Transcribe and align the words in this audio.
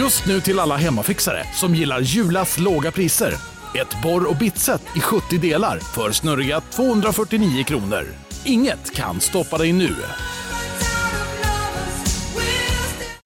Just 0.00 0.26
nu 0.26 0.40
till 0.40 0.58
alla 0.58 0.76
hemmafixare 0.76 1.44
som 1.54 1.74
gillar 1.74 2.00
Julas 2.00 2.58
låga 2.58 2.90
priser. 2.90 3.34
Ett 3.74 4.02
borr 4.02 4.30
och 4.30 4.36
bitset 4.36 4.82
i 4.96 5.00
70 5.00 5.38
delar 5.38 5.78
för 5.78 6.12
snurriga 6.12 6.60
249 6.60 7.64
kronor. 7.64 8.04
Inget 8.44 8.94
kan 8.94 9.20
stoppa 9.20 9.58
dig 9.58 9.72
nu. 9.72 9.96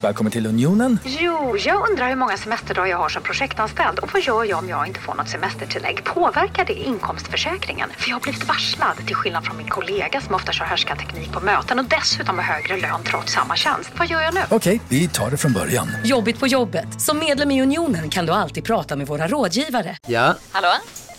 Välkommen 0.04 0.32
till 0.32 0.46
Unionen. 0.46 0.99
Jo, 1.04 1.56
jag 1.58 1.90
undrar 1.90 2.08
hur 2.08 2.17
många 2.17 2.37
semesterdagar 2.37 2.87
jag 2.90 2.99
har 2.99 3.08
som 3.08 3.22
projektanställd 3.22 3.99
och 3.99 4.12
vad 4.12 4.22
gör 4.22 4.44
jag 4.44 4.58
om 4.58 4.69
jag 4.69 4.87
inte 4.87 5.01
får 5.01 5.15
något 5.15 5.29
semestertillägg? 5.29 6.04
Påverkar 6.04 6.65
det 6.65 6.72
inkomstförsäkringen? 6.72 7.90
För 7.99 8.08
jag 8.08 8.17
har 8.17 8.21
blivit 8.21 8.48
varslad, 8.48 8.97
till 9.06 9.17
skillnad 9.17 9.44
från 9.44 9.56
min 9.56 9.69
kollega 9.69 10.21
som 10.21 10.35
ofta 10.35 10.53
kör 10.53 10.65
härskarteknik 10.65 11.33
på 11.33 11.40
möten 11.40 11.79
och 11.79 11.85
dessutom 11.85 12.38
har 12.38 12.44
högre 12.44 12.76
lön 12.76 13.01
trots 13.04 13.33
samma 13.33 13.56
tjänst. 13.56 13.90
Vad 13.98 14.08
gör 14.08 14.21
jag 14.21 14.35
nu? 14.35 14.40
Okej, 14.51 14.80
vi 14.88 15.08
tar 15.08 15.30
det 15.30 15.37
från 15.37 15.53
början. 15.53 15.88
Jobbigt 16.05 16.41
på 16.41 16.47
jobbet. 16.47 17.01
Som 17.01 17.19
medlem 17.19 17.51
i 17.51 17.62
Unionen 17.62 18.11
kan 18.11 18.27
du 18.27 18.33
alltid 18.33 18.65
prata 18.65 18.97
med 18.97 19.07
våra 19.07 19.29
rådgivare. 19.29 19.97
Ja, 20.07 20.34
Hallå? 20.52 20.73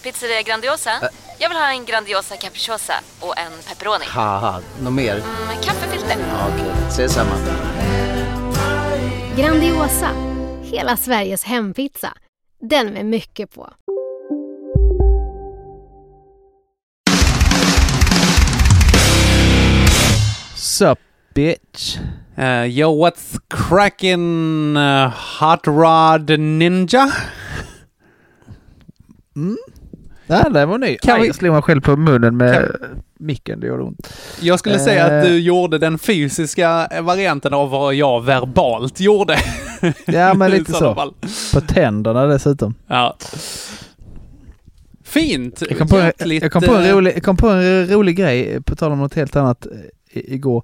Pizzeria 0.03 0.41
Grandiosa? 0.41 0.91
Jag 1.39 1.49
vill 1.49 1.57
ha 1.57 1.69
en 1.69 1.85
Grandiosa 1.85 2.35
capriciosa 2.37 2.93
och 3.19 3.37
en 3.37 3.51
pepperoni. 3.69 4.05
haha, 4.07 4.61
något 4.79 4.93
mer? 4.93 5.15
Med 5.47 5.63
kaffefilter. 5.63 6.17
Ja, 6.31 6.47
Okej, 6.55 6.71
ses 6.89 7.13
samma. 7.13 7.31
Grandiosa, 9.37 10.11
hela 10.63 10.97
Sveriges 10.97 11.43
hempizza. 11.43 12.13
Den 12.61 12.93
med 12.93 13.05
mycket 13.05 13.51
på. 13.51 13.73
Sup 20.55 20.99
bitch? 21.33 21.97
Uh, 22.37 22.65
yo, 22.65 22.91
what's 22.91 23.37
cracking 23.49 24.77
uh, 24.77 25.09
Hot 25.39 25.67
Rod 25.67 26.39
Ninja? 26.39 27.11
Nej, 30.27 30.43
det 30.51 30.65
var 30.65 30.77
ny. 30.77 30.97
Kan 30.97 31.15
Aj, 31.15 31.21
vi- 31.21 31.27
jag 31.27 31.35
slog 31.35 31.53
mig 31.53 31.61
själv 31.61 31.81
på 31.81 31.95
munnen 31.97 32.37
med 32.37 32.71
micken, 33.19 33.59
det 33.59 33.67
gjorde 33.67 33.83
ont. 33.83 34.13
Jag 34.41 34.59
skulle 34.59 34.79
säga 34.79 35.05
att 35.05 35.11
Eh. 35.11 35.21
du 35.21 35.39
gjorde 35.39 35.77
den 35.77 35.97
fysiska 35.97 36.87
varianten 37.01 37.53
av 37.53 37.69
vad 37.69 37.93
jag 37.95 38.23
verbalt 38.23 38.99
gjorde. 38.99 39.37
Ja, 40.05 40.33
men 40.33 40.51
lite 40.57 40.71
så. 40.71 40.95
fall. 40.95 41.13
På 41.53 41.61
tänderna 41.61 42.25
dessutom. 42.25 42.73
Ja. 42.87 43.17
Fint! 45.03 45.63
Jag 45.69 45.77
kom 45.77 45.87
på, 45.87 45.97
Jäkligt, 45.99 46.43
jag 46.43 46.51
kom 46.51 46.61
på, 46.61 46.75
en, 46.75 46.83
eh, 46.85 46.93
rolig, 46.95 47.13
jag 47.15 47.23
kom 47.23 47.37
på 47.37 47.49
en 47.49 47.87
rolig 47.87 48.15
grej, 48.17 48.61
på 48.61 48.75
tal 48.75 48.91
om 48.91 48.99
något 48.99 49.13
helt 49.13 49.35
annat, 49.35 49.65
eh, 50.13 50.21
igår. 50.33 50.63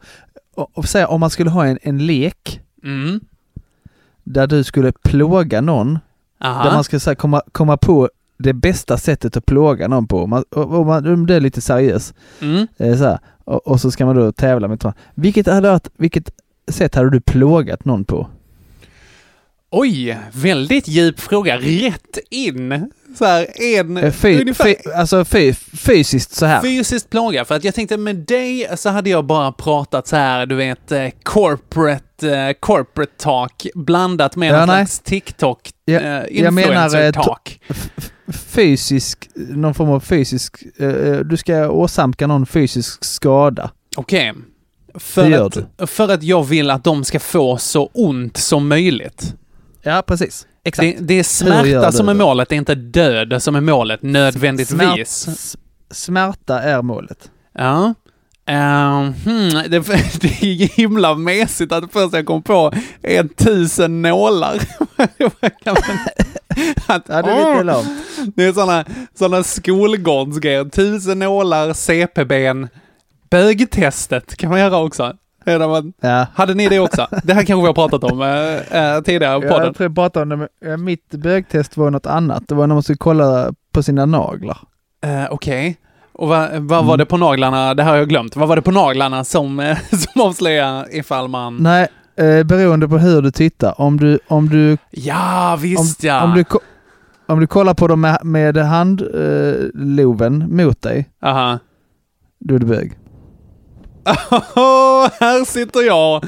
Och, 0.56 0.78
och 0.78 0.86
säga 0.86 1.08
om 1.08 1.20
man 1.20 1.30
skulle 1.30 1.50
ha 1.50 1.66
en, 1.66 1.80
en 1.82 2.06
lek 2.06 2.62
Mm. 2.84 3.20
där 4.24 4.48
du 4.48 4.64
skulle 4.64 4.92
plåga 4.92 5.62
någon, 5.62 6.00
Aha. 6.44 6.64
där 6.64 6.72
man 6.72 6.84
så 6.84 7.10
här, 7.10 7.16
komma, 7.16 7.42
komma 7.52 7.78
på 7.78 8.10
det 8.42 8.54
bästa 8.54 8.98
sättet 8.98 9.38
att 9.38 9.46
plåga 9.46 9.88
någon 9.88 10.08
på. 10.08 10.28
Man, 10.28 10.44
och 10.50 10.86
man, 10.86 11.14
om 11.14 11.26
det 11.28 11.36
är 11.36 11.40
lite 11.40 11.62
seriös. 11.62 12.14
Mm. 12.42 12.68
Eh, 12.78 12.98
så 12.98 13.04
här, 13.04 13.20
och, 13.46 13.68
och 13.68 13.82
så 13.82 13.92
ska 13.92 14.06
man 14.06 14.16
då 14.16 14.32
tävla 14.32 14.68
med 14.68 14.80
varandra. 14.84 15.00
Vilket, 15.16 15.48
hade 15.48 15.80
vilket 15.98 16.32
sätt 16.72 16.96
hade 16.96 17.10
du 17.10 17.22
plågat 17.22 17.86
någon 17.86 18.06
på? 18.06 18.28
Oj, 19.74 20.18
väldigt 20.34 20.88
djup 20.88 21.20
fråga. 21.20 21.58
Rätt 21.58 22.18
in. 22.30 22.92
Så 23.18 23.26
här, 23.26 23.62
en... 23.62 23.98
Eh, 23.98 24.12
Fy, 24.12 24.42
ungefär- 24.42 24.64
fy, 24.66 24.76
alltså 24.96 25.26
fy, 25.26 25.54
fysiskt 25.74 26.36
så 26.36 26.46
här. 26.46 26.62
Fysiskt 26.62 27.10
plåga, 27.10 27.46
för 27.46 27.56
att 27.56 27.64
jag 27.64 27.76
tänkte 27.76 27.98
med 27.98 28.16
dig 28.16 28.68
så 28.76 28.90
hade 28.90 29.10
jag 29.10 29.26
bara 29.26 29.52
pratat 29.52 30.08
så 30.08 30.16
här, 30.16 30.46
du 30.46 30.56
vet, 30.56 30.92
eh, 30.92 31.08
corporate, 31.24 32.54
corporate 32.60 33.12
talk 33.18 33.68
blandat 33.76 34.36
med 34.36 34.54
Ja, 34.54 34.58
någon 34.58 34.68
slags 34.68 35.00
TikTok 35.00 35.70
Jag- 35.86 36.04
jag 36.32 36.54
menar, 36.54 36.62
influencer 36.68 37.02
eh, 37.06 37.12
to- 37.12 37.24
talk. 37.24 37.62
Fysisk, 38.32 39.30
någon 39.36 39.74
form 39.74 39.90
av 39.90 40.00
fysisk, 40.00 40.64
eh, 40.78 40.88
eh, 40.88 41.20
du 41.20 41.38
ska 41.38 41.70
åsamka 41.70 42.28
någon 42.28 42.46
fysisk 42.46 43.04
skada. 43.04 43.72
Okej. 43.96 44.34
Det 44.94 45.00
För, 45.00 45.32
att, 45.32 45.90
för 45.90 46.10
att 46.10 46.24
jag 46.24 46.44
vill 46.44 46.70
att 46.70 46.84
de 46.84 47.04
ska 47.04 47.20
få 47.20 47.58
så 47.58 47.90
ont 47.94 48.38
som 48.38 48.68
möjligt. 48.68 49.36
Ja, 49.82 50.04
precis. 50.08 50.48
Exakt. 50.64 50.98
Det, 50.98 51.04
det 51.06 51.14
är 51.20 51.24
smärta 51.24 51.92
som 51.92 52.10
är 52.10 52.14
målet, 52.14 52.50
det 52.50 52.56
är 52.56 52.58
inte 52.58 52.76
död 52.76 53.44
som 53.44 53.56
är 53.56 53.62
målet 53.62 54.02
nödvändigtvis. 54.02 55.12
Smärt- 55.12 55.56
smärta 55.92 56.62
är 56.62 56.82
målet. 56.82 57.32
Ja. 57.54 57.94
Ehm, 58.46 59.14
hmm, 59.14 59.50
det, 59.50 59.80
det 60.22 60.28
är 60.44 60.68
himla 60.78 61.16
mesigt 61.16 61.72
att 61.72 61.92
först 61.94 62.14
jag 62.14 62.26
kom 62.26 62.44
på 62.44 62.74
är 63.02 63.24
tusen 63.24 64.02
nålar. 64.02 64.56
att, 64.96 65.12
Ja, 67.08 67.22
det 67.22 67.32
är 67.32 67.52
lite 67.54 67.64
långt. 67.64 67.88
det 68.36 68.44
är 68.46 68.54
sådana 68.54 68.86
såna 69.20 69.44
skolgårdsgrejer. 69.44 70.66
Tusen 70.66 71.20
nålar, 71.20 71.74
CP-ben, 71.74 72.68
bögtestet 73.30 74.36
kan 74.38 74.50
man 74.50 74.60
göra 74.60 74.78
också. 74.78 75.14
Man, 75.46 75.94
Ja. 76.02 76.26
hade 76.36 76.54
ni 76.54 76.70
det 76.70 76.80
också? 76.80 77.08
Det 77.24 77.34
här 77.34 77.44
kanske 77.44 77.62
vi 77.62 77.68
har 77.68 77.74
pratat 77.74 78.04
om 78.04 78.22
äh, 78.22 79.02
tidigare 79.02 79.42
på 79.42 79.48
podden. 79.48 79.66
jag 79.66 79.76
tror 79.76 79.86
jag 79.90 79.96
pratade 79.96 80.36
om 80.36 80.48
det, 80.62 80.78
mitt 80.78 81.10
bögtest 81.10 81.78
var 81.78 81.92
något 81.92 82.06
annat. 82.06 82.44
Det 82.48 82.56
var 82.56 82.68
när 82.68 82.76
man 82.76 82.84
skulle 82.84 82.98
kolla 82.98 83.54
på 83.74 83.84
sina 83.84 84.06
naglar. 84.06 84.58
Eh, 85.04 85.26
Okej. 85.32 85.78
Och 86.22 86.28
vad, 86.28 86.50
vad 86.52 86.86
var 86.86 86.94
Mm. 86.94 86.98
det 86.98 87.06
på 87.06 87.18
naglarna? 87.18 87.74
Det 87.74 87.84
här 87.84 87.90
har 87.92 87.98
jag 87.98 88.10
glömt. 88.10 88.36
Vad 88.36 88.48
var 88.48 88.56
det 88.56 88.62
på 88.62 88.72
naglarna 88.72 89.24
som, 89.24 89.60
eh, 89.60 89.78
som 89.92 90.22
avslöjar 90.22 90.86
ifall 90.96 91.28
man... 91.28 91.58
Nej, 91.58 91.88
eh, 92.16 92.44
beroende 92.44 92.88
på 92.88 92.98
hur 92.98 93.22
du 93.22 93.32
tittar. 93.32 93.82
Om 93.82 94.00
du, 94.00 94.20
om 94.28 94.50
du, 94.50 94.78
Ja, 94.92 95.54
om, 95.54 95.60
visst 95.62 96.04
ja! 96.04 96.24
om 96.24 96.34
du, 96.34 96.44
om 97.28 97.40
du 97.40 97.48
kollar 97.48 97.74
på 97.74 97.88
dem 97.88 98.02
med, 98.02 98.20
med 98.24 98.58
handloven 98.58 100.56
mot 100.58 100.82
dig, 100.82 101.10
Aha. 101.24 101.60
då 102.40 102.56
är 102.56 102.60
du 102.60 102.66
bög. 102.66 102.98
här 105.20 105.46
sitter 105.46 105.82
jag 105.82 106.26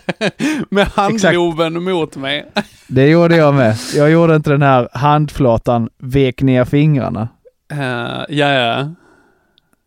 med 0.70 0.86
handloven 0.88 1.84
mot 1.84 2.16
mig. 2.16 2.46
Det 2.88 3.08
gjorde 3.08 3.36
jag 3.36 3.54
med. 3.54 3.76
Jag 3.96 4.10
gjorde 4.10 4.36
inte 4.36 4.50
den 4.50 4.62
här 4.62 4.88
handflatan, 4.98 5.88
vek 5.98 6.42
ner 6.42 6.64
fingrarna. 6.64 7.28
Uh, 7.72 8.24
ja, 8.28 8.48
ja. 8.52 8.88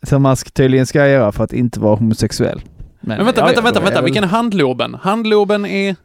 Som 0.03 0.21
man 0.21 0.35
tydligen 0.53 0.85
ska 0.85 1.07
göra 1.07 1.31
för 1.31 1.43
att 1.43 1.53
inte 1.53 1.79
vara 1.79 1.95
homosexuell. 1.95 2.61
Men 3.01 3.25
vänta, 3.25 3.41
ja, 3.41 3.45
vänta, 3.45 3.59
ja, 3.59 3.63
vänta, 3.63 3.79
vänta. 3.79 3.95
jag 3.95 4.03
Vilken 4.03 4.23
är 4.23 4.27
handloben? 4.27 4.97
Handloben 5.01 5.65
är... 5.65 5.95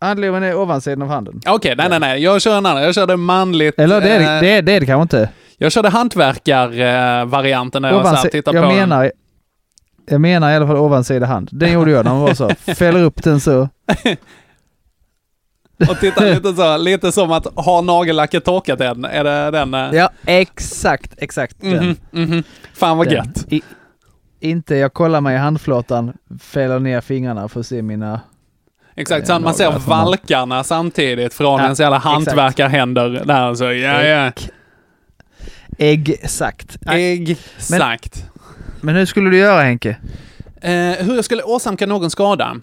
Handloven 0.00 0.42
är 0.42 0.56
ovansidan 0.56 1.02
av 1.02 1.08
handen. 1.08 1.40
Okej, 1.46 1.74
nej, 1.76 1.88
nej, 1.88 2.00
nej. 2.00 2.22
Jag 2.22 2.42
kör 2.42 2.58
en 2.58 2.66
annan. 2.66 2.82
Jag 2.82 2.94
körde 2.94 3.16
manligt. 3.16 3.78
Eller 3.78 4.00
det 4.00 4.08
är 4.08 4.18
det, 4.18 4.34
eh, 4.34 4.40
det, 4.40 4.48
är, 4.48 4.62
det, 4.62 4.72
är 4.72 4.80
det 4.80 4.86
kanske 4.86 5.02
inte. 5.02 5.28
Jag 5.58 5.72
körde 5.72 5.88
hantverkar-varianten 5.88 7.82
när 7.82 7.90
jag 7.92 8.04
Ovansi- 8.04 8.16
satt 8.22 8.32
tittade 8.32 8.56
jag 8.56 8.64
på 8.64 8.70
den. 8.70 8.78
menar, 8.88 9.12
jag 10.06 10.20
menar 10.20 10.50
i 10.52 10.54
alla 10.56 10.66
fall 10.66 10.76
ovansida 10.76 11.26
hand. 11.26 11.48
Den 11.52 11.72
gjorde 11.72 11.90
jag 11.90 12.04
när 12.04 12.12
man 12.12 12.20
var 12.20 12.34
så. 12.34 12.48
Fäller 12.74 13.02
upp 13.02 13.22
den 13.22 13.40
så. 13.40 13.68
Och 15.90 16.00
titta 16.00 16.24
lite 16.24 16.54
så, 16.54 16.76
lite 16.76 17.12
som 17.12 17.32
att 17.32 17.46
har 17.56 17.82
nagellacket 17.82 18.44
torkat 18.44 18.80
än? 18.80 19.04
Är 19.04 19.24
det 19.24 19.50
den? 19.50 19.74
eh? 19.74 19.90
Ja, 19.92 20.10
exakt, 20.26 21.14
exakt 21.16 21.56
den. 21.60 21.96
Mhm, 22.12 22.22
mhm. 22.24 22.42
Fan 22.74 22.98
vad 22.98 23.06
Den. 23.06 23.14
gött. 23.16 23.52
I, 23.52 23.62
inte 24.40 24.74
jag 24.76 24.92
kollar 24.92 25.20
mig 25.20 25.34
i 25.34 25.38
handflatan, 25.38 26.12
fäller 26.40 26.78
ner 26.78 27.00
fingrarna 27.00 27.48
för 27.48 27.60
att 27.60 27.66
se 27.66 27.82
mina... 27.82 28.20
Exakt, 28.96 29.28
Eh, 29.28 29.38
man 29.38 29.54
ser 29.54 29.78
valkarna 29.88 30.64
samtidigt 30.64 31.34
från 31.34 31.58
Ja, 31.58 31.64
ens 31.64 31.80
jävla 31.80 31.98
hantverkarhänder 31.98 33.08
där 33.24 33.54
så, 33.54 33.64
ja 33.64 34.02
ja. 34.02 34.32
Exakt. 35.78 36.78
Exakt. 36.86 38.24
Men 38.80 38.94
hur 38.94 39.06
skulle 39.06 39.30
du 39.30 39.36
göra 39.36 39.62
Henke? 39.62 39.96
Eh, 40.60 40.72
hur 41.06 41.14
jag 41.14 41.24
skulle 41.24 41.42
åsamka 41.42 41.86
någon 41.86 42.10
skada? 42.10 42.56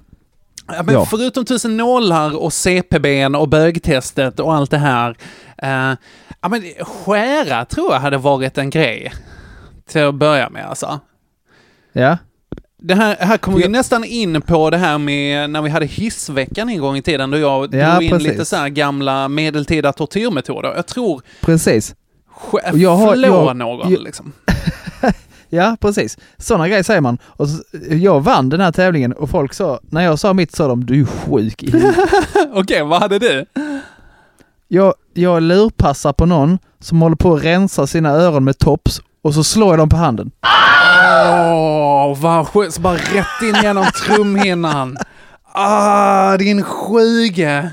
Ja, 0.76 0.84
men 0.84 0.96
Ja. 0.96 1.06
Förutom 1.06 1.46
tusen 1.46 1.78
nålar 1.78 2.38
och 2.38 2.54
CP-ben 2.54 3.36
och 3.36 3.48
bögtestet 3.50 4.40
och 4.40 4.54
allt 4.54 4.72
det 4.72 4.78
här. 4.78 5.16
Eh, 5.58 5.98
ja, 6.42 6.50
men 6.50 6.64
skära 6.80 7.66
tror 7.66 7.94
jag 7.94 8.00
hade 8.00 8.18
varit 8.18 8.58
en 8.58 8.70
grej. 8.70 9.12
Till 9.90 10.04
att 10.04 10.16
börja 10.16 10.50
med 10.50 10.66
alltså. 10.66 11.00
Ja? 11.94 12.18
Det 12.84 12.96
här, 12.96 13.16
här 13.20 13.38
kommer 13.38 13.58
vi 13.58 13.68
nästan 13.68 14.04
in 14.04 14.42
på 14.42 14.70
det 14.70 14.78
här 14.78 14.98
med 14.98 15.50
när 15.50 15.62
vi 15.62 15.70
hade 15.70 15.86
hissveckan 15.86 16.70
en 16.70 16.80
gång 16.80 16.98
i 16.98 17.02
tiden 17.02 17.32
då 17.32 17.38
jag 17.38 17.76
Ja, 17.76 17.90
drog 17.92 18.04
in 18.04 18.10
precis. 18.10 18.28
lite 18.28 18.46
så 18.46 18.56
här 18.56 18.70
gamla 18.70 19.28
medeltida 19.28 19.94
tortyrmetoder. 19.94 20.74
Jag 20.76 20.88
tror 20.88 21.22
Precis. 21.42 21.96
sk- 22.52 22.78
jag 22.78 22.96
har- 22.96 23.54
någon 23.54 23.92
jag- 23.92 24.02
liksom. 24.04 24.32
Ja, 25.54 25.78
precis. 25.80 26.18
Sådana 26.38 26.68
grejer 26.68 26.84
säger 26.84 27.02
man. 27.02 27.18
Och 27.24 27.50
så, 27.50 27.64
jag 27.90 28.22
vann 28.22 28.50
den 28.50 28.60
här 28.60 28.72
tävlingen 28.72 29.14
och 29.14 29.30
folk 29.30 29.54
sa, 29.54 29.80
när 29.84 30.02
jag 30.02 30.20
sa 30.20 30.34
mitt 30.34 30.56
sa 30.56 30.68
de, 30.68 30.86
du 30.86 31.02
är 31.02 31.06
sjuk 31.06 31.64
i 31.64 31.72
huvudet." 31.72 32.10
Okej, 32.54 32.84
vad 32.84 33.02
hade 33.02 33.20
du? 33.20 33.46
jag, 34.68 34.94
jag 35.14 35.44
lurpassar 35.44 36.14
på 36.14 36.26
någon 36.26 36.60
som 36.80 37.02
håller 37.02 37.16
på 37.16 37.34
att 37.34 37.44
rensa 37.44 37.88
sina 37.88 38.10
öron 38.10 38.44
med 38.44 38.58
tops 38.58 39.02
och 39.22 39.34
så 39.34 39.44
slår 39.44 39.70
jag 39.70 39.80
dem 39.80 39.90
på 39.90 39.96
handen. 39.96 40.32
Åh, 41.54 42.18
vad 42.20 42.48
sjukt. 42.48 42.74
Så 42.74 42.82
bara 42.82 42.96
rätt 42.96 43.42
in 43.42 43.56
genom 43.64 43.86
trumhinnan. 43.86 44.98
Ah, 45.54 46.38
din 46.38 46.64
sjuge. 46.64 47.72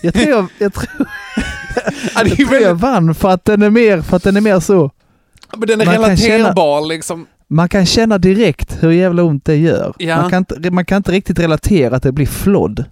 Jag 0.00 0.14
tror 0.14 0.28
jag, 0.28 0.46
jag, 0.58 0.74
tror, 0.74 0.88
jag, 2.14 2.36
tror 2.36 2.54
jag 2.54 2.74
vann 2.74 3.14
för 3.14 3.28
att 3.28 3.44
den 3.44 3.62
är 3.62 3.70
mer, 3.70 4.02
för 4.02 4.16
att 4.16 4.22
den 4.22 4.36
är 4.36 4.40
mer 4.40 4.60
så. 4.60 4.90
Men 5.56 5.68
den 5.68 5.80
är 5.80 5.86
man 5.86 5.96
kan 5.96 6.16
känna- 6.16 6.34
relaterbar 6.34 6.86
liksom. 6.88 7.26
Man 7.48 7.68
kan 7.68 7.86
känna 7.86 8.18
direkt 8.18 8.76
hur 8.82 8.90
jävla 8.90 9.22
ont 9.22 9.44
det 9.44 9.56
gör. 9.56 9.94
Ja. 9.98 10.16
Man, 10.20 10.30
kan 10.30 10.38
inte, 10.48 10.70
man 10.70 10.84
kan 10.84 10.96
inte 10.96 11.12
riktigt 11.12 11.38
relatera 11.38 11.96
att 11.96 12.02
det 12.02 12.12
blir 12.12 12.26
flodd. 12.26 12.84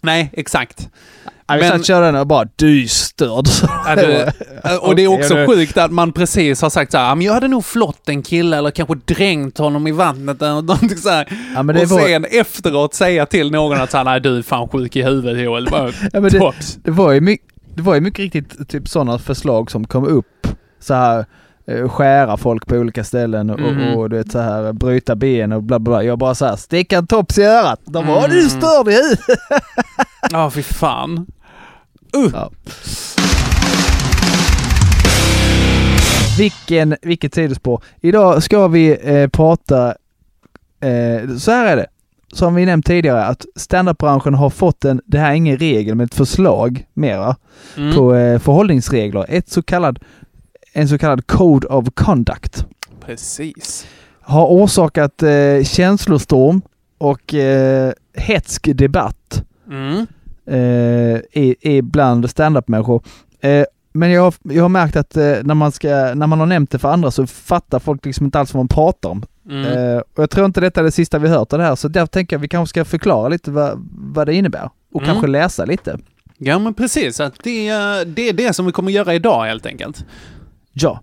Nej, 0.00 0.30
exakt. 0.32 0.88
Ja, 1.46 1.54
vi 1.54 1.60
Men- 1.60 1.70
satt 1.70 1.86
körde 1.86 2.06
den 2.06 2.16
och 2.16 2.26
bara 2.26 2.48
du 2.56 2.82
är 2.82 2.86
störd. 2.86 3.46
Ja, 3.62 4.78
och 4.80 4.96
det 4.96 5.02
är 5.02 5.06
också 5.06 5.34
det- 5.34 5.46
sjukt 5.46 5.76
att 5.78 5.90
man 5.90 6.12
precis 6.12 6.62
har 6.62 6.70
sagt 6.70 6.92
så 6.92 6.98
här, 6.98 7.08
"Ja, 7.08 7.14
men 7.14 7.26
jag 7.26 7.32
hade 7.34 7.48
nog 7.48 7.64
flott 7.64 8.08
en 8.08 8.22
kille 8.22 8.56
eller 8.56 8.70
kanske 8.70 8.94
dränkt 8.94 9.58
honom 9.58 9.86
i 9.86 9.92
vattnet 9.92 10.42
eller 10.42 10.52
någonting 10.54 10.96
så 10.96 11.08
här. 11.08 11.28
Ja, 11.54 11.62
men 11.62 11.76
det 11.76 11.82
och 11.82 11.88
var- 11.88 12.00
sen 12.08 12.24
efteråt 12.24 12.94
säga 12.94 13.26
till 13.26 13.50
någon 13.50 13.80
att 13.80 13.90
så 13.90 13.96
här, 13.96 14.04
nej 14.04 14.20
du 14.20 14.38
är 14.38 14.42
fan 14.42 14.68
sjuk 14.68 14.96
i 14.96 15.02
huvudet 15.02 15.42
Joel. 15.44 15.68
Ja, 16.12 16.20
men 16.20 16.22
det-. 16.30 16.52
Det 16.84 16.90
var 16.90 17.12
ju 17.12 17.20
mycket, 17.20 17.46
det 17.74 17.82
var 17.82 17.94
ju 17.94 18.00
mycket 18.00 18.18
riktigt 18.20 18.68
typ 18.68 18.88
sådana 18.88 19.18
förslag 19.18 19.70
som 19.70 19.86
kom 19.86 20.04
upp. 20.06 20.46
Så 20.80 20.94
här 20.94 21.26
skära 21.88 22.36
folk 22.36 22.66
på 22.66 22.74
olika 22.76 23.04
ställen 23.04 23.50
och, 23.50 23.60
Mhm. 23.60 23.94
och 23.94 24.10
du 24.10 24.16
vet 24.16 24.32
så 24.32 24.38
här 24.38 24.72
bryta 24.72 25.14
ben 25.16 25.52
och 25.52 25.62
bla 25.62 25.78
bla. 25.78 26.02
Jag 26.02 26.18
bara 26.18 26.34
så 26.34 26.46
här 26.46 26.56
sticka 26.56 26.98
en 26.98 27.06
tops 27.06 27.38
i 27.38 27.42
örat. 27.42 27.80
De 27.84 28.06
bara 28.06 28.18
Mm. 28.24 28.30
du 28.30 28.44
är 28.44 28.48
störd 28.48 28.88
i 28.88 28.92
huvudet. 28.92 29.20
Ja, 30.30 30.50
fy 30.50 30.62
fan. 30.62 31.26
Ja. 32.32 32.50
Vilken, 36.38 36.96
vilket 37.02 37.34
sidospår. 37.34 37.82
Idag 38.00 38.42
ska 38.42 38.68
vi 38.68 38.96
eh, 39.02 39.28
prata, 39.28 39.86
eh, 40.80 41.36
så 41.38 41.50
här 41.50 41.66
är 41.66 41.76
det. 41.76 41.86
Som 42.32 42.54
vi 42.54 42.66
nämnt 42.66 42.86
tidigare 42.86 43.24
att 43.24 43.44
standupbranschen 43.56 44.34
har 44.34 44.50
fått 44.50 44.84
en, 44.84 45.00
det 45.06 45.18
här 45.18 45.30
är 45.30 45.34
ingen 45.34 45.56
regel 45.56 45.94
men 45.94 46.06
ett 46.06 46.14
förslag 46.14 46.86
mera, 46.94 47.36
Mm. 47.76 47.94
på 47.96 48.14
eh, 48.14 48.38
förhållningsregler. 48.38 49.24
Ett 49.28 49.48
så 49.48 49.62
kallad, 49.62 49.98
en 50.74 50.88
så 50.88 50.98
kallad 50.98 51.26
Code 51.26 51.66
of 51.66 51.88
Conduct. 51.94 52.66
Precis. 53.06 53.86
Har 54.20 54.46
orsakat 54.46 55.22
eh, 55.22 55.62
känslostorm 55.64 56.62
och 56.98 57.34
eh, 57.34 57.92
hetsk 58.16 58.68
debatt 58.74 59.42
Mm. 59.70 60.06
eh, 60.46 61.20
i, 61.42 61.56
i 61.60 61.82
bland 61.82 62.30
standup-människor. 62.30 63.02
Eh, 63.40 63.64
men 63.92 64.10
jag 64.10 64.22
har, 64.22 64.34
jag 64.42 64.62
har 64.64 64.68
märkt 64.68 64.96
att 64.96 65.16
eh, 65.16 65.32
när, 65.42 65.54
man 65.54 65.72
ska, 65.72 65.88
när 66.14 66.26
man 66.26 66.40
har 66.40 66.46
nämnt 66.46 66.70
det 66.70 66.78
för 66.78 66.88
andra 66.88 67.10
så 67.10 67.26
fattar 67.26 67.78
folk 67.78 68.04
liksom 68.04 68.24
inte 68.26 68.38
alls 68.38 68.54
vad 68.54 68.60
man 68.60 68.68
pratar 68.68 69.08
om. 69.08 69.22
Mm. 69.50 69.64
Eh, 69.66 69.96
och 69.98 70.22
jag 70.22 70.30
tror 70.30 70.46
inte 70.46 70.60
detta 70.60 70.80
är 70.80 70.84
det 70.84 70.90
sista 70.90 71.18
vi 71.18 71.28
hört 71.28 71.52
av 71.52 71.58
det 71.58 71.64
här, 71.64 71.74
så 71.74 71.88
därför 71.88 72.06
tänker 72.06 72.36
jag 72.36 72.38
att 72.38 72.44
vi 72.44 72.48
kanske 72.48 72.70
ska 72.70 72.84
förklara 72.84 73.28
lite 73.28 73.50
vad, 73.50 73.88
vad 73.92 74.26
det 74.26 74.34
innebär. 74.34 74.70
Och 74.94 75.02
Mm. 75.02 75.12
kanske 75.12 75.26
läsa 75.26 75.64
lite. 75.64 75.98
Ja, 76.38 76.58
men 76.58 76.74
precis. 76.74 77.20
Att 77.20 77.34
det, 77.42 77.68
det 78.04 78.28
är 78.28 78.32
det 78.32 78.52
som 78.52 78.66
vi 78.66 78.72
kommer 78.72 78.92
göra 78.92 79.14
idag 79.14 79.44
helt 79.44 79.66
enkelt. 79.66 80.04
Ja. 80.74 81.02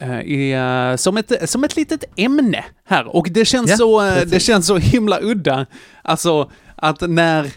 Eh, 0.00 0.20
i, 0.20 0.52
eh, 0.52 0.96
som, 0.96 1.16
ett, 1.16 1.50
som 1.50 1.64
ett 1.64 1.76
litet 1.76 2.04
ämne 2.16 2.64
här. 2.84 3.16
Och 3.16 3.28
det 3.30 3.44
känns, 3.44 3.70
Ja, 3.70 3.76
så, 3.76 4.02
eh, 4.06 4.14
precis. 4.14 4.30
det 4.30 4.40
känns 4.40 4.66
så 4.66 4.76
himla 4.76 5.18
udda. 5.22 5.66
Alltså, 6.02 6.50
att 6.76 7.00
när... 7.00 7.52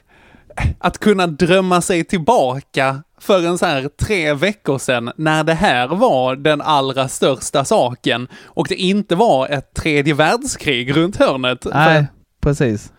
Att 0.79 0.97
kunna 0.97 1.27
drömma 1.27 1.81
sig 1.81 2.03
tillbaka 2.03 3.03
för 3.19 3.45
en 3.45 3.57
så 3.57 3.65
här 3.65 3.89
tre 3.99 4.33
veckor 4.33 4.77
sedan 4.77 5.11
när 5.15 5.43
det 5.43 5.53
här 5.53 5.87
var 5.87 6.35
den 6.35 6.61
allra 6.61 7.07
största 7.07 7.65
saken 7.65 8.27
och 8.43 8.67
det 8.69 8.75
inte 8.75 9.15
var 9.15 9.47
ett 9.47 9.73
tredje 9.73 10.13
världskrig 10.13 10.97
runt 10.97 11.15
hörnet. 11.17 11.65
Nej, 11.73 12.05
precis. 12.41 12.91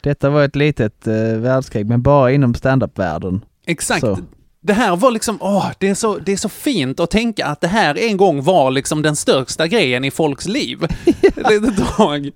Detta 0.00 0.30
var 0.30 0.42
ett 0.42 0.56
litet 0.56 1.06
eh, 1.06 1.14
världskrig, 1.36 1.86
men 1.86 2.02
bara 2.02 2.32
inom 2.32 2.54
standup-världen. 2.54 3.44
Exakt. 3.66 4.00
Så. 4.00 4.18
Det 4.66 4.72
här 4.72 4.96
var 4.96 5.10
liksom, 5.10 5.38
åh, 5.40 5.70
det 5.78 5.88
är, 5.88 5.94
så, 5.94 6.18
det 6.18 6.32
är 6.32 6.36
så 6.36 6.48
fint 6.48 7.00
att 7.00 7.10
tänka 7.10 7.46
att 7.46 7.60
det 7.60 7.68
här 7.68 7.98
en 7.98 8.16
gång 8.16 8.42
var 8.42 8.70
liksom 8.70 9.02
den 9.02 9.16
största 9.16 9.66
grejen 9.66 10.04
i 10.04 10.10
folks 10.10 10.46
liv. 10.46 10.84
Ett 11.22 11.36
litet 11.50 11.96
tag. 11.96 12.30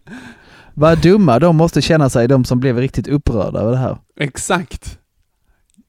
Vad 0.75 0.99
dumma 0.99 1.39
de 1.39 1.57
måste 1.57 1.83
känna 1.83 2.11
sig, 2.11 2.29
de 2.29 2.45
som 2.45 2.61
blev 2.61 2.79
riktigt 2.79 3.09
upprörda 3.09 3.59
över 3.61 3.71
det 3.73 3.79
här. 3.79 3.99
Exakt. 4.21 4.99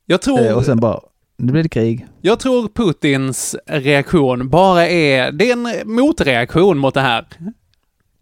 Jag 0.06 0.22
tror, 0.22 0.40
Eh, 0.40 0.54
och 0.54 0.66
sen 0.66 0.80
bara, 0.80 1.00
nu 1.38 1.52
blir 1.52 1.64
det 1.64 1.70
krig. 1.70 2.08
jag 2.22 2.40
tror 2.40 2.68
Putins 2.68 3.56
reaktion 3.68 4.50
bara 4.50 4.88
är, 4.88 5.32
det 5.32 5.52
är 5.52 5.54
en 5.54 5.94
motreaktion 5.96 6.78
mot 6.78 6.94
det 6.94 7.02
här. 7.02 7.26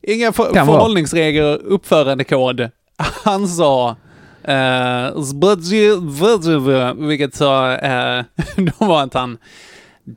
Inga 0.07 0.31
för, 0.31 0.53
förhållningsregler, 0.53 1.55
uppförandekod. 1.63 2.69
Han 2.97 3.47
sa 3.47 3.95
eh, 4.43 5.15
"Zbadji- 5.15 7.07
vilket 7.07 7.35
sa, 7.35 7.75
eh, 7.75 8.23
då 8.55 8.85
var 8.85 9.03
att 9.03 9.13
han 9.13 9.37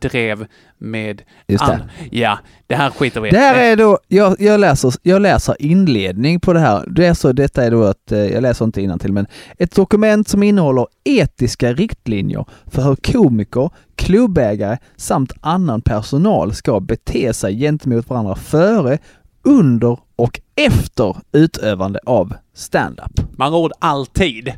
drev 0.01 0.47
med 0.79 1.23
Just 1.49 1.67
det. 1.67 1.73
an- 1.73 1.83
Ja, 2.11 2.39
det 2.67 2.75
här 2.75 2.91
skiter 2.91 3.21
vi 3.21 3.29
i. 3.29 3.33
Det 3.33 3.39
här 3.39 3.55
är 3.73 3.77
då, 3.77 3.99
jag, 4.09 4.37
jag, 4.41 4.61
läser, 4.61 4.95
jag 5.03 5.23
läser 5.23 5.57
inledning 5.59 6.41
på 6.41 6.53
det 6.53 6.61
här. 6.61 6.85
Det 6.87 7.07
är 7.07 7.15
så, 7.15 7.33
detta 7.33 7.65
är 7.65 7.71
då 7.71 7.85
att, 7.85 8.13
eh, 8.13 8.19
jag 8.19 8.43
läser 8.43 8.65
inte 8.65 8.99
till 8.99 9.13
men 9.13 9.27
ett 9.59 9.75
dokument 9.75 10.29
som 10.29 10.43
innehåller 10.43 10.87
etiska 11.05 11.73
riktlinjer 11.73 12.45
för 12.67 12.83
hur 12.83 12.97
komiker, 13.13 13.71
klubbägare 13.97 14.79
samt 14.97 15.33
annan 15.41 15.81
personal 15.81 16.55
ska 16.55 16.81
bete 16.81 17.33
sig 17.35 17.59
gentemot 17.61 18.09
varandra 18.11 18.35
före, 18.35 18.99
under 19.45 19.99
och 20.23 20.41
efter 20.55 21.17
utövande 21.33 22.01
av 22.07 22.35
stand-up. 22.55 23.39
Man 23.39 23.55
ord 23.55 23.73
alltid. 23.79 24.53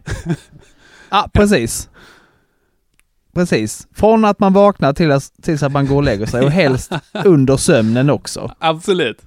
Ja, 1.11 1.29
precis. 1.33 1.89
Precis. 3.35 3.89
Från 3.93 4.25
att 4.25 4.39
man 4.39 4.53
vaknar 4.53 4.93
till 4.93 5.13
att, 5.13 5.33
tills 5.43 5.63
att 5.63 5.73
man 5.73 5.87
går 5.87 5.97
och 5.97 6.03
lägger 6.03 6.27
sig 6.27 6.45
och 6.45 6.51
helst 6.61 6.93
under 7.25 7.57
sömnen 7.57 8.11
också. 8.11 8.55
Absolut. 8.59 9.23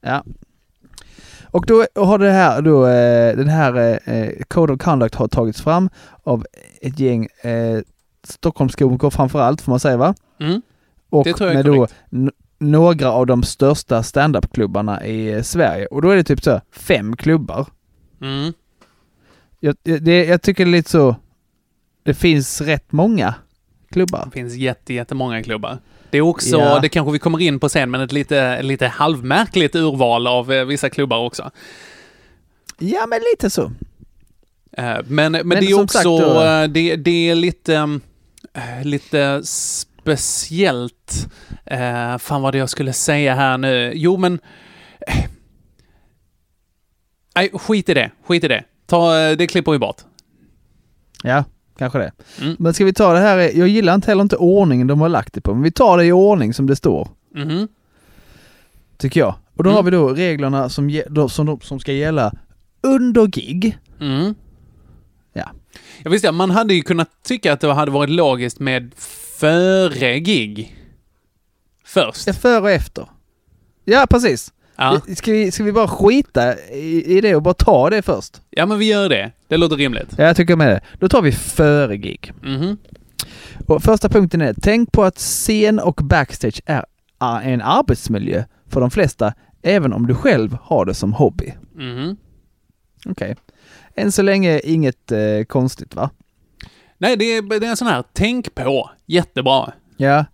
Ja. 0.00 0.24
Och 1.44 1.66
då 1.66 1.84
har 1.96 2.18
det 2.18 2.30
här 2.30 2.62
då, 2.62 2.86
eh, 2.86 3.36
den 3.36 3.48
här 3.48 4.00
eh, 4.10 4.28
Code 4.48 4.72
of 4.72 4.80
Conduct 4.80 5.14
har 5.14 5.28
tagits 5.28 5.60
fram 5.62 5.88
av 6.22 6.46
ett 6.80 6.98
gäng 7.00 7.26
eh, 7.42 7.80
Stockholmskomiker 8.28 9.10
framförallt 9.10 9.60
får 9.60 9.72
man 9.72 9.80
säga 9.80 9.96
va? 9.96 10.14
Mm. 10.40 10.62
Och 11.10 11.24
Det 11.24 11.32
tror 11.34 11.50
jag 11.50 11.58
är 11.60 11.64
med 11.64 11.72
då 11.72 11.76
korrekt. 11.76 11.94
n- 12.12 12.30
några 12.62 13.10
av 13.12 13.26
de 13.26 13.42
största 13.42 14.02
standupklubbarna 14.02 15.06
i 15.06 15.32
eh, 15.32 15.42
Sverige. 15.42 15.86
Och 15.86 16.02
då 16.02 16.10
är 16.10 16.16
det 16.16 16.24
typ 16.24 16.42
så 16.42 16.60
fem 16.72 17.16
klubbar. 17.16 17.66
Mm. 18.20 18.52
Jag, 19.60 19.76
jag- 19.82 20.02
det, 20.02 20.24
jag 20.24 20.42
tycker 20.42 20.64
det 20.64 20.70
är 20.70 20.72
lite 20.72 20.90
så, 20.90 21.16
det 22.02 22.14
finns 22.14 22.60
rätt 22.60 22.92
många 22.92 23.34
klubbar. 23.90 24.22
Det 24.24 24.30
finns 24.30 24.54
jätte, 24.54 24.94
jättemånga 24.94 25.42
klubbar. 25.42 25.78
Det 26.10 26.18
är 26.18 26.22
också, 26.22 26.56
Ja. 26.58 26.80
det 26.80 26.88
kanske 26.88 27.12
vi 27.12 27.18
kommer 27.18 27.40
in 27.40 27.60
på 27.60 27.68
sen, 27.68 27.90
men 27.90 28.00
ett 28.00 28.12
lite, 28.12 28.62
lite 28.62 28.86
halvmärkligt 28.86 29.74
urval 29.76 30.26
av 30.26 30.52
eh, 30.52 30.64
vissa 30.64 30.90
klubbar 30.90 31.18
också. 31.18 31.50
Ja 32.78 33.06
men 33.06 33.20
lite 33.32 33.50
så. 33.50 33.62
Eh, 34.76 34.96
men, 35.06 35.32
men, 35.32 35.48
Men 35.48 35.48
det 35.48 35.70
är 35.70 35.80
också, 35.80 36.18
då- 36.18 36.66
det, 36.66 36.96
det 36.96 37.30
är 37.30 37.34
lite, 37.34 38.00
lite 38.84 39.42
speciellt. 40.02 41.28
Eh, 41.64 42.18
fan 42.18 42.42
vad 42.42 42.54
det 42.54 42.58
jag 42.58 42.70
skulle 42.70 42.92
säga 42.92 43.34
här 43.34 43.58
nu. 43.58 43.92
Jo 43.94 44.16
men... 44.16 44.40
eh, 45.06 45.24
Nej, 47.34 47.50
skit 47.54 47.88
i 47.88 47.94
det. 47.94 48.10
Skit 48.26 48.44
i 48.44 48.48
det. 48.48 48.64
Ta, 48.86 49.18
eh, 49.20 49.36
det 49.36 49.46
klipper 49.46 49.72
vi 49.72 49.78
bort. 49.78 49.96
Ja, 51.22 51.44
kanske 51.78 51.98
det. 51.98 52.12
Mm. 52.40 52.56
Men 52.58 52.74
ska 52.74 52.84
vi 52.84 52.92
ta 52.92 53.12
det 53.12 53.18
här, 53.18 53.38
jag 53.38 53.68
gillar 53.68 53.94
inte 53.94 54.10
heller 54.10 54.22
inte 54.22 54.36
ordningen 54.36 54.86
de 54.86 55.00
har 55.00 55.08
lagt 55.08 55.34
det 55.34 55.40
på, 55.40 55.54
men 55.54 55.62
vi 55.62 55.70
tar 55.70 55.98
det 55.98 56.04
i 56.04 56.12
ordning 56.12 56.54
som 56.54 56.66
det 56.66 56.76
står. 56.76 57.08
Mhm. 57.34 57.68
Tycker 58.96 59.20
jag. 59.20 59.34
Och 59.56 59.64
då 59.64 59.70
Mm. 59.70 59.76
har 59.76 59.82
vi 59.82 59.90
då 59.90 60.08
reglerna 60.08 60.68
som, 60.68 61.02
som, 61.28 61.60
som 61.62 61.80
ska 61.80 61.92
gälla 61.92 62.32
under 62.82 63.26
gig. 63.26 63.78
Ja. 65.72 65.78
Jag 66.02 66.10
visste, 66.10 66.32
man 66.32 66.50
hade 66.50 66.74
ju 66.74 66.82
kunnat 66.82 67.08
tycka 67.24 67.52
att 67.52 67.60
det 67.60 67.72
hade 67.72 67.90
varit 67.90 68.10
logiskt 68.10 68.60
med 68.60 68.92
före 69.36 70.18
gig. 70.20 70.76
Först. 71.84 72.26
Ja, 72.26 72.32
före 72.32 72.60
och 72.60 72.70
efter. 72.70 73.08
Ja, 73.84 74.06
precis. 74.10 74.52
Ja. 74.76 75.00
Ska, 75.16 75.32
vi, 75.32 75.50
ska 75.50 75.64
vi 75.64 75.72
bara 75.72 75.88
skita 75.88 76.58
i, 76.58 77.16
i 77.16 77.20
det 77.20 77.34
och 77.36 77.42
bara 77.42 77.54
ta 77.54 77.90
det 77.90 78.02
först? 78.02 78.40
ja, 78.50 78.66
men 78.66 78.78
vi 78.78 78.84
gör 78.84 79.08
det. 79.08 79.32
Det 79.48 79.56
låter 79.56 79.76
rimligt. 79.76 80.14
Ja, 80.18 80.24
jag 80.24 80.36
tycker 80.36 80.56
med 80.56 80.68
det. 80.68 80.80
Då 80.98 81.08
tar 81.08 81.22
vi 81.22 81.32
före 81.32 81.96
gig. 81.96 82.32
Mhm. 82.42 82.76
Och 83.66 83.82
första 83.82 84.08
punkten 84.08 84.40
är, 84.40 84.54
tänk 84.62 84.92
på 84.92 85.04
att 85.04 85.16
scen 85.18 85.78
och 85.78 85.94
backstage 85.94 86.60
är 86.66 86.84
en 87.42 87.60
arbetsmiljö 87.62 88.44
för 88.68 88.80
de 88.80 88.90
flesta, 88.90 89.34
även 89.62 89.92
om 89.92 90.06
du 90.06 90.14
själv 90.14 90.56
har 90.62 90.84
det 90.84 90.94
som 90.94 91.12
hobby. 91.12 91.52
Mhm. 91.74 92.16
Okej. 93.06 93.36
Än 93.94 94.12
så 94.12 94.22
länge 94.22 94.60
inget 94.60 95.12
eh, 95.12 95.44
konstigt 95.48 95.94
va? 95.94 96.10
Nej, 96.98 97.16
det 97.16 97.24
är, 97.24 97.42
det 97.60 97.66
är 97.66 97.70
en 97.70 97.76
sån 97.76 97.88
här 97.88 98.04
tänk 98.12 98.54
på. 98.54 98.90
Jättebra. 99.06 99.72
Ja. 99.96 100.24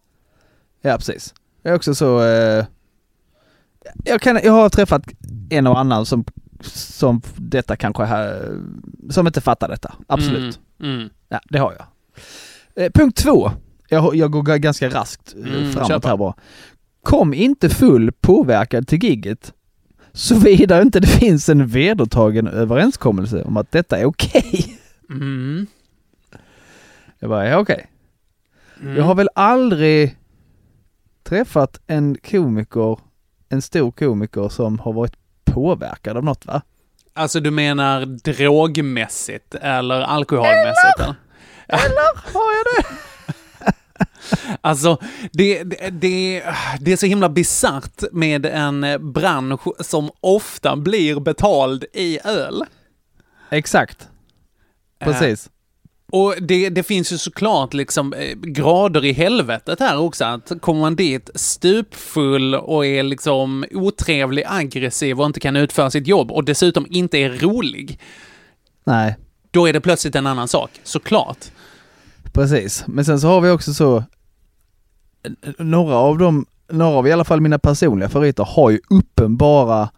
Ja, 0.83 0.97
precis. 0.97 1.35
Jag 1.62 1.73
är 1.73 1.77
också 1.77 1.95
så... 1.95 2.23
Eh, 2.25 2.65
jag, 4.05 4.21
kan, 4.21 4.41
jag 4.45 4.53
har 4.53 4.69
träffat 4.69 5.03
en 5.50 5.67
och 5.67 5.79
annan 5.79 6.07
som, 6.07 6.25
som 6.62 7.23
detta 7.37 7.77
kanske 7.77 8.03
har, 8.05 8.53
som 9.11 9.27
inte 9.27 9.41
fattar 9.41 9.69
detta. 9.69 9.95
Absolut. 10.07 10.61
Mm. 10.83 11.11
Ja, 11.29 11.41
det 11.50 11.59
har 11.59 11.75
jag. 11.79 11.87
Eh, 12.85 12.91
punkt 12.95 13.17
två. 13.19 13.50
Jag, 13.88 14.15
jag 14.17 14.31
går 14.31 14.43
ga- 14.43 14.59
ganska 14.59 14.88
raskt 14.88 15.35
eh, 15.45 15.53
Mm, 15.55 15.73
framåt 15.73 16.05
här 16.05 16.17
bara. 16.17 16.35
Kom 17.03 17.35
inte 17.35 17.69
full 17.69 18.12
påverkad 18.12 18.88
till 18.88 19.05
gigget 19.05 19.53
såvida 20.18 20.82
inte 20.82 21.00
det 21.00 21.06
finns 21.06 21.48
en 21.48 21.66
vedertagen 21.66 22.48
överenskommelse 22.48 23.42
om 23.42 23.56
att 23.56 23.72
detta 23.72 23.98
är 23.98 24.04
okej. 24.04 24.78
Mm. 25.10 25.66
Jag 27.18 27.30
bara, 27.30 27.48
ja 27.48 27.58
okej. 27.58 27.87
Mm. 28.80 28.96
Jag 28.96 29.04
har 29.04 29.14
väl 29.14 29.28
aldrig 29.34 30.16
träffat 31.22 31.80
en 31.87 32.16
komiker, 32.30 32.98
en 33.48 33.62
stor 33.62 33.90
komiker 33.90 34.48
som 34.48 34.78
har 34.78 34.92
varit 34.92 35.16
påverkad 35.44 36.16
av 36.16 36.25
något 36.25 36.46
va? 36.46 36.62
Alltså 37.14 37.40
du 37.40 37.50
menar 37.50 38.06
drogmässigt 38.06 39.54
eller 39.54 40.00
alkoholmässigt? 40.00 40.98
Eller? 40.98 41.14
Eller 41.68 42.32
har 42.32 42.52
jag 42.52 42.64
det? 42.76 43.08
Alltså, 44.61 44.99
det, 45.33 45.62
det, 45.62 45.90
det, 45.90 46.43
det 46.81 46.93
är 46.93 46.97
så 46.97 47.07
himla 47.07 47.28
bisarrt 47.28 48.05
med 48.12 48.47
en 48.47 49.12
bransch 49.12 49.61
som 49.81 50.11
ofta 50.21 50.76
blir 50.76 51.21
betald 51.21 51.85
i 51.93 52.19
öl. 52.25 52.64
Exakt. 53.50 54.09
Precis. 54.99 55.50
Och 56.12 56.35
det, 56.40 56.69
det 56.69 56.83
finns 56.83 57.12
ju 57.12 57.19
såklart 57.19 57.75
liksom 57.75 58.12
eh, 58.12 58.37
grader 58.37 59.05
i 59.05 59.12
helvetet 59.12 59.81
här 59.81 59.99
också. 59.99 60.25
Att 60.25 60.52
kommer 60.61 60.81
man 60.81 60.97
dit 60.97 61.31
stupfull 61.35 62.55
och 62.55 62.87
är 62.87 63.02
liksom 63.02 63.64
otrevlig, 63.71 64.45
aggressiv 64.47 65.21
och 65.21 65.26
inte 65.26 65.40
kan 65.40 65.57
utföra 65.57 65.90
sitt 65.90 66.07
jobb 66.07 66.31
och 66.31 66.45
dessutom 66.45 66.87
inte 66.90 67.19
är 67.19 67.31
rolig, 67.31 68.00
Nej, 68.85 69.17
då 69.50 69.69
är 69.69 69.73
det 69.73 69.81
plötsligt 69.81 70.14
en 70.14 70.26
annan 70.26 70.49
sak. 70.49 70.71
Såklart. 70.83 71.38
Precis. 72.38 72.85
Men 72.87 73.04
sen 73.04 73.21
så 73.21 73.28
har 73.28 73.40
vi 73.40 73.50
också 73.50 73.75
så, 73.75 74.04
några 75.59 75.95
av 75.95 76.18
dem, 76.18 76.47
några 76.68 76.97
av 76.97 77.09
i 77.09 77.12
alla 77.12 77.25
fall 77.25 77.40
mina 77.40 77.59
personliga 77.59 78.09
favoriter 78.09 78.45
har 78.45 78.71
ju 78.71 78.80
uppenbara 78.90 79.90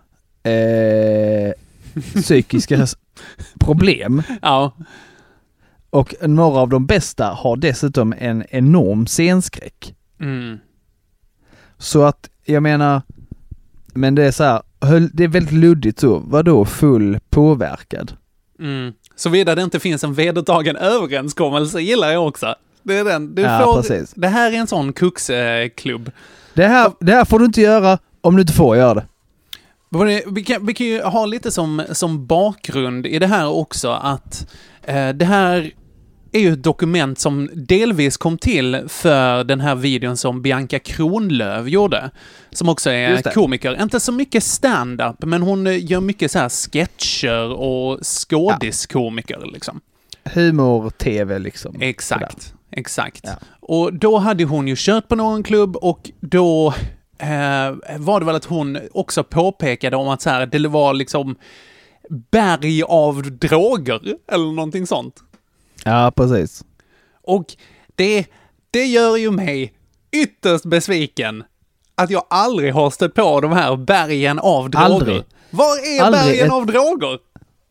eh, 0.42 1.52
psykiska 2.22 2.86
problem. 3.60 4.22
Ja. 4.42 4.72
Och 5.90 6.14
några 6.22 6.60
av 6.60 6.68
de 6.68 6.86
bästa 6.86 7.26
har 7.26 7.56
dessutom 7.56 8.14
en 8.18 8.44
enorm 8.48 9.06
scenskräck. 9.06 9.94
Mm. 10.20 10.58
Så 11.78 12.02
att, 12.02 12.30
jag 12.44 12.62
menar, 12.62 13.02
men 13.94 14.14
det 14.14 14.24
är 14.24 14.30
så 14.30 14.44
här, 14.44 14.62
det 15.12 15.24
är 15.24 15.28
väldigt 15.28 15.54
luddigt 15.54 16.00
så, 16.00 16.18
vadå 16.18 16.64
full 16.64 17.18
påverkad? 17.30 18.16
Mm. 18.58 18.92
Såvida 19.20 19.54
det 19.54 19.62
inte 19.62 19.80
finns 19.80 20.04
en 20.04 20.14
vedertagen 20.14 20.76
överenskommelse 20.76 21.80
gillar 21.80 22.10
jag 22.12 22.26
också. 22.28 22.54
Det 22.82 22.98
är 22.98 23.04
den. 23.04 23.34
Du 23.34 23.42
Ja, 23.42 23.64
får, 23.64 23.82
precis. 23.82 24.12
Det 24.16 24.28
här 24.28 24.52
är 24.52 24.56
en 24.56 24.66
sån 24.66 24.92
kuxklubb. 24.92 26.10
Det 26.54 26.66
här, 26.66 26.92
det 27.00 27.12
här 27.12 27.24
får 27.24 27.38
du 27.38 27.44
inte 27.44 27.60
göra 27.60 27.98
om 28.20 28.36
du 28.36 28.40
inte 28.42 28.52
får 28.52 28.76
göra 28.76 28.94
det. 28.94 29.06
Vi 30.26 30.44
kan, 30.44 30.66
vi 30.66 30.74
kan 30.74 30.86
ju 30.86 31.02
ha 31.02 31.26
lite 31.26 31.50
som, 31.50 31.82
som 31.92 32.26
bakgrund 32.26 33.06
i 33.06 33.18
det 33.18 33.26
här 33.26 33.48
också 33.48 33.90
att 33.90 34.46
eh, 34.82 35.08
det 35.08 35.24
här 35.24 35.70
är 36.32 36.40
ju 36.40 36.52
ett 36.52 36.62
dokument 36.62 37.18
som 37.18 37.50
delvis 37.54 38.16
kom 38.16 38.38
till 38.38 38.84
för 38.88 39.44
den 39.44 39.60
här 39.60 39.74
videon 39.74 40.16
som 40.16 40.42
Bianca 40.42 40.78
Kronlöf 40.78 41.68
gjorde. 41.68 42.10
Som 42.50 42.68
också 42.68 42.90
är 42.90 43.22
komiker. 43.34 43.82
Inte 43.82 44.00
så 44.00 44.12
mycket 44.12 44.44
stand-up, 44.44 45.16
men 45.18 45.42
hon 45.42 45.66
eh, 45.66 45.84
gör 45.84 46.00
mycket 46.00 46.30
så 46.30 46.38
här 46.38 46.48
sketcher 46.48 47.52
och 47.52 47.98
skådiskomiker 48.02 49.50
liksom. 49.52 49.80
Humor-tv 50.24 51.38
liksom. 51.38 51.76
Exakt, 51.80 52.54
exakt. 52.70 53.24
Ja. 53.24 53.32
Och 53.60 53.94
då 53.94 54.18
hade 54.18 54.44
hon 54.44 54.68
ju 54.68 54.74
kört 54.78 55.08
på 55.08 55.16
någon 55.16 55.42
klubb 55.42 55.76
och 55.76 56.10
då 56.20 56.74
eh, 57.18 57.98
var 57.98 58.20
det 58.20 58.26
väl 58.26 58.36
att 58.36 58.44
hon 58.44 58.78
också 58.92 59.24
påpekade 59.24 59.96
om 59.96 60.08
att 60.08 60.22
så 60.22 60.30
här, 60.30 60.46
det 60.46 60.68
var 60.68 60.94
liksom 60.94 61.36
berg 62.30 62.82
av 62.82 63.22
droger 63.38 64.00
eller 64.32 64.52
någonting 64.52 64.86
sånt. 64.86 65.14
Ja, 65.84 66.12
precis. 66.16 66.64
Och 67.22 67.44
det, 67.94 68.26
det 68.70 68.84
gör 68.84 69.16
ju 69.16 69.30
mig 69.30 69.72
ytterst 70.12 70.64
besviken 70.64 71.44
att 71.94 72.10
jag 72.10 72.24
aldrig 72.30 72.74
har 72.74 72.90
stött 72.90 73.14
på 73.14 73.40
de 73.40 73.52
här 73.52 73.76
bergen 73.76 74.38
av 74.38 74.70
droger. 74.70 74.84
Aldrig. 74.86 75.22
Var 75.50 75.76
är 75.96 76.02
Aldrig 76.02 76.22
bergen 76.24 76.46
ett- 76.46 76.52
av 76.52 76.66
droger? 76.66 77.18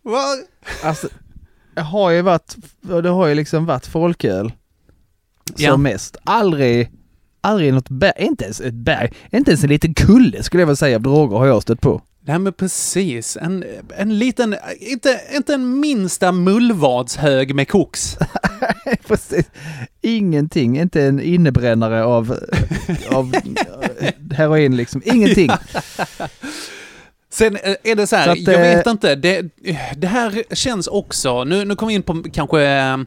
Var? 0.01 0.37
Alltså, 0.83 1.07
det 1.75 1.81
har 1.81 2.09
ju 2.09 2.21
varit, 2.21 2.55
det 2.81 3.09
har 3.09 3.27
ju 3.27 3.35
liksom 3.35 3.65
varit 3.65 3.85
folköl 3.87 4.51
som 5.55 5.63
Ja. 5.65 5.77
mest. 5.77 6.17
Aldrig, 6.23 6.91
aldrig 7.41 7.73
något 7.73 7.89
berg, 7.89 8.13
inte 8.19 8.43
ens 8.43 8.61
ett 8.61 8.73
berg, 8.73 9.13
inte 9.31 9.51
ens 9.51 9.63
en 9.63 9.69
liten 9.69 9.93
kulle 9.93 10.43
skulle 10.43 10.61
jag 10.61 10.67
vilja 10.67 10.75
säga 10.75 10.95
av 10.95 11.01
droger 11.01 11.37
har 11.37 11.45
jag 11.47 11.61
stött 11.61 11.81
på. 11.81 12.01
Nej 12.29 12.39
men 12.39 12.53
precis, 12.53 13.37
en, 13.41 13.63
en 13.97 14.19
liten, 14.19 14.55
inte, 14.79 15.21
inte 15.35 15.53
en 15.53 15.79
minsta 15.79 16.31
mullvadshög 16.31 17.55
med 17.55 17.67
koks. 17.67 18.17
Precis. 19.07 19.45
Ingenting, 20.01 20.79
inte 20.79 21.03
en 21.03 21.21
innebrännare 21.21 22.03
av, 22.03 22.39
av 23.11 23.35
heroin 24.31 24.75
liksom, 24.75 25.01
ingenting. 25.05 25.49
Sen 27.31 27.55
eh, 27.55 27.75
är 27.83 27.95
det 27.95 28.07
så 28.07 28.15
här, 28.15 28.25
Så 28.25 28.31
att, 28.31 28.39
jag 28.39 28.55
eh, 28.55 28.75
vet 28.75 28.87
inte, 28.87 29.15
det, 29.15 29.41
det 29.97 30.07
här 30.07 30.55
känns 30.55 30.87
också, 30.87 31.43
nu, 31.43 31.65
nu 31.65 31.75
kommer 31.75 31.87
vi 31.87 31.95
in 31.95 32.03
på 32.03 32.23
kanske, 32.33 32.61
eh, 32.61 32.97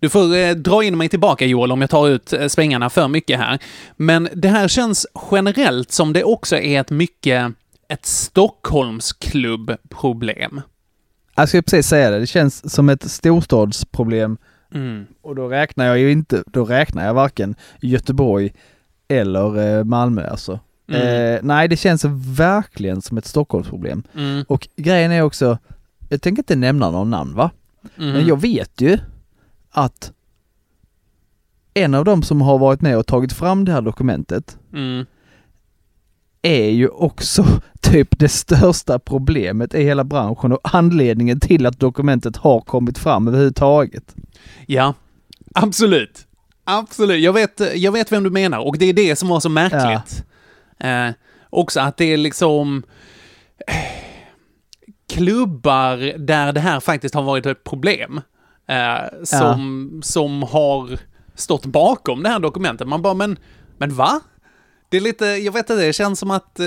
du 0.00 0.08
får 0.08 0.36
eh, 0.36 0.50
dra 0.50 0.84
in 0.84 0.98
mig 0.98 1.08
tillbaka 1.08 1.46
Joel 1.46 1.72
om 1.72 1.80
jag 1.80 1.90
tar 1.90 2.08
ut 2.08 2.32
eh, 2.32 2.46
svängarna 2.46 2.90
för 2.90 3.08
mycket 3.08 3.38
här. 3.38 3.58
Men 3.96 4.28
det 4.34 4.48
här 4.48 4.68
känns 4.68 5.06
generellt 5.30 5.92
som 5.92 6.12
det 6.12 6.24
också 6.24 6.56
är 6.56 6.80
ett 6.80 6.90
mycket, 6.90 7.52
ett 7.88 8.06
Stockholmsklubbproblem. 8.06 10.60
Jag 11.34 11.48
skulle 11.48 11.62
precis 11.62 11.86
säga 11.86 12.10
det, 12.10 12.18
det 12.18 12.26
känns 12.26 12.74
som 12.74 12.88
ett 12.88 13.10
storstadsproblem 13.10 14.36
Mm. 14.74 15.06
och 15.22 15.34
då 15.34 15.48
räknar 15.48 15.84
jag 15.86 15.98
ju 15.98 16.12
inte, 16.12 16.44
då 16.46 16.64
räknar 16.64 17.06
jag 17.06 17.14
varken 17.14 17.54
Göteborg 17.80 18.52
eller 19.08 19.78
eh, 19.78 19.84
Malmö 19.84 20.28
alltså. 20.30 20.60
Mm. 20.88 21.34
Eh, 21.34 21.40
nej, 21.42 21.68
det 21.68 21.76
känns 21.76 22.04
verkligen 22.38 23.02
som 23.02 23.18
ett 23.18 23.26
Stockholmsproblem. 23.26 24.02
Mm. 24.14 24.44
Och 24.48 24.68
grejen 24.76 25.12
är 25.12 25.22
också, 25.22 25.58
jag 26.08 26.22
tänker 26.22 26.40
inte 26.40 26.56
nämna 26.56 26.90
någon 26.90 27.10
namn 27.10 27.34
va? 27.34 27.50
Mm. 27.98 28.12
Men 28.12 28.26
jag 28.26 28.40
vet 28.40 28.80
ju 28.80 28.98
att 29.70 30.12
en 31.74 31.94
av 31.94 32.04
dem 32.04 32.22
som 32.22 32.40
har 32.40 32.58
varit 32.58 32.80
med 32.80 32.98
och 32.98 33.06
tagit 33.06 33.32
fram 33.32 33.64
det 33.64 33.72
här 33.72 33.82
dokumentet 33.82 34.58
Mm. 34.72 35.06
Är 36.48 36.70
ju 36.70 36.88
också 36.88 37.44
typ 37.80 38.18
det 38.18 38.28
största 38.28 38.98
problemet 38.98 39.74
i 39.74 39.82
hela 39.82 40.04
branschen 40.04 40.52
och 40.52 40.60
anledningen 40.62 41.40
till 41.40 41.66
att 41.66 41.80
dokumentet 41.80 42.36
har 42.36 42.60
kommit 42.60 42.98
fram 42.98 43.28
överhuvudtaget. 43.28 44.14
Ja, 44.66 44.94
absolut. 45.54 46.26
Absolut. 46.64 47.24
Jag 47.24 47.32
vet, 47.32 47.60
jag 47.74 47.92
vet 47.92 48.12
vem 48.12 48.22
du 48.22 48.30
menar 48.30 48.58
och 48.58 48.78
det 48.78 48.86
är 48.86 48.92
det 48.92 49.16
som 49.16 49.28
var 49.28 49.40
så 49.40 49.48
märkligt. 49.48 50.24
Eh, 50.78 51.10
också 51.50 51.80
att 51.80 51.96
det 51.96 52.12
är 52.12 52.16
liksom 52.16 52.82
eh, 53.66 53.74
klubbar 55.08 56.18
där 56.18 56.52
det 56.52 56.60
här 56.60 56.80
faktiskt 56.80 57.14
har 57.14 57.22
varit 57.22 57.46
ett 57.46 57.64
problem. 57.64 58.20
Eh, 58.68 59.24
som, 59.24 60.00
som 60.04 60.42
har 60.42 60.98
stått 61.34 61.66
bakom 61.66 62.22
det 62.22 62.28
här 62.28 62.38
dokumentet. 62.38 62.88
Man 62.88 63.02
bara, 63.02 63.14
men, 63.14 63.38
men 63.78 63.94
va? 63.94 64.20
Det 64.90 64.96
är 64.96 65.00
lite, 65.00 65.24
jag 65.26 65.52
vet 65.52 65.70
inte, 65.70 65.86
det 65.86 65.92
känns 65.92 66.18
som 66.18 66.30
att, 66.30 66.60
eh, 66.60 66.66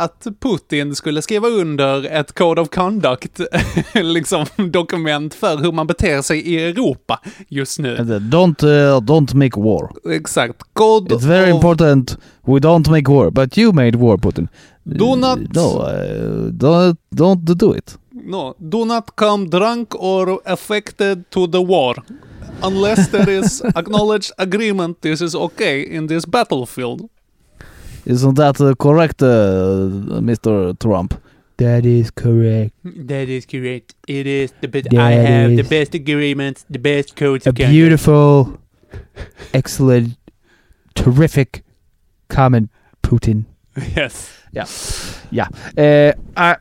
att 0.00 0.26
Putin 0.40 0.94
skulle 0.94 1.22
skriva 1.22 1.48
under 1.48 2.04
ett 2.04 2.32
Code 2.32 2.60
of 2.60 2.68
Conduct, 2.68 3.40
liksom 3.94 4.46
dokument 4.56 5.34
för 5.34 5.56
hur 5.56 5.72
man 5.72 5.86
beter 5.86 6.22
sig 6.22 6.40
i 6.40 6.64
Europa 6.68 7.20
just 7.48 7.78
nu. 7.78 7.96
Don't, 7.96 8.64
uh, 8.64 9.00
don't 9.00 9.34
make 9.34 9.60
war. 9.60 10.12
Exakt. 10.12 10.62
Code 10.72 11.14
It's 11.14 11.26
very 11.26 11.50
of... 11.50 11.56
important 11.56 12.18
we 12.46 12.58
don't 12.58 12.90
make 12.90 13.10
war, 13.10 13.30
but 13.30 13.58
you 13.58 13.72
made 13.72 13.98
war 13.98 14.16
Putin. 14.18 14.48
Do 14.82 15.16
not- 15.16 15.38
No, 15.54 15.60
uh, 15.60 16.52
don't, 16.52 16.96
don't 17.10 17.54
do 17.54 17.76
it. 17.76 17.98
No, 18.10 18.54
do 18.58 18.84
not 18.84 19.16
come 19.16 19.48
drunk 19.48 19.94
or 19.94 20.40
affected 20.44 21.30
to 21.30 21.46
the 21.46 21.58
war. 21.64 22.02
Unless 22.62 23.10
there 23.10 23.38
is 23.38 23.62
acknowledged 23.74 24.30
agreement 24.38 25.00
this 25.00 25.20
is 25.20 25.34
okay 25.34 25.82
in 25.96 26.08
this 26.08 26.26
battlefield. 26.26 27.00
Isn't 28.06 28.34
that 28.34 28.60
uh, 28.60 28.74
correct, 28.74 29.22
uh, 29.22 30.20
Mr. 30.20 30.78
Trump? 30.78 31.14
That 31.56 31.84
is 31.86 32.10
correct. 32.10 32.74
That 32.82 33.28
is 33.28 33.46
correct. 33.46 33.94
It 34.08 34.26
is 34.26 34.52
the 34.60 34.68
best. 34.68 34.90
That 34.90 35.00
I 35.00 35.12
have 35.12 35.56
the 35.56 35.62
best 35.62 35.94
agreements, 35.94 36.64
the 36.68 36.78
best 36.78 37.16
codes 37.16 37.46
A 37.46 37.50
of 37.50 37.54
beautiful, 37.54 38.58
excellent, 39.52 40.16
terrific 40.94 41.62
comment, 42.28 42.70
Putin. 43.02 43.44
Yes. 43.96 44.30
Ja. 45.30 45.46
Eh, 45.82 46.14
ah, 46.34 46.54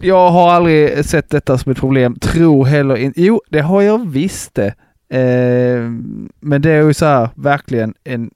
jag 0.00 0.30
har 0.30 0.50
aldrig 0.50 1.04
sett 1.04 1.30
detta 1.30 1.58
som 1.58 1.72
ett 1.72 1.78
problem. 1.78 2.16
Tror 2.20 2.64
heller 2.64 2.96
inte. 2.96 3.22
Jo, 3.22 3.42
det 3.48 3.60
har 3.60 3.82
jag 3.82 4.10
visst 4.10 4.54
det. 4.54 4.74
Eh, 5.08 5.90
men 6.40 6.62
det 6.62 6.70
är 6.70 6.82
ju 6.82 6.94
så 6.94 7.04
här 7.04 7.28
verkligen 7.34 7.94
en, 8.04 8.30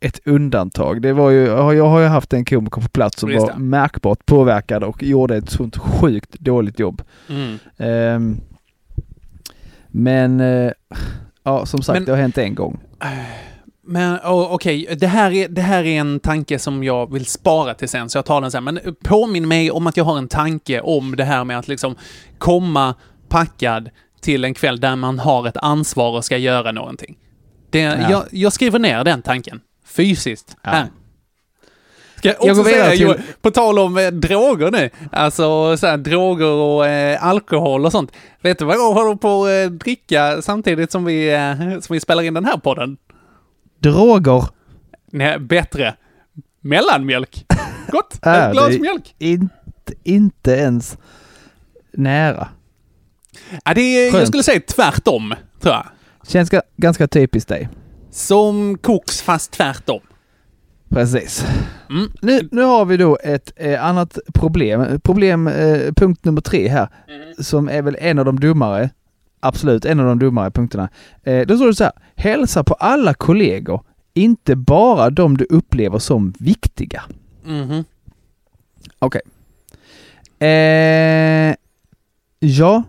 ett 0.00 0.20
undantag. 0.26 1.02
Det 1.02 1.12
var 1.12 1.30
ju, 1.30 1.44
jag 1.46 1.86
har 1.88 2.00
ju 2.00 2.06
haft 2.06 2.32
en 2.32 2.44
komiker 2.44 2.80
på 2.80 2.88
plats 2.88 3.20
som 3.20 3.30
var 3.32 3.54
märkbart 3.56 4.26
påverkad 4.26 4.84
och 4.84 5.02
gjorde 5.02 5.36
ett 5.36 5.50
sånt 5.50 5.76
sjukt 5.76 6.38
dåligt 6.38 6.78
jobb. 6.78 7.02
Mm. 7.28 7.58
Ehm, 7.76 8.40
men 9.88 10.40
eh, 10.40 10.72
ja, 11.42 11.66
som 11.66 11.82
sagt, 11.82 11.94
Men- 11.98 12.04
det 12.04 12.12
har 12.12 12.18
hänt 12.18 12.38
en 12.38 12.54
gång. 12.54 12.80
Men 13.86 14.14
oh, 14.16 14.52
okej, 14.52 14.96
det, 15.00 15.06
här 15.06 15.30
är, 15.30 15.48
det 15.48 15.60
här 15.62 15.84
är 15.84 16.00
en 16.00 16.20
tanke 16.20 16.58
som 16.58 16.84
jag 16.84 17.12
vill 17.12 17.26
spara 17.26 17.74
till 17.74 17.88
sen, 17.88 18.08
så 18.08 18.18
jag 18.18 18.24
tar 18.24 18.40
den 18.40 18.50
sen. 18.50 18.64
Men 18.64 18.80
påminn 19.04 19.48
mig 19.48 19.70
om 19.70 19.86
att 19.86 19.96
jag 19.96 20.04
har 20.04 20.18
en 20.18 20.28
tanke 20.28 20.80
om 20.80 21.16
det 21.16 21.24
här 21.24 21.44
med 21.44 21.58
att 21.58 21.68
liksom 21.68 21.94
komma 22.38 22.94
packad 23.28 23.90
till 24.20 24.44
en 24.44 24.54
kväll 24.54 24.80
där 24.80 24.96
man 24.96 25.18
har 25.18 25.46
ett 25.48 25.56
ansvar 25.56 26.16
och 26.16 26.24
ska 26.24 26.36
göra 26.36 26.72
någonting. 26.72 27.16
Det, 27.70 27.78
Ja. 27.80 28.10
jag, 28.10 28.24
jag 28.30 28.52
skriver 28.52 28.78
ner 28.78 29.04
den 29.04 29.22
tanken. 29.22 29.60
Fysiskt. 29.88 30.56
Ja. 30.62 30.86
Ska 32.16 32.28
jag 32.28 32.36
Jag 32.40 32.50
också 32.50 32.54
går 32.62 32.70
vidare 32.70 32.96
säga, 32.96 33.14
till- 33.14 33.22
på 33.42 33.50
tal 33.50 33.78
om 33.78 33.96
eh, 33.96 34.06
droger 34.10 34.70
nu, 34.70 34.90
alltså 35.12 35.76
så 35.76 35.86
här, 35.86 35.96
droger 35.96 36.46
och 36.46 36.86
eh, 36.86 37.24
alkohol 37.24 37.86
och 37.86 37.92
sånt. 37.92 38.12
Vet 38.42 38.58
du 38.58 38.64
vad 38.64 38.76
jag 38.76 38.92
håller 38.92 39.14
på 39.14 39.44
att 39.44 39.50
eh, 39.50 39.70
dricka 39.70 40.42
samtidigt 40.42 40.92
som 40.92 41.04
vi, 41.04 41.34
eh, 41.34 41.80
som 41.80 41.94
vi 41.94 42.00
spelar 42.00 42.22
in 42.22 42.34
den 42.34 42.44
här 42.44 42.56
podden? 42.56 42.96
Droger. 43.78 44.44
Nej, 45.12 45.38
bättre. 45.38 45.94
Mellanmjölk. 46.60 47.46
Gott. 47.90 48.18
Är 48.22 48.46
Ett 48.48 48.52
glas 48.52 48.78
mjölk. 48.78 49.14
Inte, 49.18 49.92
inte 50.02 50.50
ens 50.52 50.98
nära. 51.92 52.48
Ja, 53.64 53.74
det 53.74 53.80
är, 53.80 54.18
jag 54.18 54.28
skulle 54.28 54.42
säga 54.42 54.60
tvärtom, 54.68 55.34
tror 55.60 55.74
jag. 55.74 55.86
Känns 56.28 56.50
ga- 56.52 56.62
ganska 56.76 57.08
typiskt 57.08 57.48
dig. 57.48 57.68
Som 58.10 58.78
koks 58.78 59.22
fast 59.22 59.52
tvärtom. 59.52 60.00
Precis. 60.88 61.46
Mm. 61.90 62.10
Nu, 62.22 62.48
nu 62.52 62.62
har 62.62 62.84
vi 62.84 62.96
då 62.96 63.18
ett 63.24 63.52
eh, 63.56 63.84
annat 63.84 64.18
problem. 64.34 65.00
Problem, 65.00 65.46
eh, 65.48 65.92
punkt 65.96 66.24
nummer 66.24 66.40
tre 66.40 66.68
här, 66.68 66.88
som 67.38 67.68
är 67.68 67.82
väl 67.82 67.96
en 68.00 68.18
av 68.18 68.24
de 68.24 68.40
dummare. 68.40 68.90
Absolut 69.40 69.84
en 69.84 70.00
av 70.00 70.06
de 70.06 70.18
dummare 70.18 70.50
punkterna. 70.50 70.88
Eh, 71.22 71.46
då 71.46 71.56
står 71.56 71.66
det 71.66 71.74
så 71.74 71.84
här. 71.84 71.92
Hälsa 72.16 72.64
på 72.64 72.74
alla 72.74 73.14
kollegor, 73.14 73.82
inte 74.14 74.56
bara 74.56 75.10
de 75.10 75.36
du 75.36 75.44
upplever 75.44 75.98
som 75.98 76.34
viktiga. 76.38 77.02
Mhm. 77.44 77.84
Okej. 78.98 79.20
Eh, 80.38 81.54
ja. 82.38 82.82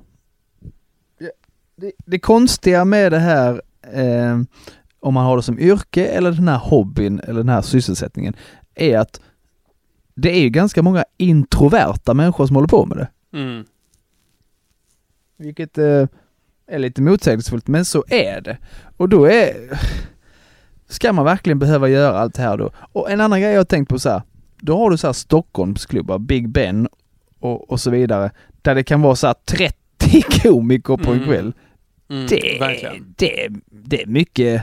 Det, 1.76 1.92
det 2.06 2.20
konstiga 2.20 2.86
med 2.86 3.12
det 3.12 3.20
här, 3.20 3.62
eh, 3.94 4.40
om 5.00 5.14
man 5.14 5.26
har 5.26 5.36
det 5.38 5.44
som 5.44 5.60
yrke 5.60 6.06
eller 6.08 6.32
den 6.32 6.48
här 6.48 6.58
hobbyn 6.58 7.20
eller 7.20 7.38
den 7.40 7.50
här 7.50 7.62
sysselsättningen, 7.62 8.34
är 8.76 8.98
att 8.98 9.22
det 10.16 10.32
är 10.38 10.42
ju 10.42 10.50
ganska 10.50 10.82
många 10.84 11.04
introverta 11.18 12.14
människor 12.14 12.48
som 12.48 12.56
håller 12.56 12.68
på 12.68 12.86
med 12.86 12.98
det. 12.98 13.08
Mm. 13.38 13.66
Vilket 15.38 15.78
eh, 15.78 16.08
är 16.68 16.80
lite 16.80 17.02
motsägelsefullt, 17.02 17.68
men 17.68 17.86
så 17.86 18.04
är 18.08 18.42
det. 18.42 18.58
Och 18.98 19.10
då 19.10 19.26
är... 19.26 19.54
Ska 20.88 21.14
man 21.14 21.26
verkligen 21.26 21.60
behöva 21.60 21.90
göra 21.90 22.20
allt 22.20 22.34
det 22.36 22.42
här 22.42 22.58
då? 22.58 22.72
Och 22.92 23.12
en 23.12 23.22
annan 23.22 23.42
grej 23.42 23.52
jag 23.52 23.60
har 23.60 23.66
tänkt 23.66 23.90
på 23.90 24.00
så 24.00 24.10
här. 24.10 24.22
Då 24.62 24.78
har 24.78 24.90
du 24.90 24.98
så 24.98 25.08
här 25.08 25.14
Stockholmsklubbar, 25.14 26.20
Big 26.20 26.50
Ben 26.50 26.88
och, 27.40 27.70
och 27.72 27.80
så 27.80 27.90
vidare. 27.92 28.32
Där 28.62 28.76
det 28.76 28.84
kan 28.84 29.02
vara 29.02 29.16
så 29.16 29.28
här 29.28 29.36
30 29.46 30.22
komiker 30.44 30.98
på 30.98 31.12
en 31.12 31.18
Mm. 31.18 31.26
kväll. 31.30 31.54
Mm, 32.10 32.28
Det, 32.28 32.58
verkligen. 32.60 33.14
det, 33.18 33.48
det 33.72 34.02
är 34.04 34.08
mycket... 34.08 34.62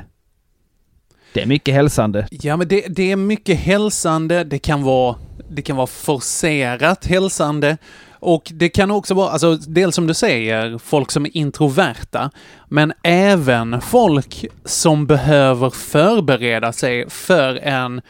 Det 1.37 1.43
är 1.43 1.47
mycket 1.47 1.75
hälsande. 1.75 2.27
Ja, 2.31 2.57
men 2.57 2.69
det, 2.69 2.87
det 2.89 3.13
är 3.13 3.17
mycket 3.17 3.59
hälsande, 3.59 4.45
det 4.45 4.59
kan 4.59 4.83
vara, 4.83 5.17
det 5.51 5.63
kan 5.63 5.77
vara 5.77 5.87
forcerat 5.87 7.07
hälsande 7.07 7.77
och 8.13 8.53
det 8.55 8.69
kan 8.69 8.91
också 8.91 9.15
vara, 9.15 9.31
alltså 9.31 9.57
dels 9.57 9.95
som 9.95 10.07
du 10.07 10.15
säger, 10.15 10.79
folk 10.79 11.11
som 11.11 11.27
är 11.27 11.37
introverta, 11.37 12.31
men 12.69 12.93
även 13.03 13.81
folk 13.81 14.45
som 14.65 15.07
behöver 15.07 15.71
förbereda 15.71 16.73
sig 16.73 17.11
för 17.11 17.57
en 17.57 18.01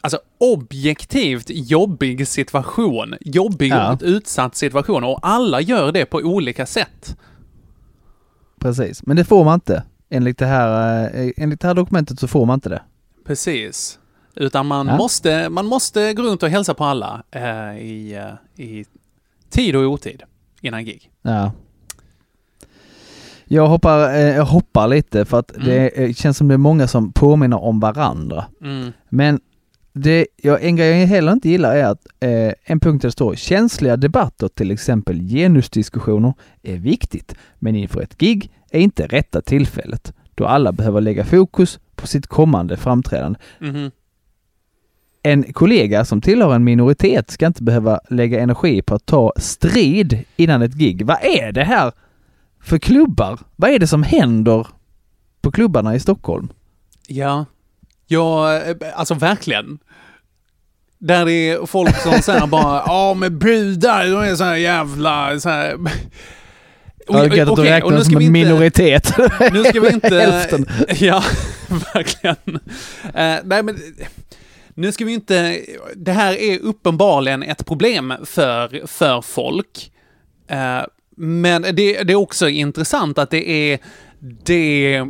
Alltså 0.00 0.18
objektivt 0.40 1.46
jobbig 1.48 2.28
situation, 2.28 3.14
jobbig 3.20 3.70
Ja. 3.72 3.92
och 3.92 4.00
utsatt 4.02 4.56
situation 4.56 5.04
och 5.04 5.18
alla 5.22 5.60
gör 5.60 5.92
det 5.92 6.06
på 6.06 6.18
olika 6.18 6.66
sätt. 6.66 7.16
Precis. 8.60 9.06
Men 9.06 9.16
det 9.16 9.24
får 9.24 9.44
man 9.44 9.54
inte. 9.54 9.82
Enligt 10.08 10.38
det 10.38 10.46
här, 10.46 11.04
eh, 11.16 11.30
enligt 11.36 11.60
det 11.60 11.66
här 11.68 11.74
dokumentet 11.74 12.20
så 12.20 12.28
får 12.28 12.46
man 12.46 12.54
inte 12.54 12.68
det. 12.68 12.82
Precis. 13.26 13.98
Utan 14.34 14.66
man, 14.66 14.86
Ja. 14.86 14.96
måste, 14.96 15.48
man 15.48 15.66
måste 15.66 16.12
gå 16.12 16.22
runt 16.22 16.42
och 16.42 16.48
hälsa 16.48 16.74
på 16.74 16.84
alla 16.84 17.22
eh, 17.30 17.78
i, 17.78 18.14
eh, 18.56 18.64
i 18.64 18.84
tid 19.50 19.76
och 19.76 19.82
otid 19.82 20.22
innan 20.60 20.84
gig. 20.84 21.10
Ja. 21.22 21.52
Jag 23.44 23.66
hoppar, 23.66 24.14
eh, 24.14 24.20
jag 24.36 24.44
hoppar 24.44 24.88
lite 24.88 25.24
för 25.24 25.38
att 25.38 25.52
det 25.64 25.88
eh, 26.04 26.12
känns 26.12 26.36
som 26.36 26.48
det 26.48 26.54
är 26.54 26.58
många 26.58 26.88
som 26.88 27.12
påminner 27.12 27.62
om 27.62 27.80
varandra. 27.80 28.44
Mm. 28.62 28.92
Men 29.08 29.40
det, 29.98 30.26
jag, 30.36 30.64
en 30.64 30.76
grej 30.76 31.00
jag 31.00 31.06
heller 31.06 31.32
inte 31.32 31.48
gillar 31.48 31.76
är 31.76 31.84
att 31.84 32.06
eh, 32.20 32.52
en 32.64 32.80
punkt 32.80 33.02
där 33.02 33.08
det 33.08 33.12
står 33.12 33.34
känsliga 33.34 33.96
debatter, 33.96 34.48
till 34.48 34.70
exempel 34.70 35.20
genusdiskussioner, 35.20 36.34
är 36.62 36.76
viktigt. 36.76 37.34
Men 37.58 37.76
inför 37.76 38.00
ett 38.00 38.18
gig 38.18 38.50
är 38.70 38.80
inte 38.80 39.06
rätta 39.06 39.42
tillfället 39.42 40.12
då 40.34 40.46
alla 40.46 40.72
behöver 40.72 41.00
lägga 41.00 41.24
fokus 41.24 41.78
på 41.94 42.06
sitt 42.06 42.26
kommande 42.26 42.76
framträdande. 42.76 43.38
Mhm. 43.58 43.90
En 45.22 45.52
kollega 45.52 46.04
som 46.04 46.20
tillhör 46.20 46.54
en 46.54 46.64
minoritet 46.64 47.30
ska 47.30 47.46
inte 47.46 47.62
behöva 47.62 48.00
lägga 48.10 48.40
energi 48.40 48.82
på 48.82 48.94
att 48.94 49.06
ta 49.06 49.32
strid 49.36 50.24
innan 50.36 50.62
ett 50.62 50.74
gig. 50.74 51.06
Vad 51.06 51.24
är 51.24 51.52
det 51.52 51.64
här 51.64 51.92
för 52.60 52.78
klubbar? 52.78 53.40
Vad 53.56 53.70
är 53.70 53.78
det 53.78 53.86
som 53.86 54.02
händer 54.02 54.66
på 55.40 55.50
klubbarna 55.50 55.94
i 55.94 56.00
Stockholm? 56.00 56.48
Ja. 57.06 57.44
Ja, 58.06 58.56
eh, 58.56 58.76
alltså 58.94 59.14
verkligen. 59.14 59.78
Där 60.98 61.24
det 61.24 61.32
är 61.32 61.66
folk 61.66 61.96
som 62.02 62.22
säger 62.22 62.46
bara 62.46 62.82
ja 62.86 63.14
men 63.14 63.38
brudar, 63.38 64.04
de 64.04 64.30
är 64.30 64.34
så 64.34 64.44
här 64.44 64.56
jävla 64.56 65.40
så 65.40 65.48
här. 65.48 65.76
Ja, 67.08 67.18
det 67.18 67.26
är 67.26 67.36
gött 67.36 67.48
att 67.48 67.56
du 67.56 67.62
och 67.62 67.68
räknar 67.68 67.90
ska 68.00 68.04
som 68.04 68.16
en 68.16 68.22
inte- 68.22 68.32
minoritet. 68.32 69.12
Nu 69.52 69.64
ska 69.64 69.80
vi 69.80 69.88
inte... 69.88 70.14
Hälften. 70.20 70.66
Ja, 70.98 71.22
verkligen. 71.94 72.36
Eh, 73.14 73.36
nej, 73.44 73.62
men 73.62 73.78
nu 74.74 74.92
ska 74.92 75.04
vi 75.04 75.12
inte... 75.12 75.60
Det 75.96 76.12
här 76.12 76.32
är 76.32 76.58
uppenbarligen 76.58 77.42
ett 77.42 77.66
problem 77.66 78.14
för, 78.24 78.86
för 78.86 79.20
folk. 79.22 79.92
Eh, 80.48 80.82
men 81.16 81.62
det, 81.62 81.72
det 82.02 82.12
är 82.12 82.14
också 82.14 82.48
intressant 82.48 83.18
att 83.18 83.30
det 83.30 83.50
är 83.50 83.78
det, 84.44 85.04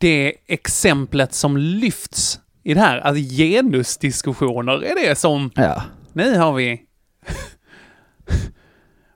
det 0.00 0.34
exemplet 0.46 1.34
som 1.34 1.56
lyfts 1.56 2.40
i 2.64 2.74
det 2.74 2.80
här. 2.80 2.98
Att 2.98 3.16
genusdiskussioner 3.16 4.84
är 4.84 5.08
det 5.08 5.18
som... 5.18 5.50
Ja. 5.54 5.82
Nu 6.12 6.38
har 6.38 6.52
vi... 6.52 6.80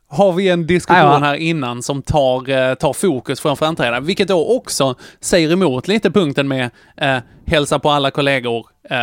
har 0.07 0.33
vi 0.33 0.49
en 0.49 0.67
diskussion 0.67 1.03
Ja. 1.03 1.19
här 1.19 1.35
innan 1.35 1.83
som 1.83 2.03
tar, 2.03 2.49
eh, 2.51 2.75
tar 2.75 2.93
fokus 2.93 3.41
från 3.41 3.57
framträdande, 3.57 4.07
vilket 4.07 4.29
då 4.29 4.57
också 4.57 4.95
säger 5.21 5.53
emot 5.53 5.89
lite 5.89 6.11
punkten 6.11 6.49
med 6.49 6.71
eh, 6.97 7.19
hälsa 7.47 7.79
på 7.79 7.91
alla 7.91 8.11
kollegor. 8.11 8.67
Eh, 8.91 8.97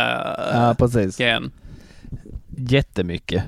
Ja, 0.52 0.74
precis. 0.78 1.16
grejen. 1.16 1.52
Jättemycket. 2.56 3.44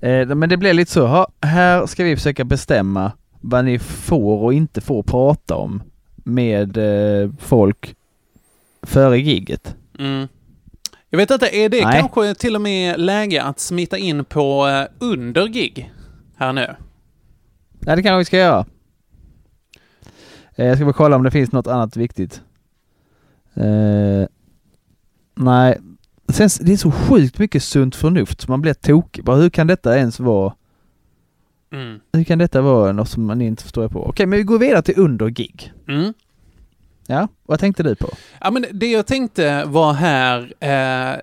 Eh, 0.00 0.26
men 0.26 0.48
det 0.48 0.56
blir 0.56 0.74
lite 0.74 0.92
så, 0.92 1.06
ha, 1.06 1.28
här 1.40 1.86
ska 1.86 2.04
vi 2.04 2.16
försöka 2.16 2.44
bestämma 2.44 3.12
vad 3.40 3.64
ni 3.64 3.78
får 3.78 4.38
och 4.42 4.54
inte 4.54 4.80
får 4.80 5.02
prata 5.02 5.56
om 5.56 5.82
med 6.34 6.76
eh, 6.76 7.30
folk 7.38 7.94
före 8.82 9.18
giget. 9.18 9.76
Mm. 9.98 10.28
Jag 11.10 11.16
vet 11.16 11.30
inte, 11.30 11.56
är 11.56 11.68
det 11.68 11.84
Nej. 11.84 12.00
kanske 12.00 12.34
till 12.34 12.54
och 12.54 12.60
med 12.60 13.00
läge 13.00 13.42
att 13.42 13.60
smita 13.60 13.98
in 13.98 14.24
på 14.24 14.68
eh, 14.68 15.06
under 15.06 15.46
gig 15.46 15.92
här 16.36 16.52
nu? 16.52 16.76
Nej, 17.78 17.96
det 17.96 18.02
kanske 18.02 18.18
vi 18.18 18.24
ska 18.24 18.36
göra. 18.38 18.66
Eh, 20.56 20.66
jag 20.66 20.76
ska 20.76 20.84
bara 20.84 20.92
kolla 20.92 21.16
om 21.16 21.22
det 21.22 21.30
finns 21.30 21.52
något 21.52 21.66
annat 21.66 21.96
viktigt. 21.96 22.42
Eh, 23.54 24.26
nej, 25.34 25.78
Sen, 26.32 26.48
det 26.60 26.72
är 26.72 26.76
så 26.76 26.90
sjukt 26.90 27.38
mycket 27.38 27.62
sunt 27.62 27.96
förnuft 27.96 28.40
så 28.40 28.50
man 28.50 28.60
blir 28.60 28.74
tokig. 28.74 29.24
Bara, 29.24 29.36
hur 29.36 29.50
kan 29.50 29.66
detta 29.66 29.98
ens 29.98 30.20
vara 30.20 30.54
Mm. 31.72 32.00
hur 32.12 32.24
kan 32.24 32.38
detta 32.38 32.60
vara 32.60 32.92
något 32.92 33.08
som 33.08 33.26
man 33.26 33.42
inte 33.42 33.62
förstår 33.62 33.88
på? 33.88 34.06
Okej, 34.06 34.26
men 34.26 34.36
vi 34.36 34.42
går 34.42 34.58
vidare 34.58 34.82
till 34.82 34.94
under 34.98 35.28
gig. 35.28 35.72
Mm. 35.88 36.14
Ja, 37.06 37.28
vad 37.42 37.60
tänkte 37.60 37.82
du 37.82 37.94
på? 37.96 38.08
Ja, 38.40 38.50
men 38.50 38.66
det 38.72 38.86
jag 38.90 39.06
tänkte 39.06 39.64
var 39.64 39.92
här, 39.92 40.52
eh, 40.60 41.20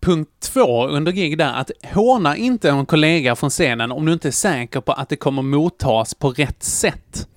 punkt 0.00 0.30
två 0.40 0.86
under 0.86 1.12
gig 1.12 1.38
där, 1.38 1.52
att 1.54 1.70
håna 1.92 2.36
inte 2.36 2.70
en 2.70 2.86
kollega 2.86 3.36
från 3.36 3.50
scenen 3.50 3.92
om 3.92 4.06
du 4.06 4.12
inte 4.12 4.28
är 4.28 4.32
säker 4.32 4.80
på 4.80 4.92
att 4.92 5.08
det 5.08 5.16
kommer 5.16 5.42
mottas 5.42 6.14
på 6.14 6.30
rätt 6.30 6.62
sätt. 6.62 7.28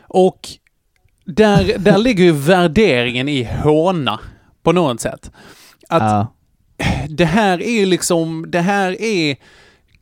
Och 0.00 0.48
där, 1.24 1.78
där 1.78 1.98
ligger 1.98 2.24
ju 2.24 2.32
värderingen 2.32 3.28
i 3.28 3.44
håna 3.44 4.20
på 4.62 4.72
något 4.72 5.00
sätt. 5.00 5.30
Att 5.88 6.02
Ja. 6.02 6.32
det 7.08 7.24
här 7.24 7.62
är 7.62 7.70
ju 7.80 7.86
liksom, 7.86 8.46
det 8.48 8.60
här 8.60 9.02
är 9.02 9.36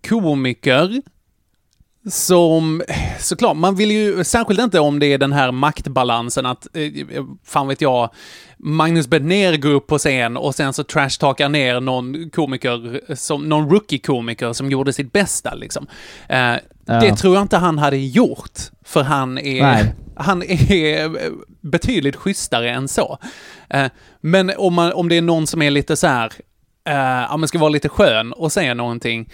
komiker 0.09 1.03
som, 2.11 2.83
såklart, 3.19 3.57
man 3.57 3.75
vill 3.75 3.91
ju, 3.91 4.25
särskilt 4.25 4.61
inte 4.61 4.81
om 4.81 4.99
det 4.99 5.07
är 5.07 5.19
den 5.19 5.33
här 5.33 5.53
maktbalansen 5.53 6.47
att, 6.47 6.67
eh, 6.77 7.25
fan 7.45 7.69
vet 7.69 7.81
jag, 7.81 8.11
Magnus 8.59 9.07
Betnér 9.07 9.57
går 9.57 9.71
upp 9.71 9.87
på 9.87 9.99
scen 9.99 10.37
och 10.37 10.55
sen 10.55 10.73
så 10.73 10.85
trashtalkar 10.85 11.49
ner 11.49 11.81
någon 11.81 12.31
komiker, 12.31 13.01
som, 13.15 13.49
någon 13.49 13.71
rookie-komiker 13.71 14.53
som 14.53 14.71
gjorde 14.71 14.93
sitt 14.93 15.13
bästa 15.13 15.55
liksom. 15.55 15.87
Eh, 16.29 16.55
Ja. 16.87 17.01
Det 17.01 17.17
tror 17.17 17.35
jag 17.35 17.43
inte 17.43 17.57
han 17.57 17.79
hade 17.79 17.97
gjort, 17.97 18.59
för 18.85 19.03
han 19.03 19.39
är, 19.39 19.63
Nej. 19.63 19.95
han 20.17 20.43
är 20.43 21.19
betydligt 21.61 22.17
schysstare 22.17 22.71
än 22.71 22.89
så. 22.89 23.19
Eh, 23.71 23.87
men 24.21 24.53
om, 24.57 24.75
man, 24.75 24.93
om 24.93 25.09
det 25.09 25.17
är 25.17 25.23
någon 25.23 25.47
som 25.47 25.63
är 25.63 25.71
lite 25.71 25.97
så 25.97 26.07
här, 26.07 26.33
eh, 26.89 26.95
ja 27.31 27.37
men 27.37 27.49
ska 27.49 27.59
vara 27.59 27.69
lite 27.69 27.89
skön 27.89 28.33
och 28.33 28.53
säga 28.53 28.75
någonting, 28.75 29.29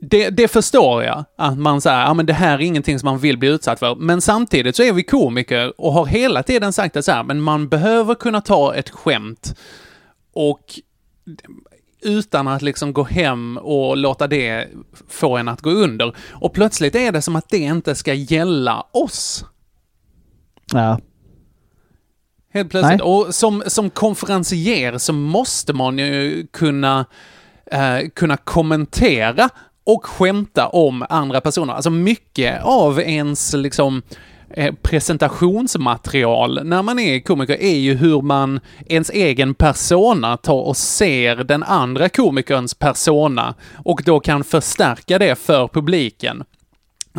det, 0.00 0.30
det 0.30 0.48
förstår 0.48 1.04
jag, 1.04 1.24
att 1.36 1.58
man 1.58 1.80
säger 1.80 2.00
ja 2.00 2.14
men 2.14 2.26
det 2.26 2.32
här 2.32 2.54
är 2.54 2.62
ingenting 2.62 2.98
som 2.98 3.06
man 3.06 3.18
vill 3.18 3.38
bli 3.38 3.48
utsatt 3.48 3.78
för. 3.78 3.94
Men 3.94 4.20
samtidigt 4.20 4.76
så 4.76 4.82
är 4.82 4.92
vi 4.92 5.02
komiker 5.02 5.80
och 5.80 5.92
har 5.92 6.06
hela 6.06 6.42
tiden 6.42 6.72
sagt 6.72 6.94
det 6.94 7.02
så 7.02 7.12
här, 7.12 7.22
men 7.22 7.40
man 7.40 7.68
behöver 7.68 8.14
kunna 8.14 8.40
ta 8.40 8.74
ett 8.74 8.90
skämt 8.90 9.58
och 10.32 10.80
utan 12.02 12.48
att 12.48 12.62
liksom 12.62 12.92
gå 12.92 13.02
hem 13.02 13.56
och 13.56 13.96
låta 13.96 14.26
det 14.26 14.68
få 15.08 15.36
en 15.36 15.48
att 15.48 15.60
gå 15.60 15.70
under. 15.70 16.16
Och 16.30 16.52
plötsligt 16.52 16.94
är 16.94 17.12
det 17.12 17.22
som 17.22 17.36
att 17.36 17.48
det 17.48 17.58
inte 17.58 17.94
ska 17.94 18.14
gälla 18.14 18.86
oss. 18.92 19.44
Ja. 20.72 21.00
Helt 22.52 22.70
plötsligt. 22.70 22.98
Nej. 22.98 23.06
Och 23.06 23.34
som, 23.34 23.62
som 23.66 23.90
konferencier 23.90 24.98
så 24.98 25.12
måste 25.12 25.72
man 25.72 25.98
ju 25.98 26.46
kunna, 26.46 27.06
eh, 27.72 28.08
kunna 28.14 28.36
kommentera 28.36 29.48
och 29.84 30.06
skämta 30.06 30.66
om 30.68 31.04
andra 31.08 31.40
personer. 31.40 31.72
Alltså 31.74 31.90
mycket 31.90 32.62
av 32.62 33.00
ens 33.00 33.52
liksom 33.52 34.02
eh, 34.50 34.74
presentationsmaterial 34.82 36.60
när 36.64 36.82
man 36.82 36.98
är 36.98 37.20
komiker 37.20 37.62
är 37.62 37.78
ju 37.78 37.94
hur 37.94 38.22
man, 38.22 38.60
ens 38.86 39.10
egen 39.10 39.54
persona 39.54 40.36
tar 40.36 40.60
och 40.62 40.76
ser 40.76 41.36
den 41.36 41.62
andra 41.62 42.08
komikerns 42.08 42.74
persona 42.74 43.54
och 43.84 44.02
då 44.04 44.20
kan 44.20 44.44
förstärka 44.44 45.18
det 45.18 45.38
för 45.38 45.68
publiken. 45.68 46.42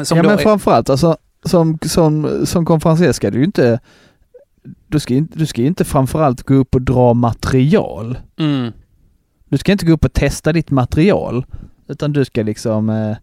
Som 0.03 0.17
ja 0.17 0.23
men 0.23 0.31
är- 0.33 0.37
framförallt 0.37 0.89
alltså, 0.89 1.17
som, 1.45 1.79
som, 1.85 2.41
som 2.45 2.65
konferencier 2.65 3.11
ska 3.11 3.31
du 3.31 3.37
ju 3.37 3.45
inte, 3.45 3.79
du 4.87 4.99
ska, 4.99 5.13
ju 5.13 5.17
inte- 5.19 5.39
du 5.39 5.45
ska 5.45 5.61
ju 5.61 5.67
inte 5.67 5.85
framförallt 5.85 6.43
gå 6.43 6.53
upp 6.53 6.75
och 6.75 6.81
dra 6.81 7.13
material. 7.13 8.17
Mm. 8.39 8.71
Du 9.51 9.57
ska 9.57 9.71
inte 9.71 9.85
gå 9.85 9.93
upp 9.93 10.05
och 10.05 10.13
testa 10.13 10.53
ditt 10.53 10.71
material. 10.71 11.45
Utan 11.87 12.13
du 12.13 12.25
ska 12.25 12.43
liksom 12.43 12.89
eh, 12.89 13.17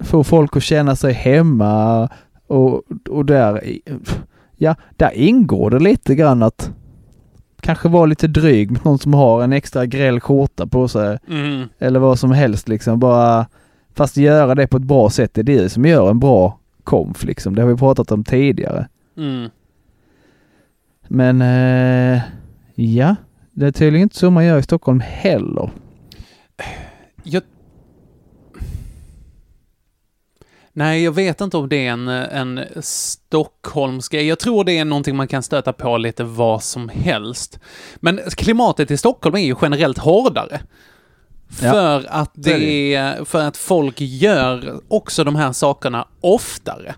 få 0.00 0.24
folk 0.24 0.56
att 0.56 0.62
känna 0.62 0.96
sig 0.96 1.12
hemma 1.12 2.08
och, 2.46 2.82
och 3.08 3.24
där, 3.24 3.78
ja, 4.56 4.74
där 4.96 5.10
ingår 5.14 5.70
det 5.70 5.78
lite 5.78 6.14
grann 6.14 6.42
att 6.42 6.70
kanske 7.60 7.88
vara 7.88 8.06
lite 8.06 8.26
dryg 8.26 8.70
mot 8.70 8.84
någon 8.84 8.98
som 8.98 9.14
har 9.14 9.42
en 9.42 9.52
extra 9.52 9.86
gräll 9.86 10.20
skjorta 10.20 10.66
på 10.66 10.88
sig. 10.88 11.18
Mm. 11.28 11.68
Eller 11.78 12.00
vad 12.00 12.18
som 12.18 12.32
helst 12.32 12.68
liksom. 12.68 12.98
Bara, 12.98 13.46
fast 13.94 14.16
göra 14.16 14.54
det 14.54 14.66
på 14.66 14.76
ett 14.76 14.82
bra 14.82 15.10
sätt. 15.10 15.34
Det 15.34 15.40
är 15.40 15.42
det 15.42 15.68
som 15.68 15.84
gör 15.84 16.10
en 16.10 16.20
bra 16.20 16.58
konf 16.84 17.24
liksom. 17.24 17.54
Det 17.54 17.62
har 17.62 17.68
vi 17.68 17.76
pratat 17.76 18.12
om 18.12 18.24
tidigare. 18.24 18.88
Mm. 19.16 19.50
Men 21.08 21.42
eh, 21.42 22.22
ja, 22.74 23.16
det 23.60 23.66
är 23.66 23.72
tydligen 23.72 24.02
inte 24.02 24.18
så 24.18 24.30
man 24.30 24.44
gör 24.44 24.58
i 24.58 24.62
Stockholm 24.62 25.00
heller. 25.00 25.70
Jag... 27.22 27.42
Nej, 30.72 31.04
jag 31.04 31.12
vet 31.12 31.40
inte 31.40 31.56
om 31.56 31.68
det 31.68 31.86
är 31.86 31.92
en, 31.92 32.08
en 32.08 32.60
Stockholmsk 32.82 34.12
grej. 34.12 34.26
Jag 34.26 34.38
tror 34.38 34.64
det 34.64 34.78
är 34.78 34.84
någonting 34.84 35.16
man 35.16 35.28
kan 35.28 35.42
stöta 35.42 35.72
på 35.72 35.98
lite 35.98 36.24
vad 36.24 36.62
som 36.62 36.88
helst. 36.88 37.58
Men 37.96 38.20
klimatet 38.36 38.90
i 38.90 38.96
Stockholm 38.96 39.36
är 39.36 39.40
ju 39.40 39.54
generellt 39.62 39.98
hårdare. 39.98 40.60
Ja, 41.62 41.70
För 41.70 42.06
att 42.08 42.30
det 42.34 42.94
är, 42.94 43.24
för 43.24 43.42
att 43.42 43.56
folk 43.56 44.00
gör 44.00 44.80
också 44.88 45.24
de 45.24 45.36
här 45.36 45.52
sakerna 45.52 46.08
oftare. 46.20 46.94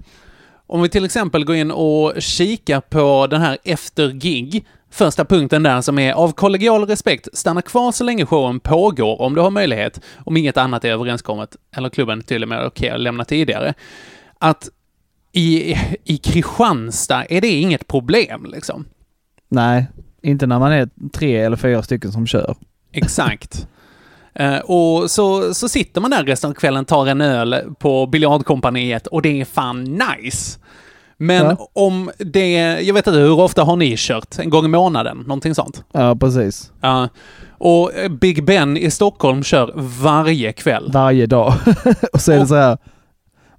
Om 0.72 0.82
vi 0.82 0.88
till 0.88 1.04
exempel 1.04 1.44
går 1.44 1.56
in 1.56 1.70
och 1.70 2.12
kikar 2.18 2.80
på 2.80 3.26
den 3.26 3.40
här 3.40 3.58
efter 3.64 4.10
gig, 4.10 4.66
första 4.90 5.24
punkten 5.24 5.62
där 5.62 5.80
som 5.80 5.98
är 5.98 6.12
av 6.12 6.32
kollegial 6.32 6.86
respekt, 6.86 7.28
stanna 7.32 7.62
kvar 7.62 7.92
så 7.92 8.04
länge 8.04 8.26
showen 8.26 8.60
pågår 8.60 9.20
om 9.20 9.34
du 9.34 9.40
har 9.40 9.50
möjlighet, 9.50 10.00
om 10.18 10.36
inget 10.36 10.56
annat 10.56 10.84
är 10.84 10.90
överenskommet, 10.90 11.56
eller 11.76 11.88
klubben 11.88 12.22
till 12.22 12.42
och 12.42 12.48
med 12.48 12.66
okej 12.66 12.90
att 12.90 13.00
lämna 13.00 13.24
tidigare. 13.24 13.74
Att 14.38 14.68
i, 15.32 15.74
i 16.04 16.16
Kristianstad 16.16 17.24
är 17.24 17.40
det 17.40 17.50
inget 17.50 17.86
problem 17.86 18.46
liksom. 18.52 18.84
Nej, 19.48 19.86
inte 20.22 20.46
när 20.46 20.58
man 20.58 20.72
är 20.72 20.88
tre 21.12 21.36
eller 21.36 21.56
fyra 21.56 21.82
stycken 21.82 22.12
som 22.12 22.26
kör. 22.26 22.56
Exakt. 22.92 23.66
Eh, 24.34 24.58
och 24.58 25.10
så, 25.10 25.54
så 25.54 25.68
sitter 25.68 26.00
man 26.00 26.10
där 26.10 26.24
resten 26.24 26.50
av 26.50 26.54
kvällen, 26.54 26.84
tar 26.84 27.06
en 27.06 27.20
öl 27.20 27.56
på 27.78 28.06
biljardkompaniet 28.06 29.06
och 29.06 29.22
det 29.22 29.40
är 29.40 29.44
fan 29.44 29.84
nice. 29.84 30.58
Men 31.16 31.46
Ja. 31.46 31.68
om 31.72 32.10
det, 32.18 32.50
jag 32.82 32.94
vet 32.94 33.06
inte, 33.06 33.18
hur 33.18 33.40
ofta 33.40 33.64
har 33.64 33.76
ni 33.76 33.94
kört? 33.98 34.38
En 34.38 34.50
gång 34.50 34.64
i 34.64 34.68
månaden? 34.68 35.18
Någonting 35.18 35.54
sånt? 35.54 35.84
Ja, 35.92 36.16
precis. 36.16 36.70
Ja. 36.80 37.08
och 37.58 37.90
Big 38.20 38.44
Ben 38.44 38.76
i 38.76 38.90
Stockholm 38.90 39.42
kör 39.42 39.72
varje 40.02 40.52
kväll. 40.52 40.90
Varje 40.92 41.26
dag. 41.26 41.54
och 42.12 42.20
så 42.20 42.32
är 42.32 42.38
det 42.38 42.46
så 42.46 42.54
här 42.54 42.78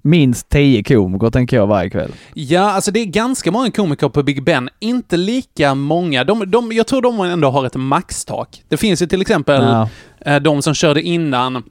minst 0.04 0.48
tio 0.48 0.82
komiker 0.82 1.30
tänker 1.30 1.56
jag 1.56 1.66
varje 1.66 1.90
kväll. 1.90 2.12
Ja, 2.34 2.60
alltså 2.72 2.90
det 2.90 3.00
är 3.00 3.04
ganska 3.04 3.50
många 3.52 3.70
komiker 3.70 4.08
på 4.08 4.22
Big 4.22 4.44
Ben. 4.44 4.68
Inte 4.80 5.16
lika 5.16 5.74
många. 5.74 6.24
De, 6.24 6.50
de, 6.50 6.72
jag 6.72 6.86
tror 6.86 7.02
de 7.02 7.20
ändå 7.20 7.50
har 7.50 7.66
ett 7.66 7.74
maxtak. 7.76 8.62
Det 8.68 8.76
finns 8.76 9.02
ju 9.02 9.06
till 9.06 9.20
exempel 9.20 9.62
Ja. 9.62 9.88
eh, 10.26 10.36
de 10.36 10.62
som 10.62 10.74
körde 10.74 11.02
innan 11.02 11.62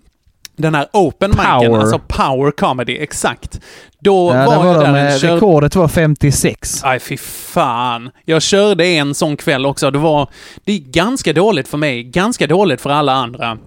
den 0.55 0.75
här 0.75 0.87
open 0.93 1.29
micen, 1.31 1.75
alltså 1.75 1.99
power 2.07 2.51
comedy, 2.51 2.97
exakt. 2.97 3.61
Då 3.99 4.31
Ja, 4.33 4.45
var 4.45 4.57
var 4.57 4.65
jag 4.65 4.75
de, 4.85 4.93
där 4.93 5.07
eh, 5.09 5.13
och 5.15 5.19
körde... 5.21 5.35
rekordet 5.35 5.75
var 5.75 5.87
56. 5.87 6.81
Aj, 6.83 6.99
fy 6.99 7.17
fan. 7.17 8.09
Jag 8.25 8.41
körde 8.41 8.85
en 8.85 9.15
sån 9.15 9.37
kväll 9.37 9.65
också. 9.65 9.91
Det 9.91 9.99
var... 9.99 10.29
Det 10.65 10.73
är 10.73 10.79
ganska 10.79 11.33
dåligt 11.33 11.67
för 11.67 11.77
mig, 11.77 12.03
ganska 12.03 12.47
dåligt 12.47 12.81
för 12.81 12.89
alla 12.89 13.13
andra. 13.13 13.57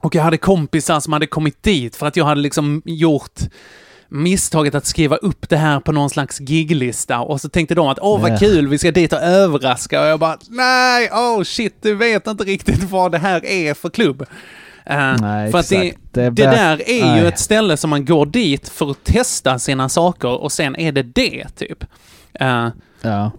Och 0.00 0.14
jag 0.14 0.22
hade 0.22 0.36
kompisar 0.38 1.00
som 1.00 1.12
hade 1.12 1.26
kommit 1.26 1.62
dit 1.62 1.96
för 1.96 2.06
att 2.06 2.16
jag 2.16 2.24
hade 2.24 2.40
liksom 2.40 2.82
gjort 2.84 3.40
misstaget 4.08 4.74
att 4.74 4.86
skriva 4.86 5.16
upp 5.16 5.48
det 5.48 5.56
här 5.56 5.80
på 5.80 5.92
någon 5.92 6.10
slags 6.10 6.40
giglista 6.40 7.20
och 7.20 7.40
så 7.40 7.48
tänkte 7.48 7.74
de 7.74 7.88
att 7.88 7.98
åh 8.02 8.20
vad 8.20 8.38
kul, 8.38 8.68
vi 8.68 8.78
ska 8.78 8.90
dit 8.90 9.12
och 9.12 9.22
överraska 9.22 10.00
och 10.00 10.06
jag 10.06 10.20
bara 10.20 10.38
nej, 10.48 11.10
oh 11.10 11.42
shit, 11.42 11.76
du 11.82 11.94
vet 11.94 12.26
inte 12.26 12.44
riktigt 12.44 12.82
vad 12.90 13.12
det 13.12 13.18
här 13.18 13.44
är 13.44 13.74
för 13.74 13.90
klubb. 13.90 14.26
Eh, 14.86 15.16
Nej, 15.20 15.50
för 15.50 15.58
att 15.58 15.68
det. 15.68 15.92
Det 16.12 16.30
det, 16.30 16.42
där 16.42 16.82
är 16.88 17.16
ju 17.16 17.22
nej. 17.22 17.26
ett 17.26 17.38
ställe 17.38 17.76
som 17.76 17.90
man 17.90 18.04
går 18.04 18.26
dit 18.26 18.68
för 18.68 18.90
att 18.90 19.04
testa 19.04 19.58
sina 19.58 19.88
saker 19.88 20.28
och 20.28 20.52
sen 20.52 20.76
är 20.76 20.92
det 20.92 21.02
det, 21.02 21.46
typ. 21.56 21.84
Eh, 22.40 22.68
Ja. 23.02 23.30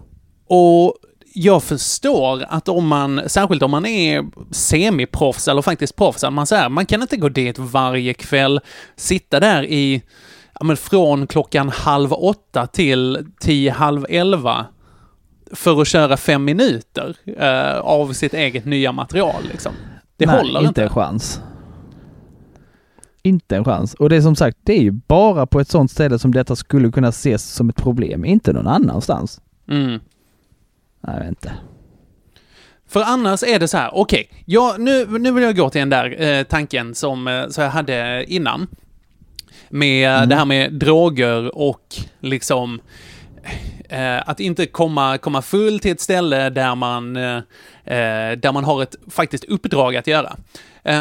och 0.48 0.94
jag 1.34 1.62
förstår 1.62 2.44
att 2.48 2.68
om 2.68 2.86
man, 2.86 3.20
särskilt 3.26 3.62
om 3.62 3.70
man 3.70 3.86
är 3.86 4.24
semiproffs 4.54 5.48
eller 5.48 5.62
faktiskt 5.62 5.96
proffs, 5.96 6.24
att 6.24 6.32
man 6.32 6.46
säger 6.46 6.68
man 6.68 6.86
kan 6.86 7.02
inte 7.02 7.16
gå 7.16 7.28
dit 7.28 7.58
varje 7.58 8.14
kväll, 8.14 8.60
sitta 8.96 9.40
där 9.40 9.62
i, 9.64 10.02
ja 10.58 10.66
men 10.66 10.76
från 10.76 11.26
klockan 11.26 11.68
halv 11.68 12.12
åtta 12.12 12.66
till 12.66 13.26
tio, 13.40 13.70
halv 13.70 14.06
elva 14.08 14.66
för 15.52 15.80
att 15.80 15.88
köra 15.88 16.16
fem 16.16 16.44
minuter 16.44 17.16
eh, 17.38 17.78
av 17.78 18.12
sitt 18.12 18.34
eget 18.34 18.64
nya 18.64 18.92
material 18.92 19.42
liksom. 19.52 19.72
Det 20.16 20.26
Nej, 20.26 20.36
håller 20.36 20.60
inte 20.60 20.68
inte. 20.68 20.82
en 20.82 20.90
chans. 20.90 21.40
Inte 23.22 23.56
en 23.56 23.64
chans. 23.64 23.94
Och 23.94 24.08
det 24.08 24.16
är 24.16 24.20
som 24.20 24.36
sagt, 24.36 24.58
det 24.62 24.72
är 24.72 24.82
ju 24.82 24.90
bara 24.90 25.46
på 25.46 25.60
ett 25.60 25.68
sånt 25.68 25.90
ställe 25.90 26.18
som 26.18 26.34
detta 26.34 26.56
skulle 26.56 26.90
kunna 26.90 27.08
ses 27.08 27.52
som 27.54 27.68
ett 27.68 27.76
problem, 27.76 28.24
inte 28.24 28.52
någon 28.52 28.66
annanstans. 28.66 29.40
Mm. 29.70 30.00
Nej, 31.00 31.28
inte. 31.28 31.52
För 32.88 33.02
annars 33.02 33.42
är 33.42 33.58
det 33.58 33.68
så 33.68 33.76
här, 33.76 33.90
okej, 33.94 34.30
ja, 34.44 34.74
nu, 34.78 35.18
nu 35.18 35.32
vill 35.32 35.44
jag 35.44 35.56
gå 35.56 35.70
till 35.70 35.78
den 35.78 35.90
där 35.90 36.22
eh, 36.22 36.42
tanken 36.42 36.94
som 36.94 37.28
eh, 37.28 37.44
jag 37.56 37.70
hade 37.70 38.24
innan. 38.28 38.66
Med 39.70 40.10
Mm. 40.16 40.28
det 40.28 40.34
här 40.36 40.44
med 40.44 40.72
droger 40.72 41.58
och 41.58 41.96
liksom 42.20 42.80
eh, 43.88 44.28
att 44.28 44.40
inte 44.40 44.66
komma, 44.66 45.18
komma 45.18 45.42
full 45.42 45.80
till 45.80 45.92
ett 45.92 46.00
ställe 46.00 46.50
där 46.50 46.74
man, 46.74 47.16
eh, 47.16 47.36
eh, 47.84 48.32
där 48.38 48.52
man 48.52 48.64
har 48.64 48.82
ett 48.82 48.96
faktiskt 49.10 49.44
uppdrag 49.44 49.96
att 49.96 50.06
göra. 50.06 50.36
Eh, 50.84 51.00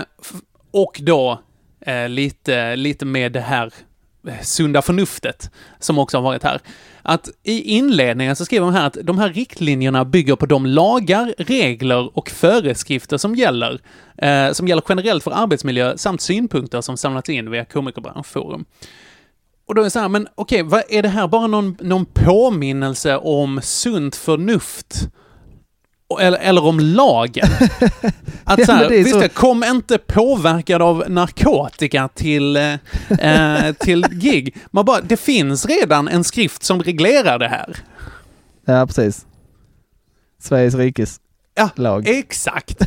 och 0.71 0.99
då 1.01 1.41
eh, 1.81 2.09
lite, 2.09 2.75
lite 2.75 3.05
med 3.05 3.31
det 3.31 3.39
här 3.41 3.73
sunda 4.41 4.81
förnuftet 4.81 5.51
som 5.79 5.99
också 5.99 6.17
har 6.17 6.21
varit 6.21 6.43
här. 6.43 6.59
Att 7.01 7.29
i 7.43 7.61
inledningen 7.61 8.35
så 8.35 8.45
skriver 8.45 8.65
de 8.65 8.73
här 8.73 8.87
att 8.87 8.97
de 9.03 9.17
här 9.17 9.29
riktlinjerna 9.29 10.05
bygger 10.05 10.35
på 10.35 10.45
de 10.45 10.65
lagar, 10.65 11.33
regler 11.37 12.17
och 12.17 12.29
föreskrifter 12.29 13.17
som 13.17 13.35
gäller, 13.35 13.81
eh, 14.17 14.51
som 14.51 14.67
gäller 14.67 14.83
generellt 14.89 15.23
för 15.23 15.31
arbetsmiljö 15.31 15.97
samt 15.97 16.21
synpunkter 16.21 16.81
som 16.81 16.97
samlats 16.97 17.29
in 17.29 17.51
via 17.51 17.65
Komikerbranschforum. 17.65 18.65
Och 19.67 19.75
då 19.75 19.81
är 19.81 19.83
det 19.83 19.91
så 19.91 19.99
här, 19.99 20.09
men 20.09 20.27
okej, 20.35 20.63
vad 20.63 20.83
är 20.89 21.01
det 21.01 21.09
här 21.09 21.27
bara 21.27 21.47
någon, 21.47 21.77
någon 21.79 22.05
påminnelse 22.05 23.17
om 23.17 23.59
sunt 23.63 24.15
förnuft? 24.15 25.09
Eller, 26.19 26.37
eller 26.37 26.63
om 26.65 26.79
lagen? 26.79 27.47
Att 28.43 28.59
Ja, 28.59 28.65
så 28.65 28.71
här, 28.71 28.85
är 28.85 28.89
visst 29.03 29.21
så- 29.21 29.29
kom 29.29 29.63
inte 29.63 29.97
påverkad 29.97 30.81
av 30.81 31.03
narkotika 31.07 32.07
till, 32.07 32.55
eh, 32.57 32.73
eh, 33.19 33.73
till 33.73 34.05
gig. 34.11 34.55
Man 34.71 34.85
bara, 34.85 35.01
det 35.01 35.17
finns 35.17 35.65
redan 35.65 36.07
en 36.07 36.23
skrift 36.23 36.63
som 36.63 36.83
reglerar 36.83 37.39
det 37.39 37.47
här. 37.47 37.77
Ja, 38.65 38.85
precis. 38.87 39.25
Sveriges 40.41 40.75
rikes 40.75 41.19
Ja, 41.55 41.69
lag. 41.75 42.07
exakt. 42.07 42.81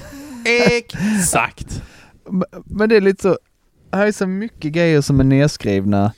Exakt. 0.44 1.82
Men 2.64 2.88
det 2.88 2.96
är 2.96 3.00
lite 3.00 3.22
så, 3.22 3.38
här 3.92 4.06
är 4.06 4.12
så 4.12 4.26
mycket 4.26 4.72
grejer 4.72 5.00
som 5.00 5.20
är 5.20 5.24
nedskrivna. 5.24 6.12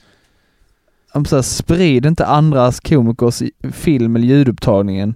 Om 1.13 1.25
så 1.25 1.35
här, 1.35 1.43
sprid 1.43 2.05
inte 2.05 2.25
andras 2.25 2.79
komikers 2.79 3.41
film 3.71 4.15
eller 4.15 4.27
ljudupptagningen 4.27 5.15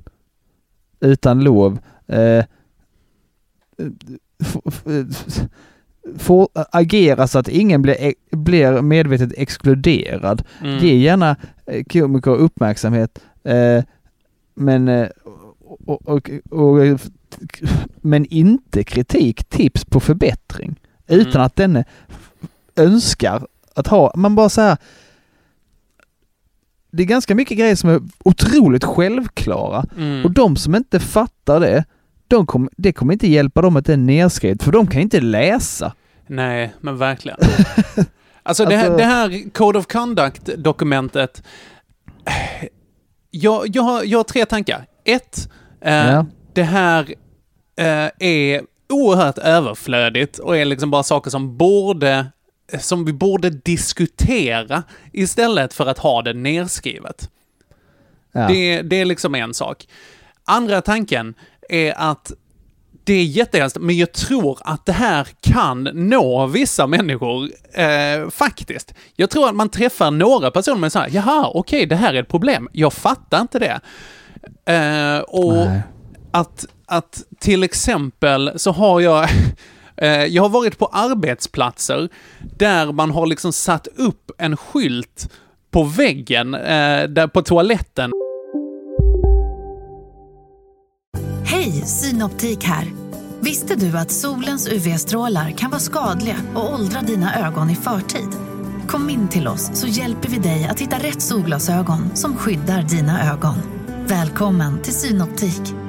utan 0.99 1.43
lov. 1.43 1.79
Eh, 2.07 2.45
f- 4.43 4.57
f- 4.65 5.41
få, 6.19 6.49
agera 6.53 7.27
så 7.27 7.39
att 7.39 7.47
ingen 7.47 7.81
blir, 7.81 7.95
e- 7.99 8.13
blir 8.31 8.81
medvetet 8.81 9.31
exkluderad. 9.37 10.43
Mm. 10.61 10.77
Ge 10.77 10.95
gärna 10.95 11.35
eh, 11.65 11.83
komiker 11.83 12.31
uppmärksamhet, 12.35 13.19
eh, 13.43 13.83
men, 14.55 14.87
eh, 14.87 15.07
och, 15.85 16.07
och, 16.07 16.29
och, 16.49 16.59
och, 16.59 16.99
men 18.01 18.25
inte 18.25 18.83
kritik, 18.83 19.43
tips 19.49 19.85
på 19.85 19.99
förbättring. 19.99 20.79
Utan 21.07 21.31
Mm. 21.31 21.45
att 21.45 21.55
denne 21.55 21.85
önskar 22.75 23.47
att 23.75 23.87
ha, 23.87 24.11
man 24.15 24.35
bara 24.35 24.49
så 24.49 24.61
här. 24.61 24.77
Det 26.91 27.03
är 27.03 27.07
ganska 27.07 27.35
mycket 27.35 27.57
grejer 27.57 27.75
som 27.75 27.89
är 27.89 28.01
otroligt 28.25 28.83
självklara 28.83 29.85
Mm. 29.97 30.25
och 30.25 30.31
de 30.31 30.55
som 30.55 30.75
inte 30.75 30.99
fattar 30.99 31.59
det, 31.59 31.83
de 32.27 32.45
kom, 32.45 32.69
det 32.77 32.93
kommer 32.93 33.13
inte 33.13 33.27
hjälpa 33.27 33.61
dem 33.61 33.75
att 33.75 33.85
det 33.85 33.93
är 33.93 33.97
nedskrivet 33.97 34.63
för 34.63 34.71
de 34.71 34.87
kan 34.87 35.01
inte 35.01 35.19
läsa. 35.21 35.93
Nej, 36.27 36.73
men 36.81 36.97
verkligen. 36.97 37.37
Alltså 38.43 38.65
det 38.65 38.75
här, 38.77 38.85
Alltså- 38.85 38.97
det 38.97 39.03
här 39.03 39.49
Code 39.53 39.79
of 39.79 39.87
Conduct-dokumentet. 39.87 41.43
Jag, 43.31 43.67
jag, 43.75 43.83
har, 43.83 44.03
jag 44.03 44.19
har 44.19 44.23
tre 44.23 44.45
tankar. 44.45 44.85
Ett, 45.05 45.49
eh, 45.81 45.93
Ja. 45.93 46.25
det 46.53 46.63
här 46.63 47.13
eh, 47.79 48.09
är 48.19 48.61
oerhört 48.89 49.37
överflödigt 49.37 50.39
och 50.39 50.57
är 50.57 50.65
liksom 50.65 50.91
bara 50.91 51.03
saker 51.03 51.31
som 51.31 51.57
borde 51.57 52.25
som 52.79 53.05
vi 53.05 53.13
borde 53.13 53.49
diskutera 53.49 54.83
istället 55.13 55.73
för 55.73 55.85
att 55.85 55.97
ha 55.97 56.21
det 56.21 56.33
nerskrivet. 56.33 57.29
Ja. 58.31 58.47
Det, 58.47 58.81
det 58.81 59.01
är 59.01 59.05
liksom 59.05 59.35
en 59.35 59.53
sak. 59.53 59.87
Andra 60.45 60.81
tanken 60.81 61.33
är 61.69 61.93
att 61.97 62.31
det 63.07 63.13
är 63.13 63.23
jättehemskt, 63.23 63.77
men 63.79 63.97
jag 63.97 64.11
tror 64.11 64.57
att 64.61 64.85
det 64.85 64.91
här 64.91 65.27
kan 65.41 65.83
nå 65.93 66.45
vissa 66.45 66.87
människor 66.87 67.49
eh, 67.73 68.29
faktiskt. 68.29 68.93
Jag 69.15 69.29
tror 69.29 69.49
att 69.49 69.55
man 69.55 69.69
träffar 69.69 70.11
några 70.11 70.51
personer 70.51 70.77
med 70.77 70.91
så 70.91 70.99
här, 70.99 71.09
jaha, 71.11 71.51
okej, 71.53 71.85
det 71.85 71.95
här 71.95 72.13
är 72.13 72.21
ett 72.21 72.27
problem. 72.27 72.69
Jag 72.71 72.93
fattar 72.93 73.41
inte 73.41 73.59
det. 73.59 73.79
Eh, 74.73 75.19
och 75.19 75.53
Nej. 75.53 75.81
att, 76.31 76.65
att 76.85 77.23
till 77.39 77.63
exempel 77.63 78.51
så 78.55 78.71
har 78.71 79.01
jag 79.01 79.29
Eh, 80.01 80.25
jag 80.25 80.43
har 80.43 80.49
varit 80.49 80.77
på 80.77 80.85
arbetsplatser 80.85 82.09
där 82.57 82.91
man 82.91 83.11
har 83.11 83.25
liksom 83.27 83.53
satt 83.53 83.87
upp 83.87 84.31
en 84.37 84.57
skylt 84.57 85.29
på 85.71 85.83
väggen, 85.83 86.53
eh, 86.53 87.03
där 87.03 87.27
på 87.27 87.41
toaletten. 87.41 88.11
Hej, 91.45 91.71
Synoptik 91.71 92.63
här. 92.63 92.85
Visste 93.39 93.75
du 93.75 93.97
att 93.97 94.11
solens 94.11 94.67
UV-strålar 94.67 95.51
kan 95.51 95.69
vara 95.69 95.79
skadliga 95.79 96.35
och 96.55 96.73
åldra 96.73 97.01
dina 97.01 97.47
ögon 97.47 97.69
i 97.69 97.75
förtid? 97.75 98.29
Kom 98.87 99.09
in 99.09 99.27
till 99.27 99.47
oss 99.47 99.69
så 99.73 99.87
hjälper 99.87 100.29
vi 100.29 100.37
dig 100.37 100.67
att 100.71 100.79
hitta 100.79 100.97
rätt 100.97 101.21
solglasögon 101.21 102.15
som 102.15 102.37
skyddar 102.37 102.81
dina 102.81 103.33
ögon. 103.33 103.55
Välkommen 104.07 104.81
till 104.81 104.93
Synoptik. 104.93 105.86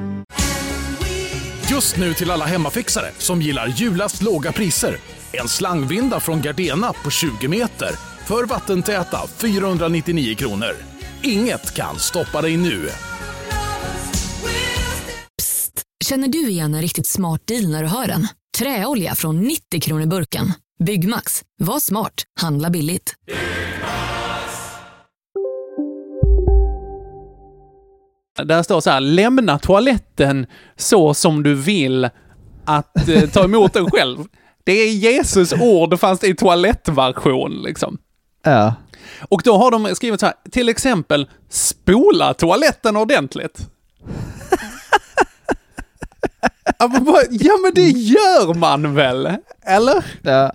Just 1.70 1.96
nu 1.96 2.14
till 2.14 2.30
alla 2.30 2.44
hemmafixare 2.44 3.10
som 3.18 3.42
gillar 3.42 3.66
julast 3.66 4.22
låga 4.22 4.52
priser. 4.52 4.96
En 5.32 5.48
slangvinda 5.48 6.20
från 6.20 6.42
Gardena 6.42 6.92
på 6.92 7.10
20 7.10 7.48
meter 7.48 7.90
för 8.26 8.44
vattentäta 8.44 9.18
499 9.36 10.34
kronor. 10.34 10.76
Inget 11.22 11.74
kan 11.74 11.98
stoppa 11.98 12.42
dig 12.42 12.56
nu. 12.56 12.88
Psst! 15.38 15.82
Känner 16.04 16.28
du 16.28 16.48
igen 16.48 16.74
en 16.74 16.82
riktigt 16.82 17.06
smart 17.06 17.46
deal 17.46 17.68
när 17.68 17.82
du 17.82 17.88
hör 17.88 18.06
den? 18.06 18.28
Träolja 18.58 19.14
från 19.14 19.40
90 19.40 19.80
kronor 19.80 20.06
burken. 20.06 20.52
Byggmax. 20.84 21.42
Var 21.58 21.80
smart. 21.80 22.14
Handla 22.40 22.70
billigt. 22.70 23.14
Där 28.44 28.62
står 28.62 28.80
så 28.80 28.90
här, 28.90 29.00
lämna 29.00 29.58
toaletten 29.58 30.46
så 30.76 31.14
som 31.14 31.42
du 31.42 31.54
vill 31.54 32.08
att 32.64 33.08
eh, 33.08 33.30
ta 33.30 33.44
emot 33.44 33.72
den 33.72 33.90
själv. 33.90 34.18
Det 34.64 34.72
är 34.72 34.92
Jesus 34.92 35.52
ord 35.52 36.00
fast 36.00 36.24
i 36.24 36.34
toalettversion 36.34 37.62
liksom. 37.62 37.98
Ja. 38.44 38.74
Och 39.28 39.42
då 39.44 39.56
har 39.56 39.70
de 39.70 39.94
skrivit 39.94 40.20
så 40.20 40.26
här, 40.26 40.34
till 40.50 40.68
exempel 40.68 41.28
spola 41.48 42.34
toaletten 42.34 42.96
ordentligt. 42.96 43.68
Ja, 47.30 47.58
men 47.62 47.74
det 47.74 47.88
gör 47.88 48.54
man 48.54 48.94
väl? 48.94 49.28
Eller? 49.62 50.04
Ja, 50.22 50.52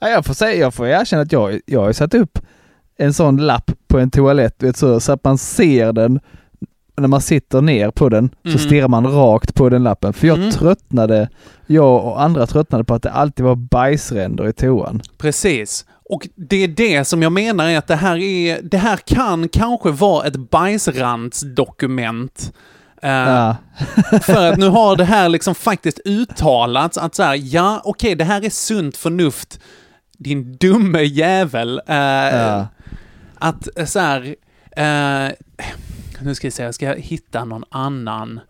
jag 0.00 0.26
får 0.26 0.34
säga, 0.34 0.54
jag 0.54 0.74
får 0.74 0.86
erkänna 0.86 1.22
att 1.22 1.32
jag, 1.32 1.60
jag 1.66 1.80
har 1.80 1.92
satt 1.92 2.14
upp 2.14 2.38
en 2.96 3.14
sån 3.14 3.36
lapp 3.36 3.70
på 3.88 3.98
en 3.98 4.10
toalett, 4.10 4.62
vet, 4.62 4.76
så, 4.76 5.00
så 5.00 5.12
att 5.12 5.24
man 5.24 5.38
ser 5.38 5.92
den 5.92 6.20
när 7.00 7.08
man 7.08 7.20
sitter 7.20 7.60
ner 7.60 7.90
på 7.90 8.08
den 8.08 8.30
Mm. 8.44 8.58
så 8.58 8.64
stirrar 8.64 8.88
man 8.88 9.06
rakt 9.06 9.54
på 9.54 9.68
den 9.68 9.82
lappen. 9.82 10.12
För 10.12 10.26
jag 10.26 10.38
Mm. 10.38 10.50
tröttnade, 10.50 11.28
jag 11.66 12.04
och 12.04 12.22
andra 12.22 12.46
tröttnade 12.46 12.84
på 12.84 12.94
att 12.94 13.02
det 13.02 13.10
alltid 13.12 13.44
var 13.44 13.54
bajsränder 13.54 14.48
i 14.48 14.52
toan. 14.52 15.02
Precis. 15.18 15.84
Och 16.10 16.28
det 16.36 16.56
är 16.64 16.68
det 16.68 17.04
som 17.04 17.22
jag 17.22 17.32
menar 17.32 17.68
är 17.68 17.78
att 17.78 17.86
det 17.86 17.96
här 17.96 18.16
är, 18.16 18.62
det 18.62 18.78
här 18.78 18.96
kan 18.96 19.48
kanske 19.48 19.90
vara 19.90 20.26
ett 20.26 20.36
bajsrandsdokument. 21.30 22.52
Eh, 23.02 23.10
Ja. 23.10 23.56
för 24.22 24.52
att 24.52 24.58
nu 24.58 24.68
har 24.68 24.96
det 24.96 25.04
här 25.04 25.28
liksom 25.28 25.54
faktiskt 25.54 26.00
uttalats 26.04 26.98
att 26.98 27.14
så 27.14 27.22
här, 27.22 27.38
ja 27.42 27.80
okej, 27.84 28.14
det 28.14 28.24
här 28.24 28.44
är 28.44 28.50
sunt 28.50 28.96
förnuft, 28.96 29.60
din 30.18 30.56
dumme 30.56 31.02
jävel. 31.02 31.80
Eh, 31.86 31.96
Ja. 31.96 32.66
Att 33.38 33.68
så 33.86 33.98
här, 34.00 34.34
eh, 34.76 35.32
nu 36.22 36.34
ska 36.34 36.46
jag 36.46 36.54
se, 36.54 36.62
jag 36.62 36.74
ska 36.74 36.92
hitta 36.92 37.44
någon 37.44 37.64
annan. 37.70 38.40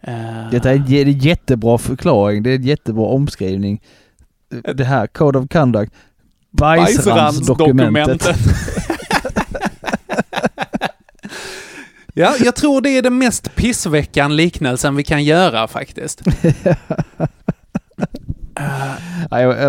eh, 0.00 0.50
Det 0.50 0.64
är 0.64 0.66
en 0.66 0.86
jä- 0.86 1.18
jättebra 1.20 1.78
förklaring, 1.78 2.42
det 2.42 2.50
är 2.50 2.54
en 2.56 2.62
jättebra 2.62 3.04
omskrivning. 3.06 3.80
Det 4.74 4.84
här, 4.84 5.06
Code 5.06 5.38
of 5.38 5.48
Conduct, 5.52 5.92
bajsrandsdokumentet. 6.50 8.28
ja, 12.14 12.34
jag 12.40 12.54
tror 12.56 12.80
det 12.80 12.90
är 12.90 13.02
den 13.02 13.18
mest 13.18 13.54
pissveckan-liknelsen 13.56 14.96
vi 14.96 15.02
kan 15.04 15.24
göra 15.24 15.68
faktiskt. 15.68 16.22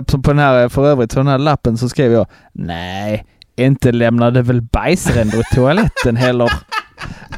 På 0.07 0.17
den 0.31 0.39
här, 0.39 0.69
för 0.69 0.87
övrigt, 0.87 1.13
på 1.13 1.19
den 1.19 1.27
här 1.27 1.37
lappen 1.37 1.77
så 1.77 1.89
skrev 1.89 2.11
jag 2.11 2.27
Nej, 2.53 3.25
inte 3.55 3.91
lämnade 3.91 4.41
väl 4.41 4.61
bajsränder 4.61 5.39
i 5.39 5.43
toaletten 5.55 6.15
heller. 6.15 6.51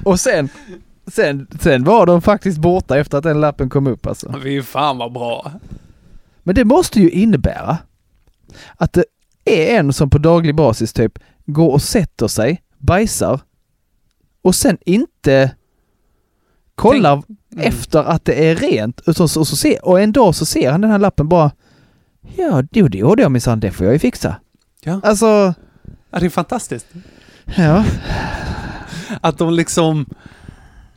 Och 0.08 0.20
sen, 0.20 0.50
sen, 1.08 1.48
sen 1.60 1.84
var 1.84 2.06
de 2.06 2.22
faktiskt 2.22 2.58
borta 2.58 2.98
efter 2.98 3.18
att 3.18 3.24
den 3.24 3.42
lappen 3.42 3.70
kom 3.70 3.88
upp 3.88 4.08
alltså. 4.08 4.34
Fy 4.44 4.62
fan 4.62 4.98
vad 4.98 5.12
bra. 5.14 5.52
Men 6.44 6.56
det 6.56 6.66
måste 6.66 7.00
ju 7.00 7.10
innebära 7.10 7.78
att 8.76 8.94
det 8.94 9.06
är 9.46 9.80
en 9.80 9.94
som 9.94 10.10
på 10.10 10.18
daglig 10.18 10.56
basis 10.56 10.94
typ 10.94 11.20
går 11.46 11.72
och 11.72 11.82
sätter 11.82 12.28
sig, 12.28 12.62
bajsar 12.78 13.40
och 14.42 14.56
sen 14.56 14.78
inte 14.86 15.52
kollar 16.76 17.24
Mm. 17.52 17.68
efter 17.68 18.00
att 18.04 18.26
det 18.26 18.50
är 18.50 18.56
rent. 18.56 19.02
Utan 19.06 19.28
så, 19.28 19.40
och, 19.40 19.48
så 19.48 19.56
ser, 19.56 19.86
och 19.86 20.02
en 20.02 20.12
dag 20.12 20.36
så 20.36 20.46
ser 20.46 20.72
han 20.72 20.82
den 20.82 20.92
här 20.92 21.00
lappen 21.00 21.30
bara 21.30 21.52
Ja, 22.38 22.64
jo, 22.72 22.88
det 22.88 22.98
gjorde 22.98 23.22
jag 23.22 23.32
minsann, 23.32 23.60
det 23.60 23.72
får 23.72 23.86
jag 23.86 23.94
ju 23.94 24.00
fixa. 24.00 24.36
Ja. 24.84 25.00
Alltså, 25.04 25.54
Ja, 26.12 26.20
det 26.20 26.26
är 26.26 26.30
fantastiskt. 26.30 26.88
ja. 27.58 27.86
Att 29.22 29.38
de 29.38 29.54
liksom... 29.54 30.06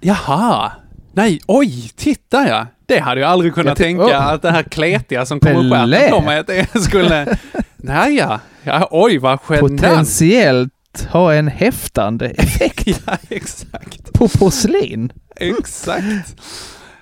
Jaha! 0.01 0.73
Nej, 1.13 1.41
oj, 1.47 1.91
titta 1.97 2.49
ja! 2.49 2.67
Det 2.87 2.99
hade 2.99 3.21
jag 3.21 3.31
aldrig 3.31 3.55
kunnat 3.55 3.67
Jag 3.67 3.77
tänka 3.77 4.03
oh. 4.05 4.27
att 4.27 4.43
det 4.43 4.51
här 4.51 4.63
kletiga 4.63 5.27
som 5.27 5.41
kommer 5.41 5.87
skärten 5.87 6.11
på 6.11 6.21
mig, 6.21 6.39
att 6.39 6.47
det 6.47 6.83
skulle... 6.83 7.37
Nej 7.77 8.17
ja. 8.17 8.41
ja, 8.63 8.89
oj 8.91 9.19
vad 9.19 9.39
genant! 9.49 9.81
Potentiellt 9.81 10.73
ha 11.11 11.35
en 11.35 11.49
häftande 11.49 12.27
effekt 12.27 12.87
Ja, 13.07 13.17
exakt. 13.29 14.13
på 14.13 14.29
porslin. 14.29 15.13
Exakt. 15.37 16.37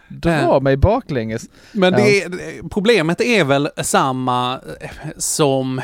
Dra 0.08 0.60
mig 0.60 0.76
baklänges. 0.76 1.42
Men 1.72 1.92
Ja. 1.92 1.98
är, 1.98 2.68
problemet 2.68 3.20
är 3.20 3.44
väl 3.44 3.68
samma 3.82 4.60
som, 5.16 5.80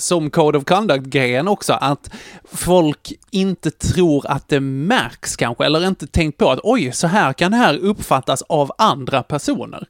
som 0.00 0.30
Code 0.30 0.58
of 0.58 0.64
Conduct-grejen 0.64 1.48
också, 1.48 1.72
att 1.72 2.10
folk 2.52 3.12
inte 3.30 3.70
tror 3.70 4.26
att 4.30 4.48
det 4.48 4.60
märks 4.60 5.36
kanske, 5.36 5.64
eller 5.64 5.86
inte 5.86 6.06
tänkt 6.06 6.38
på 6.38 6.50
att 6.50 6.60
oj, 6.62 6.92
så 6.92 7.06
här 7.06 7.32
kan 7.32 7.50
det 7.50 7.56
här 7.56 7.78
uppfattas 7.78 8.42
av 8.42 8.72
andra 8.78 9.22
personer. 9.22 9.86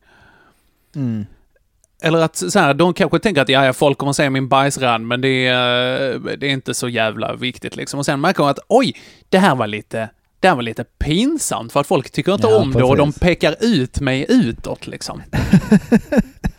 Mm. 0.96 1.26
Eller 2.02 2.18
att 2.18 2.36
så 2.36 2.58
här, 2.58 2.74
de 2.74 2.94
kanske 2.94 3.18
tänker 3.18 3.42
att 3.42 3.48
ja, 3.48 3.72
folk 3.72 3.98
kommer 3.98 4.12
se 4.12 4.30
min 4.30 4.48
bajsrand, 4.48 5.06
men 5.06 5.20
det 5.20 5.46
är, 5.46 6.36
det 6.36 6.46
är 6.46 6.50
inte 6.50 6.74
så 6.74 6.88
jävla 6.88 7.34
viktigt 7.34 7.76
liksom. 7.76 7.98
Och 7.98 8.06
sen 8.06 8.20
märker 8.20 8.42
de 8.42 8.50
att 8.50 8.58
oj, 8.68 8.96
det 9.28 9.38
här 9.38 9.54
var 9.54 9.66
lite, 9.66 10.08
det 10.40 10.48
här 10.48 10.54
var 10.54 10.62
lite 10.62 10.84
pinsamt 10.84 11.72
för 11.72 11.80
att 11.80 11.86
folk 11.86 12.10
tycker 12.10 12.34
inte 12.34 12.46
Ja, 12.46 12.58
om 12.58 12.72
det 12.72 12.82
och 12.82 12.96
de 12.96 13.08
precis. 13.08 13.20
pekar 13.20 13.56
ut 13.60 14.00
mig 14.00 14.26
utåt 14.28 14.86
liksom. 14.86 15.22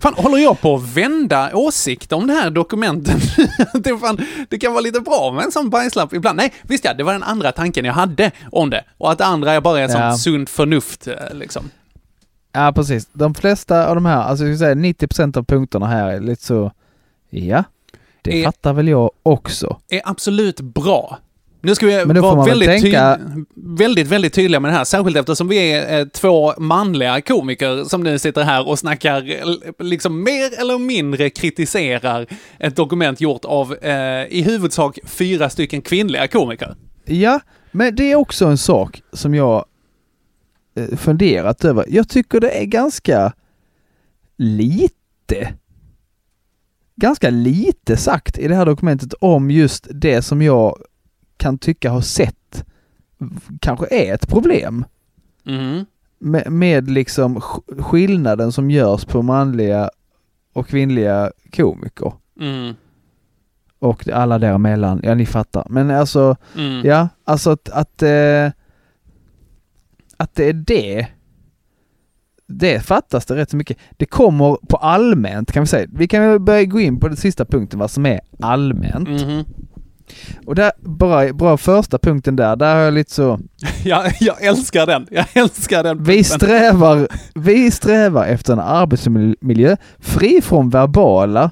Fan, 0.00 0.14
håller 0.16 0.38
jag 0.38 0.60
på 0.60 0.74
att 0.74 0.82
vända 0.96 1.50
åsikt 1.54 2.12
om 2.12 2.26
det 2.26 2.32
här 2.32 2.50
dokumentet? 2.50 3.22
det, 3.74 3.98
fan, 3.98 4.18
det 4.48 4.58
kan 4.58 4.72
vara 4.72 4.80
lite 4.80 5.00
bra 5.00 5.32
med 5.32 5.44
en 5.44 5.52
sån 5.52 5.70
bajslapp 5.70 6.12
ibland. 6.12 6.36
Nej, 6.36 6.52
visst 6.62 6.84
ja, 6.84 6.94
det 6.94 7.02
var 7.04 7.12
den 7.12 7.22
andra 7.22 7.52
tanken 7.52 7.84
jag 7.84 7.92
hade 7.92 8.30
om 8.52 8.70
det. 8.70 8.84
Och 8.98 9.10
att 9.12 9.18
det 9.18 9.24
andra 9.24 9.52
är 9.52 9.60
bara 9.60 9.80
är 9.80 9.88
sånt 9.88 9.98
Ja. 10.00 10.16
sunt 10.16 10.50
förnuft, 10.50 11.06
eh, 11.06 11.14
liksom. 11.34 11.70
Ja, 12.52 12.72
precis. 12.74 13.08
De 13.12 13.34
flesta 13.34 13.88
av 13.88 13.94
de 13.94 14.06
här, 14.06 14.22
alltså 14.22 14.44
jag 14.44 14.58
säga 14.58 14.74
90% 14.74 15.36
av 15.36 15.44
punkterna 15.44 15.86
här 15.86 16.08
är 16.08 16.20
lite 16.20 16.44
så, 16.44 16.72
ja, 17.30 17.64
det 18.22 18.40
Är- 18.40 18.44
fattar 18.44 18.72
väl 18.72 18.88
jag 18.88 19.10
också. 19.22 19.76
är 19.88 20.00
absolut 20.04 20.60
bra. 20.60 21.18
Nu 21.60 21.74
ska 21.74 21.86
vi 21.86 22.04
vara 22.04 22.44
väldigt, 22.44 22.68
tänka- 22.68 23.18
väldigt, 23.54 24.06
väldigt 24.06 24.32
tydliga 24.34 24.60
med 24.60 24.70
det 24.70 24.76
här, 24.76 24.84
särskilt 24.84 25.16
eftersom 25.16 25.48
vi 25.48 25.72
är 25.72 25.98
eh, 25.98 26.06
två 26.06 26.52
manliga 26.58 27.20
komiker 27.20 27.84
som 27.84 28.02
nu 28.02 28.18
sitter 28.18 28.42
här 28.42 28.68
och 28.68 28.78
snackar, 28.78 29.30
eh, 29.30 29.86
liksom 29.86 30.22
mer 30.22 30.60
eller 30.60 30.78
mindre 30.78 31.30
kritiserar 31.30 32.26
ett 32.58 32.76
dokument 32.76 33.20
gjort 33.20 33.44
av 33.44 33.74
eh, 33.74 34.26
i 34.30 34.42
huvudsak 34.46 34.98
fyra 35.04 35.50
stycken 35.50 35.82
kvinnliga 35.82 36.28
komiker. 36.28 36.76
Ja, 37.04 37.40
men 37.72 37.94
det 37.94 38.12
är 38.12 38.16
också 38.16 38.46
en 38.46 38.58
sak 38.58 39.02
som 39.12 39.34
jag 39.34 39.64
eh, 40.76 40.96
funderat 40.96 41.64
över. 41.64 41.84
Jag 41.88 42.08
tycker 42.08 42.40
det 42.40 42.50
är 42.60 42.64
ganska 42.64 43.32
lite 44.38 45.54
ganska 46.96 47.30
lite 47.30 47.96
sagt 47.96 48.38
i 48.38 48.48
det 48.48 48.54
här 48.54 48.66
dokumentet 48.66 49.14
om 49.20 49.50
just 49.50 49.88
det 49.90 50.22
som 50.22 50.42
jag 50.42 50.78
kan 51.38 51.58
tycka 51.58 51.90
har 51.90 52.00
sett 52.00 52.64
kanske 53.60 53.86
är 53.90 54.14
ett 54.14 54.28
problem. 54.28 54.84
Mhm. 55.44 55.86
Med, 56.18 56.52
med 56.52 56.90
liksom 56.90 57.38
sk- 57.38 57.82
skillnaden 57.82 58.52
som 58.52 58.70
görs 58.70 59.04
på 59.04 59.22
manliga 59.22 59.90
och 60.52 60.68
kvinnliga 60.68 61.32
komiker. 61.56 62.12
Mm. 62.40 62.74
Och 63.78 64.08
alla 64.08 64.38
däremellan, 64.38 65.00
ja 65.02 65.14
ni 65.14 65.26
fattar. 65.26 65.66
Men 65.70 65.90
alltså, 65.90 66.36
Mm. 66.56 66.86
ja, 66.86 67.08
alltså 67.24 67.50
att, 67.50 67.68
att, 67.68 68.02
eh, 68.02 68.50
att 70.16 70.34
det 70.34 70.44
är 70.48 70.52
det. 70.52 71.06
Det 72.46 72.80
fattas 72.80 73.26
det 73.26 73.36
rätt 73.36 73.50
så 73.50 73.56
mycket. 73.56 73.78
Det 73.96 74.06
kommer 74.06 74.56
på 74.68 74.76
allmänt 74.76 75.52
kan 75.52 75.62
vi 75.62 75.66
säga. 75.66 75.88
Vi 75.92 76.08
kan 76.08 76.28
väl 76.28 76.38
börja 76.40 76.64
gå 76.64 76.80
in 76.80 77.00
på 77.00 77.08
den 77.08 77.16
sista 77.16 77.44
punkten, 77.44 77.78
vad 77.78 77.90
som 77.90 78.06
är 78.06 78.20
allmänt. 78.40 79.08
Mhm. 79.08 79.44
Och 80.46 80.54
där, 80.54 80.72
bara, 80.80 81.32
bra 81.32 81.56
första 81.56 81.98
punkten 81.98 82.36
där, 82.36 82.56
där 82.56 82.74
har 82.74 82.82
jag 82.82 82.94
lite 82.94 83.12
så. 83.14 83.40
Ja, 83.84 84.04
jag 84.20 84.42
älskar 84.44 84.86
den. 84.86 85.06
Jag 85.10 85.26
älskar 85.32 85.82
den. 85.82 86.04
Vi 86.04 86.24
strävar, 86.24 87.08
vi 87.34 87.70
strävar 87.70 88.26
efter 88.26 88.52
en 88.52 88.58
arbetsmiljö 88.60 89.76
fri 90.00 90.40
från 90.42 90.70
verbala, 90.70 91.50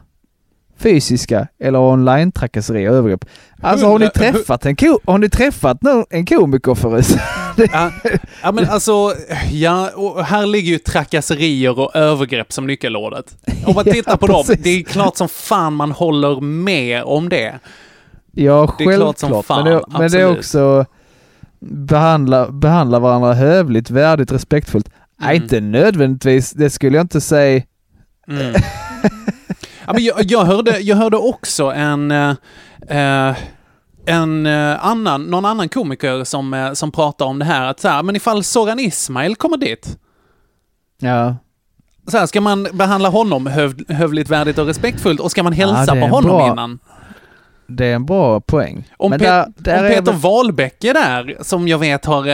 fysiska 0.78 1.48
eller 1.60 1.78
online-trakasserier 1.78 2.90
och 2.90 2.96
övergrepp. 2.96 3.24
Alltså 3.62 3.86
har 3.86 3.98
ni 3.98 4.10
träffat 4.10 4.66
en, 4.66 4.76
ko- 4.76 5.00
har 5.04 5.18
ni 5.18 5.28
träffat 5.28 5.82
någon, 5.82 6.04
en 6.10 6.26
komiker 6.26 6.74
förut? 6.74 7.06
Ja, 7.72 7.90
ja 8.42 8.52
men 8.52 8.68
alltså, 8.68 9.12
ja, 9.52 9.90
här 10.26 10.46
ligger 10.46 10.72
ju 10.72 10.78
trakasserier 10.78 11.78
och 11.78 11.96
övergrepp 11.96 12.52
som 12.52 12.66
nyckelordet. 12.66 13.36
Om 13.66 13.74
man 13.74 13.84
Ja, 13.86 13.92
tittar 13.92 14.16
på 14.16 14.26
dem, 14.26 14.44
precis. 14.46 14.64
det 14.64 14.70
är 14.70 14.82
klart 14.82 15.16
som 15.16 15.28
fan 15.28 15.72
man 15.74 15.92
håller 15.92 16.40
med 16.40 17.02
om 17.04 17.28
det. 17.28 17.58
Ja, 18.36 18.74
Det 18.78 18.84
är 18.84 18.96
klart 18.96 19.18
som 19.18 19.30
självklart. 19.32 19.46
fan, 19.46 19.64
men, 19.64 19.72
det, 19.72 19.82
men 19.98 20.10
det 20.10 20.20
är 20.20 20.38
också 20.38 20.86
behandla, 21.60 22.50
behandla 22.50 22.98
varandra 22.98 23.34
hövligt, 23.34 23.90
värdigt, 23.90 24.32
respektfullt. 24.32 24.88
Nej, 25.20 25.36
Mm. 25.36 25.42
inte 25.42 25.60
nödvändigtvis. 25.60 26.50
Det 26.50 26.70
skulle 26.70 26.96
jag 26.96 27.04
inte 27.04 27.20
säga. 27.20 27.62
Mm. 28.28 28.54
Ja, 29.86 29.92
men 29.92 30.04
jag, 30.04 30.16
jag, 30.22 30.44
hörde, 30.44 30.78
jag 30.78 30.96
hörde 30.96 31.16
också 31.16 31.64
en, 31.64 32.10
eh, 32.10 32.30
eh, 32.88 33.36
en 34.06 34.46
eh, 34.46 34.86
annan, 34.86 35.22
någon 35.24 35.44
annan 35.44 35.68
komiker 35.68 36.24
som, 36.24 36.54
eh, 36.54 36.72
som 36.72 36.92
pratar 36.92 37.26
om 37.26 37.38
det 37.38 37.44
här, 37.44 37.66
att 37.66 37.80
så 37.80 37.88
här, 37.88 38.02
men 38.02 38.16
ifall 38.16 38.44
Soran 38.44 38.78
Ismail 38.80 39.36
kommer 39.36 39.56
dit, 39.56 39.98
Ja. 41.00 41.36
så 42.08 42.18
här, 42.18 42.26
ska 42.26 42.40
man 42.40 42.66
behandla 42.72 43.08
honom 43.08 43.46
höv, 43.46 43.74
hövligt, 43.92 44.28
värdigt 44.30 44.58
och 44.58 44.66
respektfullt 44.66 45.20
och 45.20 45.30
ska 45.30 45.42
man 45.42 45.52
hälsa 45.52 45.96
är 45.96 46.00
på 46.00 46.06
honom 46.06 46.30
bra. 46.30 46.46
innan? 46.52 46.78
Det 47.68 47.86
är 47.86 47.94
en 47.94 48.06
bra 48.06 48.40
poäng. 48.40 48.84
Om, 48.96 49.12
Pet- 49.12 49.18
där, 49.18 49.46
där 49.56 49.82
om 49.82 49.88
Peter 49.94 50.12
Wahlbeck 50.12 50.84
är 50.84 50.94
där, 50.94 51.36
som 51.40 51.68
jag 51.68 51.78
vet 51.78 52.04
har 52.04 52.26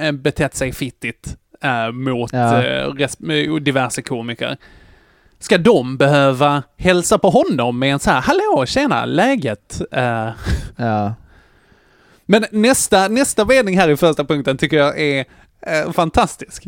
eh, 0.00 0.12
betett 0.12 0.54
sig 0.56 0.72
fittigt 0.72 1.36
eh, 1.62 1.92
mot 1.92 2.32
Ja. 2.32 2.62
eh, 2.64 3.54
diverse 3.60 4.02
komiker. 4.02 4.56
Ska 5.38 5.58
de 5.58 5.96
behöva 5.96 6.62
hälsa 6.76 7.18
på 7.18 7.30
honom 7.30 7.78
med 7.78 7.92
en 7.92 7.98
så 7.98 8.10
här 8.10 8.20
”Hallå, 8.20 8.66
tjena, 8.66 9.04
läget?” 9.04 9.80
eh, 9.92 10.28
Ja. 10.76 11.14
Men 12.26 12.44
nästa, 12.50 13.08
nästa 13.08 13.44
mening 13.44 13.78
här 13.78 13.88
i 13.88 13.96
första 13.96 14.24
punkten 14.24 14.56
tycker 14.58 14.76
jag 14.76 15.00
är 15.00 15.24
fantastisk. 15.92 16.64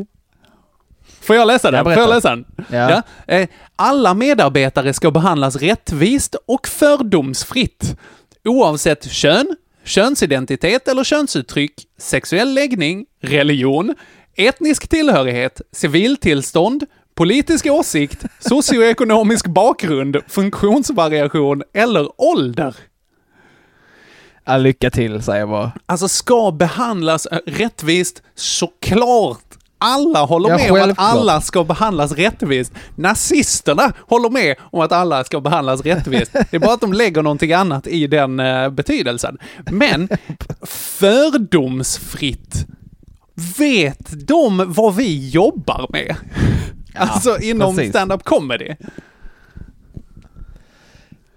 Får 1.28 1.36
jag 1.36 1.46
läsa 1.46 1.70
den? 1.70 1.78
Ja, 1.78 1.84
Får 1.84 2.02
jag 2.02 2.08
läsa 2.10 2.30
den? 2.30 2.44
Ja. 2.70 3.02
Eh, 3.26 3.48
Alla 3.76 4.14
medarbetare 4.14 4.92
ska 4.94 5.10
behandlas 5.10 5.56
rättvist 5.56 6.36
och 6.46 6.68
fördomsfritt. 6.68 7.96
Oavsett 8.44 9.10
kön, 9.10 9.56
könsidentitet 9.84 10.88
eller 10.88 11.04
könsuttryck, 11.04 11.72
sexuell 11.98 12.54
läggning, 12.54 13.06
religion, 13.22 13.94
etnisk 14.36 14.88
tillhörighet, 14.88 15.60
civiltillstånd, 15.72 16.84
politisk 17.14 17.66
åsikt, 17.66 18.24
socioekonomisk 18.40 19.46
bakgrund, 19.46 20.16
funktionsvariation 20.28 21.62
eller 21.74 22.08
ålder. 22.20 22.74
Ja, 24.44 24.56
lycka 24.56 24.90
till 24.90 25.22
säger 25.22 25.40
jag 25.40 25.48
bara. 25.48 25.72
Alltså 25.86 26.08
ska 26.08 26.50
behandlas 26.52 27.26
eh, 27.26 27.38
rättvist, 27.46 28.22
såklart. 28.34 29.47
Alla 29.78 30.24
håller 30.24 30.50
Ja, 30.50 30.56
med 30.56 30.72
om 30.72 30.90
att 30.90 30.98
alla 30.98 31.40
ska 31.40 31.64
behandlas 31.64 32.12
rättvist. 32.12 32.72
Nazisterna 32.94 33.92
håller 34.00 34.30
med 34.30 34.56
om 34.60 34.80
att 34.80 34.92
alla 34.92 35.24
ska 35.24 35.40
behandlas 35.40 35.80
rättvist. 35.80 36.32
Det 36.32 36.54
är 36.56 36.58
bara 36.58 36.72
att 36.74 36.80
de 36.80 36.92
lägger 36.92 37.22
någonting 37.22 37.52
annat 37.52 37.86
i 37.86 38.06
den 38.06 38.40
eh, 38.40 38.70
betydelsen. 38.70 39.38
Men 39.70 40.08
fördomsfritt, 40.98 42.66
vet 43.58 44.26
de 44.28 44.72
vad 44.72 44.96
vi 44.96 45.30
jobbar 45.30 45.86
med? 45.90 46.16
alltså 46.94 47.38
inom 47.40 47.76
stand-up 47.76 48.24
comedy. 48.24 48.74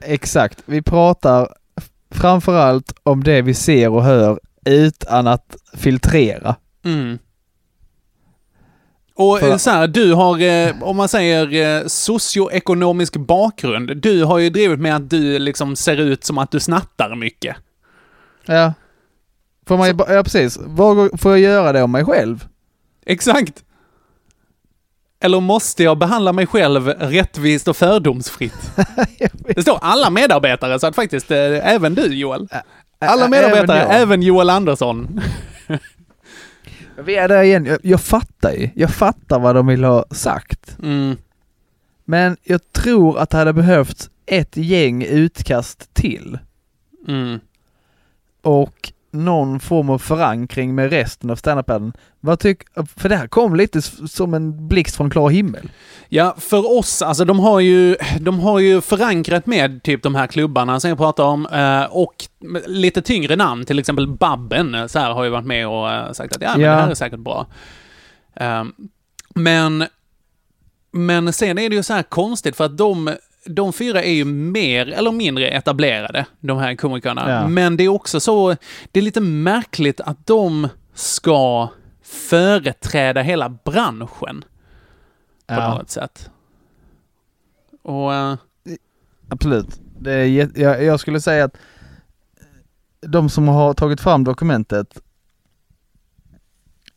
Exakt. 0.01 0.59
Vi 0.65 0.81
pratar 0.81 1.47
framförallt 2.11 2.93
om 3.03 3.23
det 3.23 3.41
vi 3.41 3.53
ser 3.53 3.89
och 3.89 4.03
hör 4.03 4.39
utan 4.65 5.27
att 5.27 5.55
filtrera. 5.73 6.55
Mm. 6.85 7.19
Och 9.21 9.39
För- 9.39 9.57
så 9.57 9.69
här, 9.69 9.87
du 9.87 10.13
har, 10.13 10.41
eh, 10.41 10.83
om 10.83 10.97
man 10.97 11.07
säger 11.09 11.53
eh, 11.81 11.87
socioekonomisk 11.87 13.17
bakgrund, 13.17 13.97
du 13.97 14.23
har 14.23 14.37
ju 14.39 14.49
drivit 14.49 14.79
med 14.79 14.95
att 14.95 15.09
du 15.09 15.39
liksom 15.39 15.75
ser 15.75 15.97
ut 15.97 16.23
som 16.23 16.37
att 16.37 16.51
du 16.51 16.59
snattar 16.59 17.15
mycket. 17.15 17.55
Ja. 18.45 18.73
Får 19.67 19.77
man 19.77 19.97
ba- 19.97 20.13
ja 20.13 20.23
precis, 20.23 20.57
Var, 20.61 21.17
får 21.17 21.31
jag 21.31 21.39
göra 21.39 21.71
det 21.73 21.83
om 21.83 21.91
mig 21.91 22.05
själv? 22.05 22.45
Exakt! 23.05 23.63
Eller 25.23 25.39
måste 25.39 25.83
jag 25.83 25.97
behandla 25.97 26.33
mig 26.33 26.47
själv 26.47 26.87
rättvist 26.87 27.67
och 27.67 27.77
fördomsfritt? 27.77 28.71
Det 29.55 29.61
står 29.61 29.79
alla 29.81 30.09
medarbetare, 30.09 30.79
så 30.79 30.87
att 30.87 30.95
faktiskt, 30.95 31.31
eh, 31.31 31.73
även 31.73 31.95
du 31.95 32.05
Joel. 32.15 32.47
Alla 32.99 33.27
medarbetare, 33.27 33.79
även 33.81 34.01
även 34.01 34.21
Joel 34.21 34.49
Andersson. 34.49 35.21
Vi 37.05 37.15
är 37.15 37.27
där 37.27 37.43
igen, 37.43 37.65
jag, 37.65 37.79
jag 37.83 38.01
fattar 38.01 38.51
ju. 38.51 38.69
Jag 38.75 38.89
fattar 38.89 39.39
vad 39.39 39.55
de 39.55 39.67
vill 39.67 39.83
ha 39.83 40.05
sagt. 40.11 40.77
Mm. 40.83 41.17
Men 42.05 42.37
jag 42.43 42.71
tror 42.71 43.19
att 43.19 43.29
det 43.29 43.37
hade 43.37 43.53
behövt 43.53 44.09
ett 44.25 44.57
gäng 44.57 45.03
utkast 45.03 45.93
till. 45.93 46.39
Mm. 47.07 47.39
Och 48.41 48.93
någon 49.11 49.59
form 49.59 49.89
av 49.89 49.99
förankring 49.99 50.75
med 50.75 50.89
resten 50.89 51.29
av 51.29 51.35
standupen. 51.35 51.93
Vad 52.19 52.39
tyck, 52.39 52.61
för 52.97 53.09
det 53.09 53.15
här 53.15 53.27
kom 53.27 53.55
lite 53.55 53.81
som 53.81 54.33
en 54.33 54.67
blixt 54.67 54.95
från 54.95 55.09
klar 55.09 55.29
himmel. 55.29 55.71
Ja, 56.09 56.35
för 56.37 56.77
oss, 56.77 57.01
alltså 57.01 57.25
de 57.25 57.39
har 57.39 57.59
ju, 57.59 57.95
de 58.19 58.39
har 58.39 58.59
ju 58.59 58.81
förankrat 58.81 59.45
med 59.45 59.83
typ 59.83 60.03
de 60.03 60.15
här 60.15 60.27
klubbarna 60.27 60.79
som 60.79 60.89
jag 60.89 60.97
pratar 60.97 61.23
om 61.23 61.45
eh, 61.45 61.83
och 61.83 62.13
lite 62.67 63.01
tyngre 63.01 63.35
namn, 63.35 63.65
till 63.65 63.79
exempel 63.79 64.07
Babben, 64.07 64.75
eh, 64.75 64.87
så 64.87 64.99
här 64.99 65.11
har 65.11 65.23
ju 65.23 65.29
varit 65.29 65.45
med 65.45 65.67
och 65.67 65.91
eh, 65.91 66.11
sagt 66.11 66.35
att 66.35 66.41
ja, 66.41 66.51
men 66.51 66.61
Ja. 66.61 66.71
det 66.75 66.81
här 66.81 66.89
är 66.89 66.95
säkert 66.95 67.19
bra. 67.19 67.47
Eh, 68.35 68.63
men, 69.35 69.85
men 70.91 71.33
sen 71.33 71.57
är 71.57 71.69
det 71.69 71.75
ju 71.75 71.83
så 71.83 71.93
här 71.93 72.03
konstigt 72.03 72.55
för 72.55 72.65
att 72.65 72.77
de, 72.77 73.15
de 73.45 73.73
fyra 73.73 74.03
är 74.03 74.11
ju 74.13 74.25
mer 74.25 74.87
eller 74.91 75.11
mindre 75.11 75.47
etablerade, 75.49 76.25
de 76.39 76.57
här 76.57 76.75
komikerna. 76.75 77.29
Ja. 77.29 77.47
Men 77.47 77.77
det 77.77 77.83
är 77.83 77.87
också 77.89 78.19
så, 78.19 78.55
det 78.91 78.99
är 78.99 79.03
lite 79.03 79.21
märkligt 79.21 80.01
att 80.01 80.27
de 80.27 80.67
ska 80.93 81.67
företräda 82.03 83.21
hela 83.21 83.49
branschen 83.49 84.43
på 85.47 85.53
Ja. 85.53 85.73
något 85.77 85.89
sätt. 85.89 86.29
Och... 87.81 88.13
eh, 88.13 88.35
Absolut. 89.29 89.79
Det 89.99 90.11
är, 90.13 90.59
jag, 90.59 90.83
jag 90.83 90.99
skulle 90.99 91.21
säga 91.21 91.45
att 91.45 91.57
de 93.01 93.29
som 93.29 93.47
har 93.47 93.73
tagit 93.73 94.01
fram 94.01 94.23
dokumentet, 94.23 95.01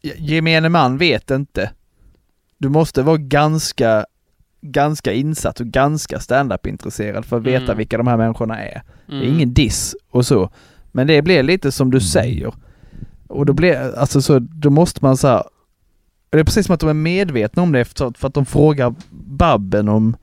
gemene 0.02 0.68
man 0.68 0.98
vet 0.98 1.30
inte. 1.30 1.70
Du 2.58 2.68
måste 2.68 3.02
vara 3.02 3.16
ganska, 3.16 4.06
ganska 4.72 5.12
insatt 5.12 5.60
och 5.60 5.66
ganska 5.66 6.20
stand-up 6.20 6.66
intresserad 6.66 7.24
för 7.24 7.36
att 7.36 7.42
veta 7.42 7.64
Mm. 7.64 7.76
vilka 7.76 7.96
de 7.98 8.06
här 8.06 8.16
människorna 8.16 8.62
är. 8.62 8.82
Det 9.06 9.12
är 9.14 9.20
Mm. 9.22 9.34
ingen 9.34 9.54
diss 9.54 9.96
och 10.10 10.26
så. 10.26 10.50
Men 10.92 11.06
det 11.06 11.22
blir 11.22 11.42
lite 11.42 11.72
som 11.72 11.90
du 11.90 12.00
säger. 12.00 12.54
Och 13.28 13.46
då 13.46 13.52
blir, 13.52 13.96
alltså 13.98 14.22
så, 14.22 14.38
då 14.38 14.70
måste 14.70 14.98
man 15.04 15.16
så 15.16 15.28
här, 15.28 15.42
det 16.30 16.38
är 16.38 16.44
precis 16.44 16.66
som 16.66 16.74
att 16.74 16.80
de 16.80 16.88
är 16.88 16.94
medvetna 16.94 17.62
om 17.62 17.72
det 17.72 17.84
för, 17.84 18.12
för 18.18 18.28
att 18.28 18.34
de 18.34 18.46
frågar 18.46 18.94
Babben 19.10 19.88
om 19.88 20.16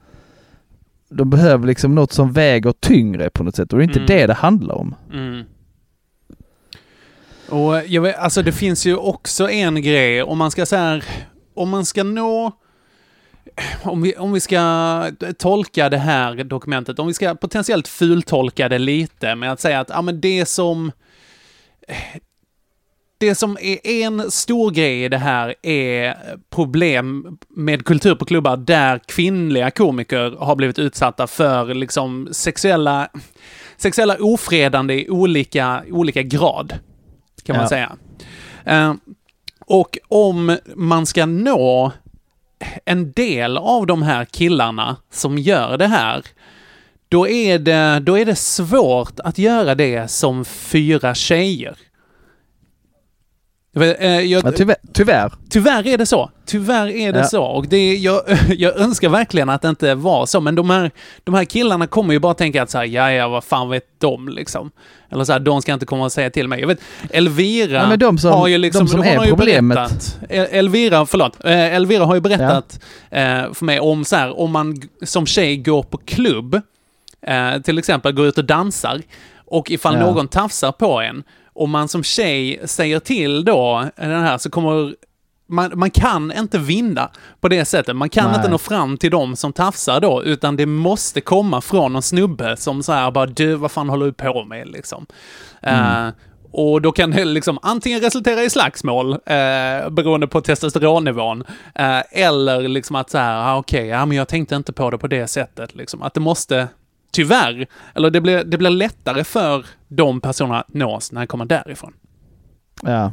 de 1.09 1.29
behöver 1.29 1.67
liksom 1.67 1.95
något 1.95 2.11
som 2.11 2.31
väger 2.31 2.71
tyngre 2.79 3.29
på 3.29 3.43
något 3.43 3.55
sätt 3.55 3.73
och 3.73 3.79
det 3.79 3.83
är 3.83 3.87
inte 3.87 3.99
Mm. 3.99 4.07
det 4.07 4.27
det 4.27 4.33
handlar 4.33 4.75
om. 4.75 4.95
Mm. 5.13 5.43
Och 7.49 7.81
jag 7.87 8.01
vet, 8.01 8.17
alltså 8.17 8.41
det 8.43 8.51
finns 8.51 8.85
ju 8.85 8.95
också 8.95 9.49
en 9.49 9.81
grej, 9.81 10.23
om 10.23 10.37
man 10.37 10.51
ska 10.51 10.65
så 10.65 10.75
här, 10.75 11.03
om 11.53 11.69
man 11.69 11.85
ska 11.85 12.03
nå, 12.03 12.51
om 13.83 14.01
vi, 14.01 14.15
om 14.15 14.31
vi 14.33 14.39
ska 14.39 15.11
tolka 15.37 15.89
det 15.89 15.97
här 15.97 16.43
dokumentet, 16.43 16.99
om 16.99 17.07
vi 17.07 17.13
ska 17.13 17.35
potentiellt 17.35 17.87
fultolka 17.87 18.69
det 18.69 18.79
lite 18.79 19.35
med 19.35 19.51
att 19.51 19.59
säga 19.59 19.79
att, 19.79 19.89
ja 19.89 20.01
men 20.01 20.21
det 20.21 20.45
som, 20.45 20.91
det 23.17 23.35
som 23.35 23.57
är 23.61 23.87
en 23.87 24.31
stor 24.31 24.71
grej 24.71 25.03
i 25.03 25.09
det 25.09 25.17
här 25.17 25.55
är 25.61 26.17
problem 26.49 27.37
med 27.49 27.85
kultur 27.85 28.15
på 28.15 28.25
klubbar 28.25 28.57
där 28.57 28.99
kvinnliga 29.07 29.71
komiker 29.71 30.35
har 30.39 30.55
blivit 30.55 30.79
utsatta 30.79 31.27
för 31.27 31.73
liksom 31.73 32.27
sexuella, 32.31 33.09
sexuella 33.77 34.15
ofredande 34.19 34.93
i 34.93 35.09
olika, 35.09 35.83
olika 35.91 36.21
grad, 36.21 36.73
kan 37.43 37.55
man 37.55 37.63
Ja. 37.63 37.69
säga. 37.69 37.91
Eh, 38.65 38.93
och 39.65 39.97
om 40.07 40.57
man 40.75 41.05
ska 41.05 41.25
nå 41.25 41.91
en 42.85 43.11
del 43.11 43.57
av 43.57 43.87
de 43.87 44.01
här 44.01 44.25
killarna 44.25 44.97
som 45.11 45.37
gör 45.37 45.77
det 45.77 45.87
här, 45.87 46.23
då 47.09 47.27
är 47.27 47.59
det, 47.59 47.99
då 47.99 48.17
är 48.17 48.25
det 48.25 48.35
svårt 48.35 49.19
att 49.19 49.37
göra 49.37 49.75
det 49.75 50.11
som 50.11 50.45
fyra 50.45 51.15
tjejer. 51.15 51.75
Jag 53.73 54.01
eh, 54.01 54.19
jag, 54.21 54.45
Ja, 54.45 54.51
tyvärr, 54.51 54.75
tyvärr. 54.93 55.31
Tyvärr 55.49 55.87
är 55.87 55.97
det 55.97 56.05
så. 56.05 56.31
Tyvärr 56.45 56.87
är 56.87 57.13
det 57.13 57.19
Ja. 57.19 57.25
så. 57.25 57.43
Och 57.43 57.67
det, 57.67 57.95
jag, 57.97 58.21
jag 58.57 58.77
önskar 58.77 59.09
verkligen 59.09 59.49
att 59.49 59.61
det 59.61 59.69
inte 59.69 59.95
var 59.95 60.25
så, 60.25 60.41
men 60.41 60.55
de 60.55 60.69
här, 60.69 60.91
de 61.23 61.33
här 61.35 61.43
killarna 61.45 61.87
kommer 61.87 62.13
ju 62.13 62.19
bara 62.19 62.33
tänka 62.33 62.63
att 62.63 62.69
så 62.69 62.77
här, 62.77 62.85
ja, 62.85 63.11
ja, 63.11 63.27
vad 63.27 63.43
fan 63.43 63.69
vet 63.69 63.83
de 63.97 64.29
liksom? 64.29 64.71
Eller 65.11 65.23
så 65.23 65.31
här, 65.31 65.39
de 65.39 65.61
ska 65.61 65.73
inte 65.73 65.85
komma 65.85 66.05
och 66.05 66.11
säga 66.11 66.29
till 66.29 66.47
mig. 66.47 66.59
Jag 66.59 66.67
vet, 66.67 66.79
Elvira 67.09 67.73
Ja, 67.77 67.87
men 67.89 67.99
de 67.99 68.17
som- 68.17 68.31
har 68.31 68.47
ju 68.47 68.57
liksom, 68.57 68.85
de 68.85 68.91
som 68.91 69.01
är 69.01 69.27
problemet. 69.27 69.75
berättat, 69.77 70.17
El- 70.29 70.47
Elvira, 70.59 71.05
förlåt, 71.05 71.45
eh, 71.45 71.75
Elvira 71.75 72.05
har 72.05 72.15
ju 72.15 72.21
berättat 72.21 72.79
eh, 73.09 73.53
för 73.53 73.65
mig 73.65 73.79
om 73.79 74.05
så 74.05 74.15
här, 74.15 74.39
om 74.39 74.51
man 74.51 74.81
som 75.03 75.25
tjej 75.25 75.57
går 75.57 75.83
på 75.83 75.97
klubb, 75.97 76.61
till 77.63 77.77
exempel 77.77 78.11
går 78.13 78.25
ut 78.27 78.37
och 78.37 78.45
dansar, 78.45 79.01
och 79.45 79.71
ifall 79.71 79.93
Ja. 79.95 79.99
någon 80.05 80.27
tafsar 80.27 80.71
på 80.71 81.01
en, 81.01 81.23
om 81.53 81.71
man 81.71 81.87
som 81.87 82.03
tjej 82.03 82.59
säger 82.65 82.99
till 82.99 83.45
då, 83.45 83.89
den 83.95 84.23
här, 84.23 84.37
så 84.37 84.49
kommer 84.49 84.95
man, 85.51 85.71
man 85.75 85.91
kan 85.91 86.31
inte 86.31 86.57
vinna 86.57 87.11
på 87.41 87.47
det 87.47 87.65
sättet. 87.65 87.95
Man 87.95 88.09
kan 88.09 88.27
Nej. 88.27 88.35
inte 88.35 88.49
nå 88.49 88.57
fram 88.57 88.97
till 88.97 89.11
dem 89.11 89.35
som 89.35 89.53
tafsar 89.53 89.99
då, 89.99 90.23
utan 90.23 90.55
det 90.55 90.65
måste 90.65 91.21
komma 91.21 91.61
från 91.61 91.93
någon 91.93 92.01
snubbe 92.01 92.57
som 92.57 92.83
så 92.83 92.91
här 92.91 93.11
bara 93.11 93.25
du, 93.25 93.55
vad 93.55 93.71
fan 93.71 93.89
håller 93.89 94.05
du 94.05 94.13
på 94.13 94.43
med 94.43 94.67
liksom? 94.67 95.05
Mm. 95.61 96.07
Eh, 96.07 96.13
och 96.53 96.81
då 96.81 96.91
kan 96.91 97.11
det 97.11 97.25
liksom 97.25 97.59
antingen 97.61 98.01
resultera 98.01 98.43
i 98.43 98.49
slagsmål, 98.49 99.11
eh, 99.11 99.89
beroende 99.89 100.27
på 100.27 100.41
testosteronnivån, 100.41 101.43
eh, 101.75 101.99
eller 102.11 102.67
liksom 102.67 102.95
att 102.95 103.09
så 103.09 103.17
här, 103.17 103.53
ah, 103.53 103.57
okej, 103.57 103.87
ja 103.87 104.05
men 104.05 104.17
jag 104.17 104.27
tänkte 104.27 104.55
inte 104.55 104.73
på 104.73 104.89
det 104.89 104.97
på 104.97 105.07
det 105.07 105.27
sättet 105.27 105.75
liksom. 105.75 106.01
Att 106.01 106.13
det 106.13 106.19
måste, 106.19 106.67
tyvärr, 107.11 107.67
eller 107.95 108.09
det 108.09 108.21
blir, 108.21 108.43
det 108.43 108.57
blir 108.57 108.69
lättare 108.69 109.23
för 109.23 109.65
de 109.87 110.21
personerna 110.21 110.59
att 110.61 110.73
nås 110.73 111.11
när 111.11 111.21
det 111.21 111.27
kommer 111.27 111.45
därifrån. 111.45 111.93
Ja. 112.83 113.11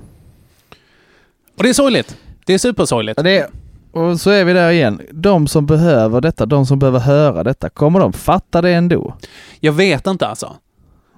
Och 1.57 1.63
det 1.63 1.69
är 1.69 1.73
sorgligt. 1.75 2.17
Det 2.47 2.55
är 2.55 2.59
supersorgligt. 2.59 3.19
Ja, 3.19 3.23
Det 3.23 3.39
är, 3.39 3.49
och 3.93 4.21
så 4.21 4.31
är 4.31 4.45
vi 4.45 4.53
där 4.53 4.71
igen. 4.71 5.01
De 5.13 5.47
som 5.49 5.67
behöver 5.67 6.21
detta, 6.21 6.47
de 6.47 6.67
som 6.67 6.79
behöver 6.79 6.99
höra 6.99 7.45
detta, 7.45 7.69
kommer 7.71 8.01
de 8.01 8.13
fatta 8.13 8.63
det 8.63 8.71
ändå? 8.71 9.17
Jag 9.61 9.73
vet 9.73 10.07
inte 10.07 10.27
alltså. 10.27 10.57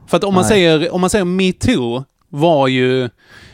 För 0.06 0.16
att 0.16 0.24
om 0.24 0.34
man 0.34 0.42
Nej. 0.42 0.48
säger, 0.48 0.94
om 0.94 1.00
man 1.00 1.10
säger 1.10 1.24
metoo 1.24 2.04
var 2.28 2.68
ju 2.68 3.08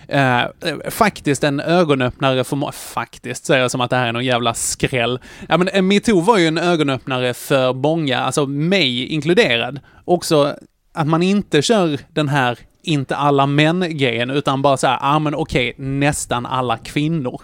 eh, 0.09 0.45
faktiskt 0.91 1.45
en 1.45 1.61
ögonöppnare 1.61 2.45
för 2.45 2.57
må- 2.57 2.73
Faktiskt 2.73 3.47
säger 3.47 3.61
jag 3.61 3.71
som 3.71 3.81
att 3.81 3.91
det 3.91 3.97
här 3.97 4.09
är 4.09 4.13
någon 4.13 4.25
jävla 4.25 4.55
skräll. 4.55 5.19
Ja 5.49 5.57
men 5.57 5.69
en 5.69 5.89
metoo 5.89 6.21
var 6.21 6.39
ju 6.39 6.47
en 6.47 6.59
ögonöppnare 6.59 7.35
för 7.35 7.73
många, 7.73 8.21
alltså 8.21 8.47
mig 8.47 9.07
inkluderad. 9.07 9.81
Också 10.05 10.57
att 10.95 11.07
man 11.07 11.23
inte 11.23 11.63
kör 11.63 11.99
den 12.09 12.29
här 12.29 12.59
inte 12.83 13.17
alla 13.17 13.47
män-grejen, 13.47 14.31
utan 14.31 14.63
bara 14.63 14.77
så 14.77 14.87
här, 14.87 14.99
ja 15.01 15.17
ah, 15.17 15.19
men 15.19 15.35
okej, 15.35 15.75
nästan 15.79 16.47
alla 16.47 16.79
kvinnor. 16.79 17.43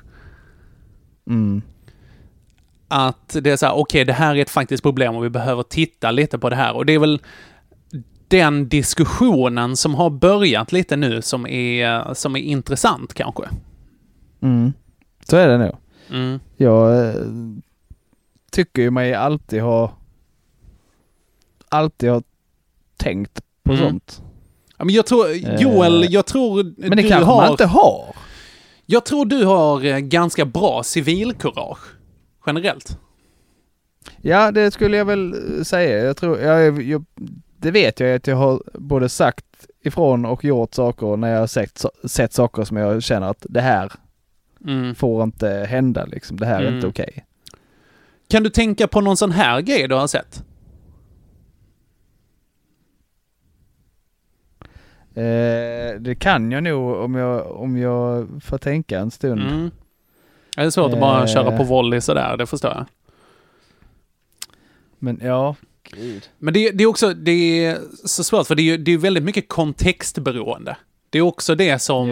Mm. 1.30 1.62
att 2.88 3.36
det 3.40 3.50
är 3.50 3.56
så 3.56 3.66
här, 3.66 3.74
okej, 3.74 4.04
det 4.04 4.12
här 4.12 4.36
är 4.36 4.42
ett 4.42 4.50
faktiskt 4.50 4.82
problem 4.82 5.16
och 5.16 5.24
vi 5.24 5.30
behöver 5.30 5.62
titta 5.62 6.10
lite 6.10 6.38
på 6.38 6.50
det 6.50 6.56
här. 6.56 6.76
Och 6.76 6.86
det 6.86 6.92
är 6.92 6.98
väl 6.98 7.20
den 8.32 8.68
diskussionen 8.68 9.76
som 9.76 9.94
har 9.94 10.10
börjat 10.10 10.72
lite 10.72 10.96
nu 10.96 11.22
som 11.22 11.46
är, 11.46 12.14
som 12.14 12.36
är 12.36 12.40
intressant 12.40 13.14
kanske. 13.14 13.42
Mm. 14.42 14.72
Så 15.28 15.36
är 15.36 15.48
det 15.48 15.58
nog. 15.58 15.76
Mm. 16.10 16.40
Jag 16.56 17.08
eh, 17.08 17.14
tycker 18.50 18.82
ju 18.82 18.90
mig 18.90 19.14
alltid 19.14 19.62
ha 19.62 19.92
alltid 21.68 22.10
ha 22.10 22.22
tänkt 22.96 23.40
på 23.62 23.72
Mm. 23.72 23.84
sånt. 23.84 24.22
Ja, 24.78 24.84
men 24.84 24.94
jag 24.94 25.06
tror, 25.06 25.26
Joel, 25.60 26.06
jag 26.12 26.26
tror 26.26 26.60
Eh, 26.60 26.66
Men 26.76 26.90
det 26.90 27.02
du 27.02 27.08
kanske 27.08 27.24
har... 27.30 27.42
man 27.42 27.50
inte 27.50 27.66
har. 27.66 28.16
Jag 28.86 29.04
tror 29.04 29.26
du 29.26 29.44
har 29.44 29.84
eh, 29.84 29.98
ganska 29.98 30.44
bra 30.44 30.82
civilkurage, 30.82 31.78
generellt. 32.46 32.98
Ja, 34.20 34.50
det 34.52 34.70
skulle 34.70 34.96
jag 34.96 35.04
väl 35.04 35.32
eh, 35.58 35.62
säga. 35.64 36.04
Jag 36.04 36.16
tror, 36.16 36.38
jag, 36.40 36.82
jag, 36.82 37.04
det 37.62 37.70
vet 37.70 38.00
jag 38.00 38.14
att 38.14 38.26
jag 38.26 38.36
har 38.36 38.62
både 38.74 39.08
sagt 39.08 39.44
ifrån 39.82 40.24
och 40.24 40.44
gjort 40.44 40.74
saker 40.74 41.16
när 41.16 41.32
jag 41.32 41.40
har 41.40 41.46
sett, 41.46 41.84
sett 42.04 42.32
saker 42.32 42.64
som 42.64 42.76
jag 42.76 43.02
känner 43.02 43.26
att 43.30 43.46
det 43.48 43.60
här 43.60 43.92
Mm. 44.66 44.94
får 44.94 45.22
inte 45.22 45.48
hända 45.48 46.04
liksom. 46.04 46.36
Det 46.36 46.46
här 46.46 46.56
är 46.60 46.62
Mm. 46.62 46.74
inte 46.74 46.86
okej. 46.86 47.24
Kan 48.28 48.42
du 48.42 48.50
tänka 48.50 48.88
på 48.88 49.00
någon 49.00 49.16
sån 49.16 49.30
här 49.30 49.60
grej 49.60 49.88
du 49.88 49.94
har 49.94 50.06
sett? 50.06 50.44
Eh, 55.14 56.00
det 56.00 56.14
kan 56.18 56.52
jag 56.52 56.62
nog 56.62 56.96
om 56.96 57.14
jag, 57.14 57.50
om 57.56 57.76
jag 57.78 58.28
får 58.44 58.58
tänka 58.58 58.98
en 58.98 59.10
stund. 59.10 59.40
Mm. 59.40 59.70
Det 60.56 60.62
är 60.62 60.70
svårt 60.70 60.92
att 60.92 61.00
bara 61.00 61.20
Eh. 61.20 61.26
köra 61.26 61.56
på 61.56 61.64
volley 61.64 62.00
sådär, 62.00 62.36
det 62.36 62.46
förstår 62.46 62.70
jag. 62.70 62.84
Men 64.98 65.20
ja, 65.22 65.56
gud. 65.90 66.28
Men 66.38 66.54
det, 66.54 66.70
det 66.70 66.84
är 66.84 66.88
också, 66.88 67.14
det 67.14 67.64
är 67.64 67.78
så 68.04 68.24
svårt 68.24 68.46
för 68.46 68.54
det 68.54 68.62
är 68.62 68.64
ju 68.64 68.76
det 68.76 68.92
är 68.92 68.98
väldigt 68.98 69.24
mycket 69.24 69.48
kontextberoende. 69.48 70.76
Det 71.10 71.18
är 71.18 71.22
också 71.22 71.54
det 71.54 71.78
som... 71.78 72.10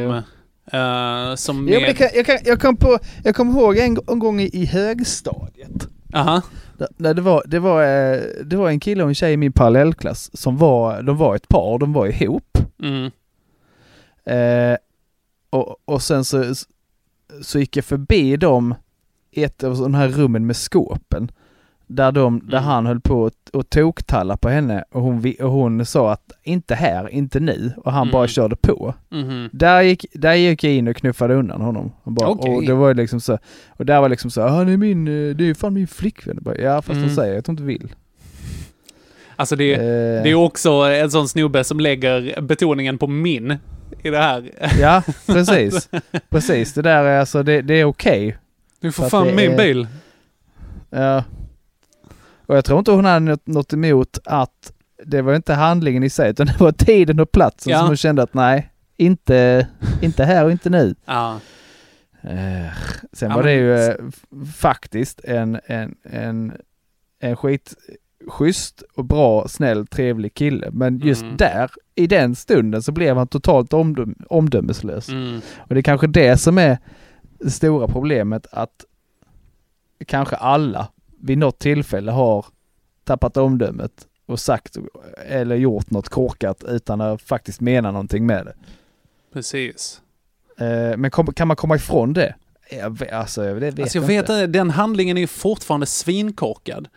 eh, 0.73 1.35
som 1.35 1.68
Ja, 1.68 1.81
med- 1.81 1.97
kan, 1.97 2.09
jag, 2.14 2.27
kan, 2.27 2.39
jag, 2.45 2.61
kom 2.61 2.77
på, 2.77 2.99
jag 3.25 3.35
kommer 3.37 3.53
ihåg 3.61 3.77
en, 3.79 3.99
en 4.09 4.18
gång 4.18 4.41
i, 4.41 4.51
i 4.53 4.64
högstadiet. 4.66 5.89
Aha. 6.14 6.43
Där, 6.79 6.89
där 6.97 7.14
det, 7.14 7.23
var, 7.23 7.43
det, 7.47 7.59
var, 7.59 7.83
eh, 7.83 8.21
det 8.45 8.57
var 8.57 8.68
en 8.68 8.81
kille 8.81 9.03
och 9.03 9.09
en 9.09 9.14
tjej 9.14 9.33
i 9.33 9.37
min 9.37 9.53
parallellklass 9.53 10.31
som 10.41 10.57
var, 10.57 11.03
de 11.03 11.16
var 11.16 11.37
ett 11.37 11.49
par, 11.49 11.79
de 11.79 11.93
var 11.93 12.07
ihop. 12.23 12.59
Mm. 12.83 13.11
Eh, 14.25 14.77
och, 15.51 15.77
och 15.85 16.03
sen 16.03 16.25
så, 16.25 16.55
så 17.43 17.59
gick 17.59 17.77
jag 17.77 17.85
förbi 17.85 18.37
dem 18.37 18.75
i 19.31 19.45
ett 19.45 19.64
av 19.64 19.77
de 19.79 19.95
här 19.95 20.09
rummen 20.09 20.47
med 20.47 20.57
skåpen. 20.57 21.31
Där, 21.93 22.12
de, 22.12 22.41
där 22.51 22.59
han 22.59 22.86
höll 22.86 23.01
på 23.01 23.26
att, 23.26 23.55
att 23.55 23.70
toktalla 23.70 24.36
på 24.36 24.49
henne 24.49 24.84
och 24.93 25.03
hon, 25.03 25.34
och 25.41 25.51
hon 25.51 25.86
sa 25.86 26.12
att 26.12 26.32
inte 26.43 26.74
här, 26.74 27.09
inte 27.09 27.41
nu. 27.41 27.72
Och 27.76 27.93
han 27.93 28.11
bara 28.11 28.22
Mm. 28.22 28.28
körde 28.28 28.57
på. 28.57 28.95
Mhm. 29.09 29.49
Där, 29.53 29.82
gick, 29.82 30.07
där 30.14 30.34
gick 30.34 30.64
jag 30.64 30.72
in 30.72 30.88
och 30.88 30.97
knuffade 30.97 31.34
undan 31.34 31.61
honom. 31.61 31.93
Och, 32.03 32.12
bara, 32.12 32.28
Okej. 32.28 32.55
och 32.57 32.62
det 32.64 32.74
var 32.74 32.95
liksom 32.95 33.20
så, 33.20 33.38
och 33.68 33.86
där 33.86 34.01
var 34.01 34.09
liksom 34.09 34.30
så, 34.30 34.43
han 34.49 34.68
är 34.68 34.76
min, 34.76 35.09
eh, 35.09 35.36
det 35.36 35.49
är 35.51 35.55
fan 35.55 35.74
min 35.74 35.86
flickvän. 35.86 36.38
Bara, 36.41 36.57
ja 36.57 36.82
fast 36.82 36.97
Mm. 36.97 37.09
de 37.09 37.14
säger 37.14 37.38
att 37.38 37.45
de 37.45 37.51
inte 37.53 37.62
vill. 37.62 37.95
Alltså 39.36 39.57
det, 39.57 39.72
Eh. 39.74 40.22
det 40.22 40.30
är 40.30 40.34
också 40.34 40.70
en 40.72 41.11
sån 41.11 41.28
snubbe 41.28 41.64
som 41.64 41.80
lägger 41.80 42.41
betoningen 42.41 42.99
på 42.99 43.07
min 43.07 43.57
i 44.03 44.11
det 44.11 44.18
här. 44.18 44.51
Ja, 44.80 45.03
precis. 45.26 45.88
precis, 46.28 46.74
det 46.74 46.82
där 46.82 47.05
är 47.05 47.20
alltså, 47.20 47.43
det, 47.43 47.62
det 47.62 47.74
är 47.74 47.84
okej. 47.84 48.36
Du 48.80 48.93
får 48.93 49.09
fan 49.09 49.26
min 49.36 49.53
är- 49.53 49.57
bil. 49.57 49.86
Ja. 50.91 51.24
Och 52.51 52.57
jag 52.57 52.64
tror 52.64 52.78
inte 52.78 52.90
hon 52.90 53.05
hade 53.05 53.38
något, 53.44 53.72
emot 53.72 54.18
att 54.24 54.72
det 55.05 55.22
var 55.22 55.34
inte 55.36 55.55
handlingen 55.55 56.03
i 56.03 56.11
sig 56.11 56.30
utan 56.30 56.46
det 56.46 56.61
var 56.61 56.72
tiden 56.72 57.20
och 57.20 57.32
platsen 57.32 57.70
Ja. 57.72 57.78
som 57.78 57.86
hon 57.86 57.96
kände 57.96 58.22
att 58.22 58.34
nej, 58.34 58.72
inte, 58.96 59.66
inte 60.03 60.24
här 60.24 60.44
och 60.44 60.51
inte 60.51 60.70
nu. 60.70 60.94
Ja. 61.05 61.40
Eh, 62.22 62.72
sen 63.12 63.30
Ja, 63.30 63.36
var 63.36 63.42
det 63.42 63.53
ju 63.53 63.74
eh, 63.76 63.94
faktiskt 64.57 65.20
en, 65.24 65.61
en, 65.66 65.94
en, 66.03 66.53
en 67.20 67.36
skit 67.36 67.74
schysst 68.28 68.82
och 68.94 69.05
bra, 69.05 69.48
snäll, 69.48 69.86
trevlig 69.86 70.34
kille. 70.34 70.68
Men 70.72 70.98
just 70.98 71.22
Mm. 71.22 71.36
där, 71.36 71.70
i 71.94 72.07
den 72.07 72.34
stunden, 72.36 72.82
så 72.82 72.92
blev 72.92 73.16
han 73.16 73.26
totalt 73.28 73.72
omdöm 73.72 74.14
omdömeslös. 74.28 75.09
Mm. 75.09 75.40
Och 75.59 75.74
det 75.74 75.80
är 75.80 75.82
kanske 75.82 76.07
det 76.07 76.36
som 76.36 76.59
är 76.59 76.78
det 77.38 77.51
stora 77.51 77.88
problemet 77.88 78.46
att 78.53 78.84
kanske 80.07 80.36
alla 80.36 80.88
vid 81.21 81.39
något 81.39 81.59
tillfälle 81.59 82.12
har 82.12 82.47
tappat 83.05 83.37
omdömet 83.37 84.07
och 84.27 84.41
sagt 84.41 84.77
eller 85.27 85.57
gjort 85.57 85.91
något 85.91 86.09
korkat 86.09 86.64
utan 86.64 87.01
att 87.01 87.23
faktiskt 87.23 87.61
mena 87.61 87.91
någonting 87.91 88.27
med 88.27 88.47
det. 88.47 88.55
Precis. 89.33 90.01
Eh, 90.59 90.97
Men 90.97 91.11
kan 91.11 91.49
man 91.49 91.57
komma 91.57 91.77
ifrån 91.77 92.12
det? 92.12 92.35
Alltså, 93.12 93.43
det 93.43 93.55
vet 93.55 93.81
Alltså 93.81 93.99
jag 93.99 94.07
vet 94.07 94.21
inte, 94.21 94.47
den 94.47 94.71
handlingen 94.71 95.16
är 95.16 95.21
ju 95.21 95.27
fortfarande 95.27 95.87
svinkorkad. 95.87 96.89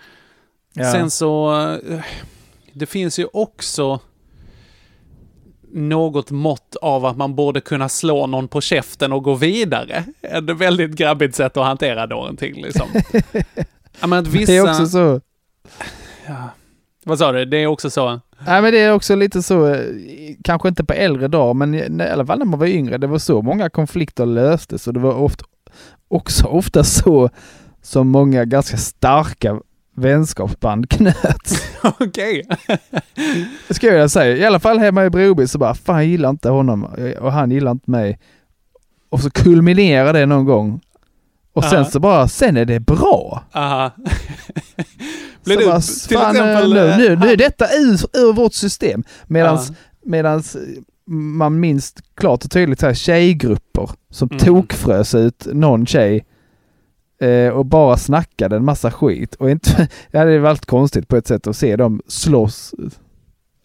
Ja. 0.74 0.92
Sen 0.92 1.12
så, 1.12 1.62
eh, 1.90 2.02
det 2.74 2.86
finns 2.86 3.20
ju 3.20 3.28
också 3.34 4.00
något 5.72 6.32
mått 6.32 6.76
av 6.76 7.06
att 7.06 7.18
man 7.18 7.36
borde 7.36 7.62
kunna 7.62 7.90
slå 7.90 8.28
någon 8.28 8.48
på 8.48 8.62
käften 8.62 9.14
och 9.14 9.24
gå 9.24 9.34
vidare. 9.34 10.06
Ett 10.22 10.44
väldigt 10.50 10.92
grabbigt 10.92 11.36
sätt 11.36 11.58
att 11.58 11.66
hantera 11.66 12.06
någonting 12.06 12.62
liksom. 12.62 12.88
ja, 14.02 14.08
men 14.08 14.20
att 14.20 14.28
vissa... 14.28 14.52
Det 14.52 14.58
är 14.58 14.70
också 14.70 14.86
så. 14.86 15.22
Ja. 16.28 16.50
Vad 17.06 17.20
sa 17.20 17.32
du? 17.32 17.46
Det 17.46 17.58
är 17.58 17.68
också 17.68 17.90
så? 17.90 18.20
Nej 18.46 18.62
men 18.62 18.72
det 18.72 18.80
är 18.80 18.94
också 18.94 19.16
lite 19.16 19.44
så, 19.44 19.68
eh, 19.68 19.86
kanske 20.44 20.68
inte 20.70 20.84
på 20.84 20.94
äldre 20.94 21.28
dagar, 21.28 21.54
men 21.54 22.02
i 22.02 22.10
alla 22.10 22.26
fall 22.26 22.40
när 22.40 22.46
man 22.46 22.60
var 22.60 22.68
yngre, 22.68 22.98
det 22.98 23.08
var 23.08 23.20
så 23.20 23.42
många 23.42 23.70
konflikter 23.70 24.26
löstes 24.26 24.88
och 24.88 24.94
det 24.94 25.00
var 25.00 25.14
ofta, 25.14 25.46
också 26.08 26.48
ofta 26.48 26.84
så 26.84 27.30
som 27.82 28.08
många 28.08 28.46
ganska 28.46 28.78
starka 28.78 29.60
vänskapsband 29.96 30.90
knöts. 30.90 31.64
Okej. 32.00 32.48
Ska 33.70 33.88
jag 33.88 34.12
säga. 34.12 34.38
I 34.38 34.46
alla 34.46 34.60
fall 34.60 34.80
hemma 34.80 35.06
i 35.06 35.10
Broby 35.10 35.48
så 35.48 35.58
bara, 35.58 35.74
fan 35.74 35.96
jag 35.96 36.06
gillar 36.06 36.30
inte 36.30 36.50
honom 36.50 36.84
och 37.20 37.32
han 37.32 37.52
gillar 37.52 37.72
inte 37.72 37.92
mig. 37.92 38.20
Och 39.10 39.20
så 39.20 39.30
kulminerar 39.30 40.14
det 40.14 40.26
någon 40.26 40.46
gång. 40.46 40.82
Och 41.54 41.64
sen 41.64 41.80
Aha. 41.80 41.90
så 41.90 42.00
bara, 42.00 42.28
sen 42.28 42.58
är 42.58 42.66
det 42.66 42.80
bra. 42.80 43.44
Aha. 43.54 43.92
Blir 45.44 45.56
så 45.56 45.60
du 45.62 45.66
bara, 45.66 45.82
till 45.82 46.18
fan, 46.18 46.36
exempel... 46.36 46.74
nu, 46.74 46.80
eh, 46.80 46.98
nu, 46.98 47.16
nu 47.16 47.28
är 47.32 47.38
detta 47.38 47.66
ur, 47.66 48.00
ur 48.20 48.34
vårt 48.34 48.54
system. 48.54 49.04
Medans, 49.28 49.70
Ja. 49.70 49.76
medans 50.06 50.58
man 51.06 51.60
minns 51.60 51.94
klart 52.16 52.46
och 52.46 52.52
tydligt 52.52 52.80
så 52.80 52.86
här 52.86 52.94
tjejgrupper 52.94 53.90
som 54.10 54.28
Mm. 54.32 54.40
tokfrös 54.40 55.16
ut 55.16 55.48
någon 55.54 55.86
tjej 55.86 56.26
eh, 57.22 57.50
och 57.50 57.66
bara 57.66 57.98
snackade 57.98 58.56
en 58.56 58.66
massa 58.66 58.92
skit. 58.92 59.36
Och 59.36 59.50
inte, 59.50 59.88
det 60.12 60.18
hade 60.18 60.40
varit 60.40 60.66
konstigt 60.66 61.08
på 61.08 61.16
ett 61.18 61.28
sätt 61.28 61.48
att 61.48 61.58
se 61.58 61.76
dem 61.76 62.02
slåss 62.08 62.74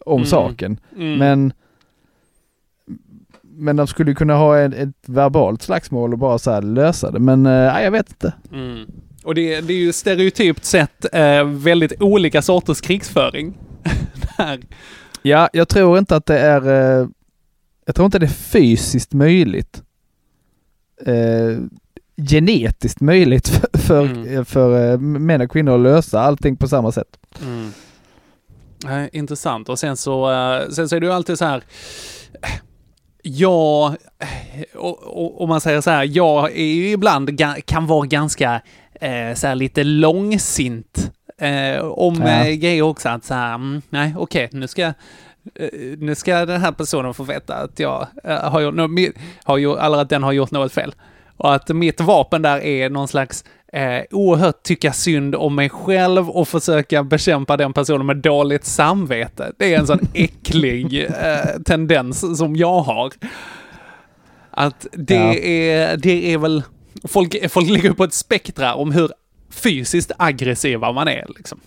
om 0.05 0.15
Mm. 0.17 0.25
saken. 0.25 0.79
Mm. 0.95 1.17
Men 1.17 1.53
men 3.59 3.75
de 3.75 3.87
skulle 3.87 4.13
kunna 4.13 4.35
ha 4.35 4.57
ett, 4.59 4.73
ett 4.73 4.95
verbalt 5.07 5.61
slagsmål 5.61 6.13
och 6.13 6.19
bara 6.19 6.39
så 6.39 6.51
här 6.51 6.61
lösa 6.61 7.11
det. 7.11 7.19
Men 7.19 7.45
eh, 7.45 7.51
jag 7.83 7.91
vet 7.91 8.09
inte. 8.09 8.33
Mm. 8.51 8.85
Och 9.23 9.35
det, 9.35 9.61
det 9.61 9.73
är 9.73 9.77
ju 9.77 9.93
stereotypt 9.93 10.65
sett 10.65 11.05
eh, 11.13 11.43
väldigt 11.43 12.01
olika 12.01 12.41
sorters 12.41 12.81
krigsföring. 12.81 13.53
Ja, 15.21 15.49
jag 15.53 15.67
tror 15.69 15.97
inte 15.97 16.15
att 16.15 16.25
det 16.25 16.39
är... 16.39 16.67
Eh, 17.01 17.07
jag 17.85 17.95
tror 17.95 18.05
inte 18.05 18.19
det 18.19 18.25
är 18.25 18.27
fysiskt 18.27 19.13
möjligt. 19.13 19.83
Eh, 21.05 21.57
genetiskt 22.29 23.01
möjligt 23.01 23.47
för, 23.73 23.77
för, 23.79 24.05
Mm. 24.05 24.45
för 24.45 24.91
eh, 24.91 24.99
män 24.99 25.41
och 25.41 25.51
kvinnor 25.51 25.73
att 25.75 25.79
lösa 25.81 26.19
allting 26.19 26.55
på 26.55 26.67
samma 26.67 26.91
sätt. 26.91 27.17
Mm. 27.43 27.71
Eh, 28.87 29.09
intressant. 29.19 29.69
Och 29.69 29.79
sen 29.79 29.97
så, 29.97 30.31
eh, 30.31 30.69
sen 30.69 30.89
så 30.89 30.95
är 30.95 30.99
det 30.99 31.05
ju 31.05 31.13
alltid 31.13 31.37
så 31.37 31.45
här. 31.45 31.63
Och, 34.75 35.41
om 35.41 35.49
man 35.49 35.61
säger 35.61 35.81
så 35.81 35.89
här, 35.89 36.09
jag 36.11 36.51
är 36.51 36.73
ju 36.73 36.91
ibland 36.91 37.41
kan 37.65 37.87
vara 37.87 38.05
ganska 38.05 38.61
eh, 39.01 39.33
så 39.35 39.47
här 39.47 39.55
lite 39.55 39.83
långsint 39.83 41.11
eh, 41.41 41.79
om 41.81 42.15
Ja. 42.15 42.45
eh, 42.45 42.53
grejer 42.53 42.81
också. 42.81 43.09
Att 43.09 43.25
så 43.25 43.33
här, 43.33 43.55
mm, 43.55 43.81
nej 43.89 44.15
okej, 44.17 44.49
nu 44.51 44.67
ska 44.67 44.93
nu 45.97 46.15
ska 46.15 46.45
den 46.45 46.61
här 46.61 46.71
personen 46.71 47.13
få 47.13 47.23
veta 47.23 47.55
att 47.55 47.79
jag 47.79 48.07
har 48.23 48.61
gjort, 48.61 48.75
har 49.43 49.57
gjort, 49.57 49.79
eller 49.79 49.97
att 49.97 50.09
den 50.09 50.23
har 50.23 50.31
gjort 50.31 50.51
något 50.51 50.73
fel. 50.73 50.95
Och 51.37 51.55
att 51.55 51.69
mitt 51.69 52.01
vapen 52.01 52.41
där 52.41 52.59
är 52.59 52.89
någon 52.89 53.07
slags 53.07 53.43
eh, 53.73 54.03
oerhört 54.11 54.63
tycka 54.63 54.93
synd 54.93 55.35
om 55.35 55.55
mig 55.55 55.69
själv 55.69 56.29
och 56.29 56.47
försöka 56.47 57.03
bekämpa 57.03 57.57
den 57.57 57.73
personen 57.73 58.05
med 58.05 58.17
dåligt 58.17 58.65
samvete. 58.65 59.51
Det 59.57 59.73
är 59.73 59.79
en 59.79 59.87
sån 59.87 59.99
äcklig 60.13 61.05
eh, 61.05 61.61
tendens 61.65 62.37
som 62.37 62.55
jag 62.55 62.79
har. 62.81 63.13
Att 64.51 64.87
det, 64.91 65.15
Ja. 65.15 65.33
är, 65.35 65.97
det 65.97 66.33
är 66.33 66.37
väl... 66.37 66.63
Folk, 67.07 67.51
folk 67.51 67.69
ligger 67.69 67.91
på 67.91 68.03
ett 68.03 68.13
spektra 68.13 68.73
om 68.75 68.91
hur 68.91 69.11
fysiskt 69.49 70.11
aggressiva 70.17 70.91
man 70.91 71.07
är. 71.07 71.25
Liksom. 71.37 71.59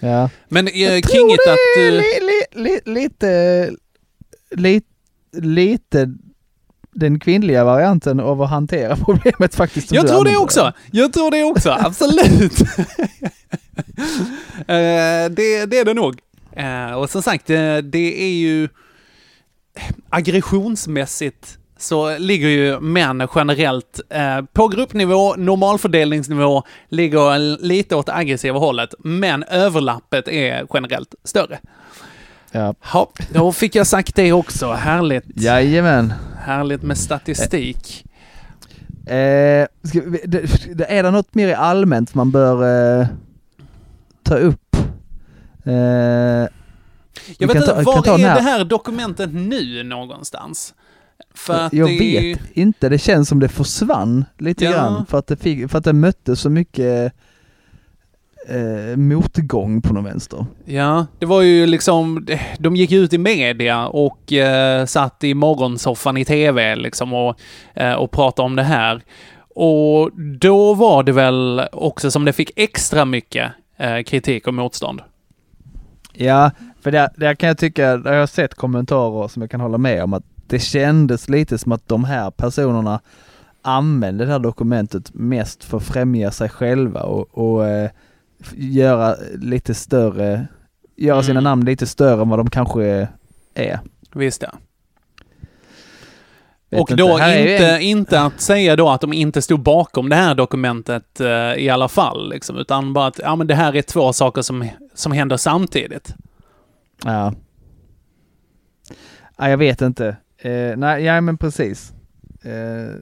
Ja. 0.00 0.30
Men 0.48 0.68
eh, 0.68 0.82
Jag 0.82 1.02
tror 1.02 1.28
det 1.46 1.52
att... 1.52 1.86
är 1.86 1.90
li, 1.90 2.02
li, 2.26 2.62
li, 2.62 2.80
lite, 2.92 3.70
lite, 4.50 4.86
lite 5.32 6.14
den 6.98 7.20
kvinnliga 7.20 7.64
varianten 7.64 8.20
av 8.20 8.42
att 8.42 8.50
hantera 8.50 8.96
problemet 9.04 9.54
faktiskt. 9.54 9.92
Jag 9.92 10.08
tror 10.08 10.24
det 10.24 10.36
också. 10.36 10.72
Jag 10.90 11.12
tror 11.12 11.30
det 11.30 11.44
också, 11.44 11.70
absolut. 11.80 12.62
Eh, 14.58 15.30
det, 15.30 15.66
det 15.66 15.78
är 15.78 15.84
det 15.84 15.94
nog. 15.94 16.18
Eh, 16.52 16.92
och 16.92 17.10
som 17.10 17.22
sagt, 17.22 17.46
det, 17.46 17.80
det 17.80 18.22
är 18.22 18.32
ju 18.32 18.68
aggressionsmässigt 20.08 21.58
så 21.78 22.18
ligger 22.18 22.48
ju 22.48 22.80
män 22.80 23.28
generellt 23.34 24.00
eh, 24.10 24.42
på 24.52 24.68
gruppnivå, 24.68 25.34
normalfördelningsnivå, 25.34 26.62
ligger 26.88 27.38
lite 27.62 27.96
åt 27.96 28.08
aggressiva 28.08 28.58
hållet, 28.58 28.94
men 28.98 29.42
överlappet 29.42 30.28
är 30.28 30.66
generellt 30.74 31.14
större. 31.24 31.58
Ja. 32.52 32.74
Ja, 32.92 33.08
då 33.32 33.52
fick 33.52 33.74
jag 33.74 33.86
sagt 33.86 34.14
det 34.14 34.32
också. 34.32 34.72
Härligt. 34.72 35.24
Jajamän. 35.34 36.12
Härligt 36.38 36.82
med 36.82 36.98
statistik. 36.98 38.04
Eh, 39.06 39.66
ska 39.82 40.00
vi, 40.06 40.20
det, 40.26 40.74
det, 40.74 40.84
är 40.92 41.02
det 41.02 41.10
något 41.10 41.34
mer 41.34 41.54
allmänt 41.54 42.14
man 42.14 42.30
bör 42.30 43.00
eh, 43.00 43.06
ta 44.22 44.34
upp? 44.36 44.76
Eh, 45.64 45.72
Jag 45.72 46.48
vet 47.38 47.50
ta- 47.50 47.56
inte, 47.56 47.82
var 47.82 48.08
är 48.18 48.34
det 48.34 48.40
här 48.42 48.64
dokumentet 48.64 49.30
nu 49.32 49.82
någonstans? 49.82 50.74
Jag 51.72 51.74
är 51.90 52.02
ju- 52.02 52.32
vet 52.34 52.40
inte, 52.52 52.88
det 52.88 52.98
känns 52.98 53.28
som 53.28 53.40
det 53.40 53.48
försvann 53.48 54.24
lite 54.38 54.64
Ja. 54.64 54.70
grann 54.72 55.06
för 55.06 55.18
att 55.18 55.26
det, 55.26 55.36
fick, 55.36 55.70
för 55.70 55.78
att 55.78 55.84
det 55.84 55.92
mötte 55.92 56.36
så 56.36 56.50
mycket 56.50 57.12
eh, 58.48 58.96
motgång 58.96 59.82
på 59.82 59.94
någon 59.94 60.04
vänster. 60.04 60.46
Ja, 60.64 61.06
det 61.18 61.26
var 61.26 61.42
ju 61.42 61.66
liksom, 61.66 62.26
de 62.58 62.76
gick 62.76 62.92
ut 62.92 63.12
i 63.12 63.18
media 63.18 63.86
och 63.86 64.32
eh, 64.32 64.86
satt 64.86 65.24
i 65.24 65.34
morgonsoffan 65.34 66.16
i 66.16 66.24
tv 66.24 66.76
liksom 66.76 67.12
och, 67.12 67.40
eh, 67.74 67.92
och 67.92 68.10
pratade 68.10 68.46
om 68.46 68.56
det 68.56 68.62
här. 68.62 69.02
Och 69.54 70.10
då 70.40 70.74
var 70.74 71.02
det 71.02 71.12
väl 71.12 71.62
också 71.72 72.10
som 72.10 72.24
det 72.24 72.32
fick 72.32 72.50
extra 72.56 73.04
mycket 73.04 73.52
eh, 73.76 74.02
kritik 74.02 74.46
och 74.46 74.54
motstånd. 74.54 75.02
Ja, 76.12 76.50
för 76.80 76.90
där, 76.90 77.08
där 77.16 77.34
kan 77.34 77.46
jag 77.46 77.58
tycka, 77.58 77.96
där 77.96 78.10
har 78.10 78.18
jag 78.18 78.28
sett 78.28 78.54
kommentarer 78.54 79.28
som 79.28 79.42
jag 79.42 79.50
kan 79.50 79.60
hålla 79.60 79.78
med 79.78 80.02
om 80.04 80.12
att 80.14 80.24
det 80.46 80.58
kändes 80.58 81.28
lite 81.28 81.58
som 81.58 81.72
att 81.72 81.88
de 81.88 82.04
här 82.04 82.30
personerna 82.30 83.00
använde 83.62 84.24
det 84.24 84.32
här 84.32 84.38
dokumentet 84.38 85.14
mest 85.14 85.64
för 85.64 85.76
att 85.76 85.82
främja 85.82 86.30
sig 86.30 86.48
själva 86.48 87.02
och, 87.02 87.38
och 87.38 87.66
eh, 87.66 87.90
göra 88.56 89.16
lite 89.38 89.74
större, 89.74 90.46
göra 90.96 91.22
sina 91.22 91.32
Mm. 91.40 91.44
namn 91.44 91.64
lite 91.64 91.86
större 91.86 92.22
än 92.22 92.28
vad 92.28 92.38
de 92.38 92.50
kanske 92.50 93.08
är. 93.54 93.80
Visst 94.14 94.42
ja. 94.42 94.52
Vet 96.70 96.80
och 96.80 96.90
inte, 96.90 97.02
då 97.02 97.10
inte, 97.12 97.66
en- 97.66 97.80
inte 97.80 98.20
att 98.20 98.40
säga 98.40 98.76
då 98.76 98.88
att 98.88 99.00
de 99.00 99.12
inte 99.12 99.42
stod 99.42 99.60
bakom 99.62 100.08
det 100.08 100.16
här 100.16 100.34
dokumentet 100.34 101.20
eh, 101.20 101.54
i 101.54 101.68
alla 101.72 101.88
fall, 101.88 102.28
liksom, 102.30 102.56
utan 102.56 102.92
bara 102.92 103.06
att 103.06 103.18
ja, 103.18 103.36
men 103.36 103.46
det 103.46 103.54
här 103.54 103.76
är 103.76 103.82
två 103.82 104.12
saker 104.12 104.42
som, 104.42 104.68
som 104.94 105.12
händer 105.12 105.36
samtidigt. 105.36 106.14
Ja. 107.04 107.34
ja 109.38 109.48
jag 109.50 109.58
vet 109.58 109.80
inte. 109.82 110.16
Eh, 110.38 110.76
nej, 110.76 111.04
ja 111.04 111.20
men 111.20 111.38
precis. 111.38 111.92
Eh, 112.42 112.94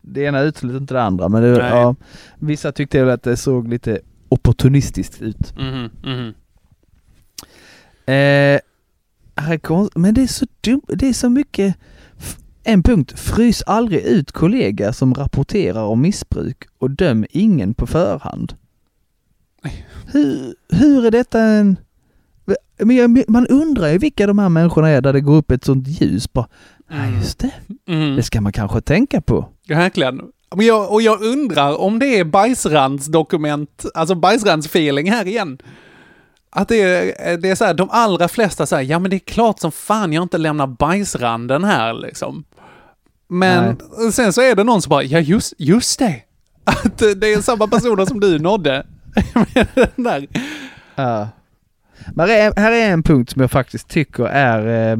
det 0.00 0.22
ena 0.22 0.40
utesluter 0.40 0.78
inte 0.78 0.94
det 0.94 1.02
andra 1.02 1.28
men 1.28 1.42
det, 1.42 1.48
ja, 1.68 1.94
vissa 2.38 2.72
tyckte 2.72 3.00
väl 3.04 3.14
att 3.14 3.22
det 3.22 3.36
såg 3.36 3.68
lite 3.68 4.00
opportunistiskt 4.30 5.22
ut. 5.22 5.56
Mhm, 5.56 5.90
mhm. 6.04 6.34
Eh, 8.06 8.60
men 9.94 10.14
det 10.14 10.22
är 10.22 10.26
så 10.26 10.46
dumt, 10.60 10.82
det 10.88 11.08
är 11.08 11.12
så 11.12 11.28
mycket 11.28 11.76
en 12.64 12.82
punkt, 12.82 13.18
frys 13.18 13.62
aldrig 13.66 14.00
ut 14.02 14.32
kollega 14.32 14.92
som 14.92 15.14
rapporterar 15.14 15.82
om 15.82 16.00
missbruk 16.00 16.64
och 16.78 16.90
döm 16.90 17.26
ingen 17.30 17.74
på 17.74 17.86
förhand. 17.86 18.54
Hur, 20.12 20.54
hur 20.68 21.06
är 21.06 21.10
detta 21.10 21.40
en... 21.42 21.76
Men 22.78 22.96
jag, 22.96 23.24
man 23.30 23.46
undrar 23.46 23.88
ju 23.88 23.98
vilka 23.98 24.26
de 24.26 24.38
här 24.38 24.48
människorna 24.48 24.88
är 24.88 25.00
där 25.00 25.12
det 25.12 25.20
går 25.20 25.36
upp 25.36 25.50
ett 25.50 25.64
sånt 25.64 25.88
ljus 25.88 26.32
bara, 26.32 26.48
nej 26.90 27.14
just 27.14 27.38
det, 27.38 27.50
Mm. 27.86 28.16
det 28.16 28.22
ska 28.22 28.40
man 28.40 28.52
kanske 28.52 28.80
tänka 28.80 29.20
på. 29.20 29.48
Verkligen. 29.68 30.20
Men 30.56 30.66
jag, 30.66 30.92
och 30.92 31.02
jag 31.02 31.22
undrar 31.22 31.80
om 31.80 31.98
det 31.98 32.18
är 32.18 32.24
bajsrandsdokument, 32.24 33.84
alltså 33.94 34.14
bajsrandsfeeling 34.14 35.10
här 35.10 35.26
igen. 35.26 35.58
Att 36.50 36.68
det 36.68 36.80
är, 36.80 37.36
det 37.36 37.50
är 37.50 37.54
så 37.54 37.64
här, 37.64 37.74
de 37.74 37.90
allra 37.90 38.28
flesta 38.28 38.66
säger 38.66 38.90
ja 38.90 38.98
men 38.98 39.10
det 39.10 39.16
är 39.16 39.18
klart 39.18 39.58
som 39.60 39.72
fan 39.72 40.12
jag 40.12 40.22
inte 40.22 40.38
lämnar 40.38 40.66
bajsranden 40.66 41.64
här 41.64 41.92
liksom. 41.92 42.44
Men 43.28 43.80
sen 44.12 44.32
så 44.32 44.40
är 44.40 44.54
det 44.54 44.64
någon 44.64 44.82
som 44.82 44.90
bara, 44.90 45.02
ja 45.02 45.18
just, 45.18 45.54
just 45.58 45.98
det. 45.98 46.22
Att 46.64 46.98
det 46.98 47.32
är 47.32 47.40
samma 47.40 47.66
personer 47.66 48.06
som 48.06 48.20
du 48.20 48.38
nådde. 48.38 48.86
Den 49.74 50.04
där. 50.04 50.26
Ja. 50.94 51.28
Men 52.14 52.28
här 52.28 52.36
är, 52.36 52.60
här 52.60 52.72
är 52.72 52.90
en 52.90 53.02
punkt 53.02 53.30
som 53.30 53.40
jag 53.40 53.50
faktiskt 53.50 53.88
tycker 53.88 54.24
är 54.24 54.92
eh, 54.92 54.98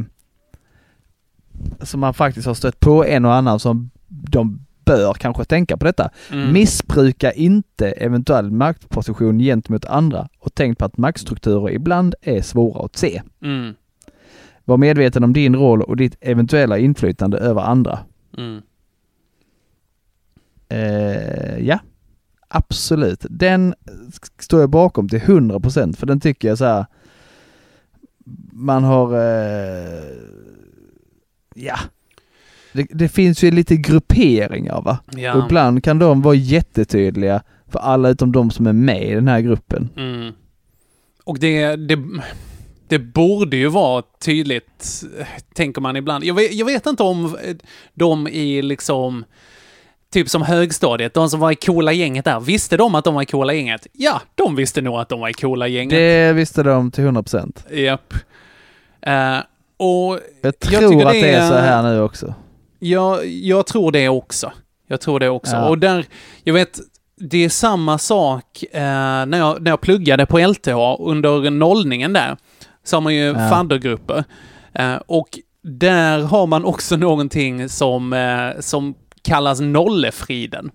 som 1.81 1.99
man 1.99 2.13
faktiskt 2.13 2.47
har 2.47 2.53
stött 2.53 2.79
på 2.79 3.05
en 3.05 3.25
och 3.25 3.33
annan 3.33 3.59
som 3.59 3.91
de 4.07 4.65
bör 4.91 5.13
kanske 5.13 5.45
tänka 5.45 5.77
på 5.77 5.85
detta. 5.85 6.09
Mm. 6.31 6.53
Missbruka 6.53 7.31
inte 7.31 7.91
eventuell 7.91 8.51
maktposition 8.51 9.39
gentemot 9.39 9.85
andra 9.85 10.29
och 10.39 10.53
tänk 10.53 10.77
på 10.77 10.85
att 10.85 10.97
maktstrukturer 10.97 11.73
ibland 11.73 12.15
är 12.21 12.41
svåra 12.41 12.85
att 12.85 12.95
se. 12.95 13.21
Mm. 13.41 13.73
Var 14.65 14.77
medveten 14.77 15.23
om 15.23 15.33
din 15.33 15.55
roll 15.55 15.81
och 15.81 15.97
ditt 15.97 16.17
eventuella 16.21 16.77
inflytande 16.77 17.37
över 17.37 17.61
andra. 17.61 17.99
Mm. 18.37 18.61
Eh, 20.69 21.67
ja, 21.67 21.79
absolut. 22.47 23.25
Den 23.29 23.75
står 24.39 24.59
jag 24.59 24.69
bakom 24.69 25.09
till 25.09 25.19
100% 25.19 25.95
för 25.95 26.07
den 26.07 26.19
tycker 26.19 26.47
jag 26.47 26.57
så 26.57 26.65
här. 26.65 26.85
Man 28.53 28.83
har, 28.83 29.15
eh, 29.15 30.03
ja. 31.55 31.77
Det, 32.73 32.87
det 32.89 33.09
finns 33.09 33.43
ju 33.43 33.51
lite 33.51 33.75
grupperingar 33.75 34.81
va? 34.81 34.99
Ja. 35.11 35.33
Och 35.33 35.45
ibland 35.45 35.83
kan 35.83 35.99
de 35.99 36.21
vara 36.21 36.35
jättetydliga 36.35 37.41
för 37.67 37.79
alla 37.79 38.09
utom 38.09 38.31
de 38.31 38.51
som 38.51 38.67
är 38.67 38.73
med 38.73 39.09
i 39.09 39.13
den 39.13 39.27
här 39.27 39.41
gruppen. 39.41 39.89
Mm. 39.97 40.33
Och 41.23 41.39
det, 41.39 41.75
det, 41.75 41.99
det 42.87 42.99
borde 42.99 43.57
ju 43.57 43.67
vara 43.67 44.03
tydligt, 44.19 45.03
tänker 45.53 45.81
man 45.81 45.95
ibland. 45.95 46.23
Jag 46.23 46.33
vet, 46.33 46.53
jag 46.53 46.65
vet 46.65 46.85
inte 46.85 47.03
om 47.03 47.37
de 47.93 48.27
i 48.27 48.61
liksom, 48.61 49.25
typ 50.13 50.29
som 50.29 50.41
högstadiet, 50.41 51.13
de 51.13 51.29
som 51.29 51.39
var 51.39 51.51
i 51.51 51.55
coola 51.55 51.91
gänget 51.91 52.25
där, 52.25 52.39
visste 52.39 52.77
de 52.77 52.95
att 52.95 53.03
de 53.03 53.13
var 53.15 53.21
i 53.21 53.25
coola 53.25 53.53
gänget? 53.53 53.87
Ja, 53.91 54.21
de 54.35 54.55
visste 54.55 54.81
nog 54.81 54.95
att 54.99 55.09
de 55.09 55.19
var 55.19 55.29
i 55.29 55.33
coola 55.33 55.67
gänget. 55.67 55.97
Det 55.97 56.33
visste 56.33 56.63
de 56.63 56.91
till 56.91 57.03
100%. 57.03 57.73
Japp. 57.73 58.13
Eh, 59.01 59.37
och 59.77 60.19
Jag 60.41 60.59
tror 60.59 61.05
att 61.05 61.11
det 61.11 61.29
är 61.29 61.49
så 61.49 61.55
här 61.55 61.83
nu 61.83 62.01
också. 62.01 62.33
Ja, 62.83 63.23
jag 63.23 63.67
tror 63.67 63.91
det 63.91 64.09
också. 64.09 64.51
Jag 64.87 65.01
tror 65.01 65.19
det 65.19 65.29
också. 65.29 65.55
Ja. 65.55 65.69
Och 65.69 65.77
där, 65.77 66.05
jag 66.43 66.53
vet, 66.53 66.79
det 67.17 67.45
är 67.45 67.49
samma 67.49 67.97
sak 67.97 68.63
eh, 68.71 68.81
när, 69.25 69.37
jag, 69.37 69.61
när 69.61 69.71
jag 69.71 69.81
pluggade 69.81 70.25
på 70.25 70.39
LTH 70.39 70.95
under 70.99 71.49
nollningen 71.49 72.13
där. 72.13 72.37
Så 72.83 72.95
har 72.95 73.01
man 73.01 73.15
ju 73.15 73.25
Ja. 73.25 73.49
faddergrupper. 73.49 74.23
Eh, 74.73 74.95
och 74.95 75.27
där 75.63 76.19
har 76.19 76.47
man 76.47 76.65
också 76.65 76.95
någonting 76.97 77.69
som, 77.69 78.13
eh, 78.13 78.59
som 78.59 78.93
kallas 79.23 79.59
nollefriden. 79.59 80.71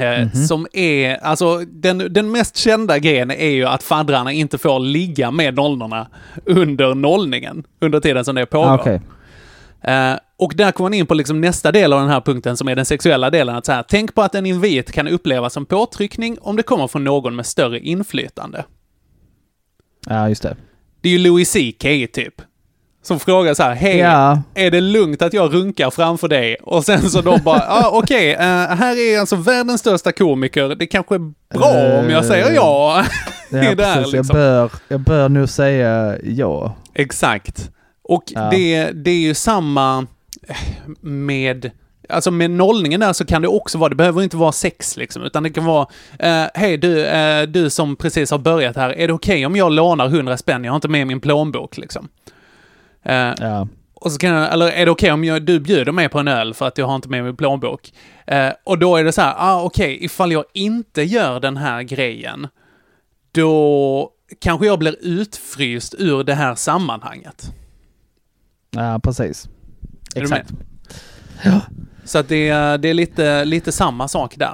Eh, 0.00 0.20
Mhm. 0.20 0.30
Som 0.46 0.66
är, 0.72 1.16
alltså 1.24 1.58
den, 1.58 1.98
den 2.10 2.30
mest 2.32 2.56
kända 2.56 2.98
grejen 2.98 3.30
är 3.30 3.50
ju 3.50 3.64
att 3.66 3.82
faddrarna 3.82 4.32
inte 4.32 4.58
får 4.58 4.80
ligga 4.80 5.30
med 5.30 5.54
nollorna 5.54 6.08
under 6.44 6.94
nollningen, 6.94 7.64
under 7.80 8.00
tiden 8.00 8.24
som 8.24 8.34
det 8.34 8.46
pågår. 8.46 8.68
Ah, 8.70 8.74
Okej. 8.74 9.00
Eh, 10.40 10.44
och 10.44 10.52
där 10.56 10.72
kommer 10.72 10.90
man 10.90 10.94
in 10.94 11.06
på 11.06 11.14
liksom 11.14 11.40
nästa 11.40 11.72
del 11.72 11.92
av 11.92 12.00
den 12.00 12.08
här 12.10 12.20
punkten 12.20 12.56
som 12.56 12.68
är 12.68 12.76
den 12.76 12.84
sexuella 12.86 13.30
delen. 13.30 13.56
Att 13.56 13.66
så 13.66 13.72
här, 13.72 13.84
tänk 13.88 14.14
på 14.14 14.22
att 14.22 14.34
en 14.34 14.46
invit 14.46 14.92
kan 14.92 15.08
upplevas 15.08 15.52
som 15.52 15.66
påtryckning 15.66 16.36
om 16.40 16.56
det 16.56 16.62
kommer 16.62 16.86
från 16.86 17.04
någon 17.04 17.36
med 17.36 17.46
större 17.46 17.80
inflytande. 17.80 18.64
Ja, 20.06 20.28
just 20.28 20.42
det. 20.42 20.56
Det 21.00 21.08
är 21.08 21.12
ju 21.12 21.18
Louis 21.18 21.52
CK 21.52 22.12
typ. 22.12 22.34
Som 23.02 23.20
frågar 23.20 23.54
så 23.54 23.62
här, 23.62 23.74
hej, 23.74 23.96
Ja. 23.96 24.42
är 24.54 24.70
det 24.70 24.80
lugnt 24.80 25.22
att 25.22 25.32
jag 25.32 25.54
runkar 25.54 25.90
framför 25.90 26.28
dig? 26.28 26.56
Och 26.62 26.84
sen 26.84 27.10
så 27.10 27.20
de 27.20 27.40
bara, 27.44 27.58
ja 27.58 27.86
ah, 27.86 27.90
okej, 27.98 28.32
eh, 28.32 28.40
här 28.76 28.96
är 28.98 29.20
alltså 29.20 29.36
världens 29.36 29.80
största 29.80 30.12
komiker. 30.12 30.68
Det 30.68 30.86
kanske 30.86 31.14
är 31.14 31.32
bra 31.58 32.00
om 32.00 32.10
jag 32.10 32.24
säger 32.24 32.50
ja. 32.54 33.04
Ja, 33.52 33.58
Det 33.60 33.66
är 33.66 33.74
där, 33.76 34.00
liksom. 34.00 34.16
jag, 34.16 34.26
bör, 34.26 34.70
jag 34.88 35.00
bör 35.00 35.28
nog 35.28 35.48
säga 35.48 36.16
ja. 36.24 36.76
Exakt. 36.94 37.70
Och 38.02 38.24
Ja. 38.26 38.50
det, 38.50 38.90
det 38.90 39.10
är 39.10 39.20
ju 39.20 39.34
samma 39.34 39.98
eh, 39.98 40.04
med... 41.00 41.70
Alltså 42.08 42.30
med 42.30 42.50
nollningen 42.50 43.00
där 43.00 43.12
så 43.12 43.26
kan 43.26 43.42
det 43.42 43.48
också 43.48 43.78
vara, 43.78 43.88
det 43.88 43.94
behöver 43.94 44.22
inte 44.22 44.36
vara 44.36 44.52
sex 44.52 44.96
liksom, 44.96 45.22
utan 45.22 45.42
det 45.42 45.50
kan 45.50 45.64
vara, 45.64 45.86
eh, 46.18 46.46
hej 46.54 46.76
du, 46.76 47.06
eh, 47.06 47.42
du 47.42 47.70
som 47.70 47.96
precis 47.96 48.30
har 48.30 48.38
börjat 48.38 48.76
här, 48.76 48.90
är 48.90 49.06
det 49.06 49.12
okej 49.12 49.46
om 49.46 49.56
jag 49.56 49.72
lånar 49.72 50.06
100 50.08 50.36
spänn? 50.36 50.64
Jag 50.64 50.72
har 50.72 50.76
inte 50.76 50.88
med 50.88 51.06
min 51.06 51.20
plånbok 51.20 51.76
liksom. 51.78 52.08
Eh, 53.02 53.14
Ja. 53.38 53.68
och 53.94 54.12
så 54.12 54.18
kan 54.18 54.30
jag, 54.30 54.52
eller 54.52 54.66
är 54.68 54.84
det 54.84 54.90
okej 54.90 55.12
om 55.12 55.24
jag, 55.24 55.42
du 55.42 55.60
bjuder 55.60 55.92
mig 55.92 56.08
på 56.08 56.18
en 56.18 56.28
öl 56.28 56.54
för 56.54 56.66
att 56.66 56.78
jag 56.78 56.86
har 56.86 56.94
inte 56.96 57.08
med 57.08 57.24
min 57.24 57.36
plånbok? 57.36 57.92
Eh, 58.26 58.50
och 58.64 58.78
då 58.78 58.96
är 58.96 59.04
det 59.04 59.12
så 59.12 59.20
här, 59.20 59.34
ah, 59.38 59.62
okej, 59.62 60.04
ifall 60.04 60.32
jag 60.32 60.44
inte 60.54 61.02
gör 61.02 61.40
den 61.40 61.56
här 61.56 61.82
grejen, 61.82 62.48
då 63.32 64.10
kanske 64.40 64.66
jag 64.66 64.78
blir 64.78 64.96
utfryst 65.00 65.94
ur 65.98 66.24
det 66.24 66.34
här 66.34 66.54
sammanhanget. 66.54 67.52
ja, 68.70 69.00
precis. 69.02 69.48
Exakt. 70.14 70.50
med? 70.52 71.60
Så 72.04 72.18
att 72.18 72.28
det, 72.28 72.48
är- 72.48 72.78
det 72.78 72.88
är 72.88 72.94
lite, 72.94 73.44
lite 73.44 73.72
samma 73.72 74.08
sak 74.08 74.34
där. 74.36 74.52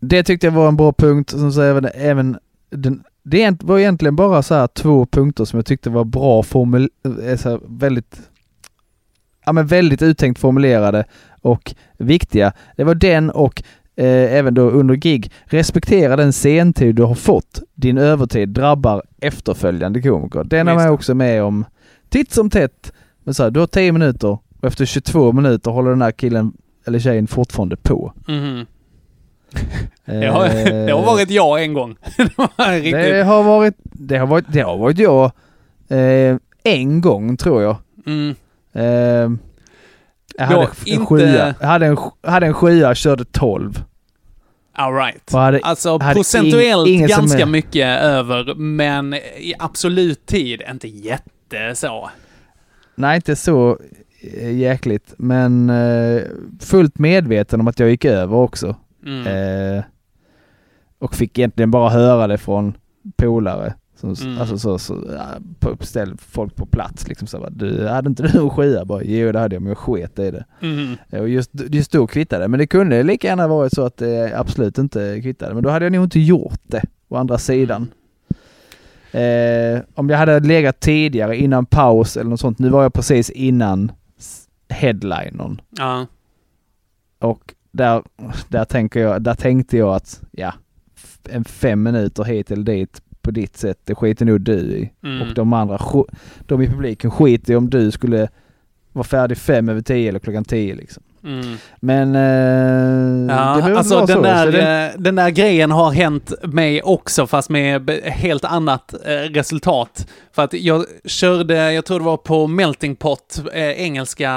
Det 0.00 0.22
tyckte 0.22 0.46
jag 0.46 0.52
var 0.52 0.68
en 0.68 0.76
bra 0.76 0.92
punkt. 0.92 1.30
Som 1.30 1.52
så 1.52 1.60
även, 1.62 1.88
även 1.94 2.38
den, 2.70 3.02
det 3.22 3.62
var 3.62 3.78
egentligen 3.78 4.16
bara 4.16 4.42
så 4.42 4.54
här 4.54 4.66
två 4.66 5.06
punkter 5.06 5.44
som 5.44 5.56
jag 5.58 5.66
tyckte 5.66 5.90
var 5.90 6.04
bra 6.04 6.42
formul... 6.42 6.90
eh, 7.24 7.36
Så 7.36 7.60
väldigt... 7.68 8.20
Ja 9.44 9.52
men 9.52 9.66
väldigt 9.66 10.02
uttänkt 10.02 10.40
formulerade 10.40 11.04
och 11.42 11.74
viktiga. 11.98 12.52
Det 12.76 12.84
var 12.84 12.94
den 12.94 13.30
och 13.30 13.62
eh, 13.96 14.34
även 14.34 14.54
då 14.54 14.70
under 14.70 14.94
gig, 14.94 15.32
respektera 15.44 16.16
den 16.16 16.32
sentid 16.32 16.94
du 16.94 17.02
har 17.02 17.14
fått. 17.14 17.62
Din 17.74 17.98
övertid 17.98 18.48
drabbar 18.48 19.02
efterföljande 19.20 20.02
komiker. 20.02 20.44
Den 20.44 20.68
är 20.68 20.74
man 20.74 20.88
också 20.88 21.14
med 21.14 21.42
om 21.42 21.64
titt 22.08 22.32
som 22.32 22.50
tätt. 22.50 22.92
Men 23.24 23.34
så 23.34 23.42
här, 23.42 23.50
du 23.50 23.60
har 23.60 23.66
10 23.66 23.92
minuter 23.92 24.38
och 24.60 24.64
efter 24.68 24.84
22 24.84 25.32
minuter 25.32 25.70
håller 25.70 25.90
den 25.90 26.02
här 26.02 26.12
killen 26.12 26.52
eller 26.86 26.98
tjejen 26.98 27.26
fortfarande 27.26 27.76
på. 27.76 28.12
Mhm. 28.28 28.66
Det, 30.04 30.26
har, 30.26 30.46
Eh, 30.46 30.64
det 30.86 30.92
har 30.92 31.06
varit 31.06 31.30
jag 31.30 31.62
en 31.62 31.72
gång. 31.74 31.96
det 32.56 32.80
riktigt... 32.80 32.92
Det 32.92 33.22
har 33.24 33.42
varit, 33.42 33.74
det 33.82 34.16
har 34.16 34.26
varit, 34.26 34.44
det 34.48 34.60
har 34.60 34.76
varit 34.76 34.98
jag 34.98 35.24
eh, 35.88 36.36
en 36.64 37.00
gång 37.00 37.36
tror 37.36 37.62
jag. 37.62 37.76
Mm. 38.06 38.34
Eh, 38.72 38.82
jag 40.38 40.46
hade 40.46 40.60
en 40.62 40.68
inte- 40.86 41.06
sjua, 41.06 41.54
hade 41.60 41.86
en, 41.86 41.96
hade 42.22 42.46
en 42.46 42.54
sjua, 42.54 42.94
körde 42.94 43.24
12. 43.24 43.82
All 44.72 44.94
right. 44.94 45.34
Och 45.34 45.40
hade- 45.40 45.60
alltså 45.62 45.98
hade 45.98 46.14
procentuellt 46.14 46.88
ing- 46.88 47.06
ganska 47.08 47.38
är- 47.42 47.46
mycket 47.46 48.00
över, 48.02 48.54
men 48.54 49.14
i 49.14 49.54
absolut 49.58 50.26
tid 50.26 50.62
inte 50.70 50.88
jätte 50.88 51.74
så. 51.74 52.10
Nej, 52.94 53.16
inte 53.16 53.36
så 53.36 53.70
eh, 53.70 53.76
jäkligt, 54.50 55.14
men 55.18 55.70
eh, 55.70 56.22
fullt 56.60 56.98
medveten 56.98 57.60
om 57.60 57.68
att 57.68 57.78
jag 57.78 57.90
gick 57.90 58.04
över 58.04 58.36
också. 58.36 58.76
Mm. 59.06 59.26
Eh, 59.78 59.84
och 60.98 61.14
fick 61.14 61.38
egentligen 61.38 61.70
bara 61.70 61.90
höra 61.90 62.26
det 62.26 62.38
från 62.38 62.74
polare. 63.16 63.74
Som, 64.00 64.14
Mm. 64.22 64.38
Alltså 64.40 64.58
så, 64.58 64.78
så 64.78 65.04
ja, 65.60 65.74
ställ 65.80 66.14
folk 66.18 66.54
på 66.56 66.66
plats 66.66 67.08
liksom 67.08 67.26
så 67.28 67.38
bara, 67.38 67.50
du, 67.50 67.86
hade 67.86 68.08
inte 68.08 68.22
du 68.22 68.38
en 68.38 68.50
skia? 68.50 68.84
Bara, 68.84 69.02
jo 69.02 69.32
det 69.32 69.38
hade 69.38 69.54
jag 69.54 69.62
men 69.62 69.68
jag 69.68 69.78
sket 69.78 70.18
i 70.18 70.30
det. 70.30 70.44
Eh, 71.10 71.20
Och 71.20 71.28
just, 71.28 71.50
just 71.70 71.92
då 71.92 72.06
kvittade 72.06 72.48
men 72.48 72.58
det 72.58 72.66
kunde 72.66 73.02
lika 73.02 73.26
gärna 73.28 73.48
varit 73.48 73.72
så 73.72 73.82
att 73.82 73.96
det 73.96 74.32
absolut 74.38 74.78
inte 74.78 75.20
kvittade. 75.22 75.54
Men 75.54 75.62
då 75.62 75.70
hade 75.70 75.84
jag 75.84 75.92
nog 75.92 76.04
inte 76.04 76.20
gjort 76.20 76.60
det, 76.66 76.82
å 77.08 77.16
andra 77.16 77.38
sidan. 77.38 77.88
Eh, 79.12 79.80
om 79.94 80.08
jag 80.10 80.18
hade 80.18 80.40
legat 80.40 80.80
tidigare 80.80 81.36
innan 81.36 81.66
paus 81.66 82.16
eller 82.16 82.30
något 82.30 82.40
sånt. 82.40 82.58
Nu 82.58 82.68
var 82.68 82.82
jag 82.82 82.92
precis 82.94 83.30
innan 83.30 83.92
headlinern. 84.68 85.60
Ja. 85.70 86.06
Och 87.18 87.54
där, 87.70 88.02
där, 88.48 88.64
tänker 88.64 89.00
jag, 89.00 89.22
där 89.22 89.34
tänkte 89.34 89.76
jag 89.76 89.94
att 89.94 90.22
ja, 90.30 90.54
en 91.28 91.44
fem 91.44 91.82
minuter 91.82 92.24
hit 92.24 92.50
eller 92.50 92.64
dit 92.64 93.02
på 93.22 93.30
ditt 93.30 93.56
sätt, 93.56 93.78
det 93.84 93.94
skiter 93.94 94.26
nog 94.26 94.40
du 94.40 94.58
i. 94.58 94.92
Mm. 95.02 95.22
Och 95.22 95.34
de 95.34 95.52
andra, 95.52 95.78
de 96.40 96.62
i 96.62 96.66
publiken 96.66 97.10
skiter 97.10 97.52
i 97.52 97.56
om 97.56 97.70
du 97.70 97.90
skulle 97.90 98.28
vara 98.92 99.04
färdig 99.04 99.38
fem 99.38 99.68
över 99.68 99.80
tio 99.80 100.08
eller 100.08 100.18
klockan 100.18 100.44
tio 100.44 100.74
liksom. 100.74 101.02
Mm. 101.26 101.56
Men 101.80 102.14
eh, 102.14 103.36
Ja, 103.36 103.54
det 103.54 103.56
behöver 103.62 103.78
alltså 103.78 104.00
inte 104.00 104.12
den 104.12 104.22
vara 104.22 104.38
så. 104.38 104.44
där, 104.44 104.52
så 104.52 104.58
det, 104.58 104.92
eh, 104.94 105.00
den 105.00 105.14
där 105.14 105.30
grejen 105.30 105.70
har 105.70 105.90
hänt 105.92 106.32
mig 106.42 106.82
också 106.82 107.26
fast 107.26 107.50
med 107.50 107.90
helt 108.04 108.44
annat 108.44 108.94
eh, 109.04 109.10
resultat. 109.12 110.06
För 110.34 110.42
att 110.42 110.52
jag 110.52 110.84
körde, 111.04 111.72
jag 111.72 111.84
tror 111.84 111.98
det 111.98 112.04
var 112.04 112.16
på 112.16 112.46
Melting 112.46 112.96
Pot, 112.96 113.42
eh, 113.54 113.62
engelska 113.70 114.32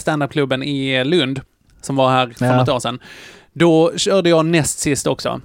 standupklubben 0.00 0.62
i 0.62 1.04
Lund, 1.04 1.40
som 1.80 1.96
var 1.96 2.10
här 2.10 2.32
för 2.38 2.46
Ja. 2.46 2.56
något 2.56 2.68
år 2.68 2.80
sedan. 2.80 2.98
Då 3.52 3.92
körde 3.96 4.28
jag 4.30 4.46
näst 4.46 4.78
sist 4.78 5.06
också. 5.06 5.40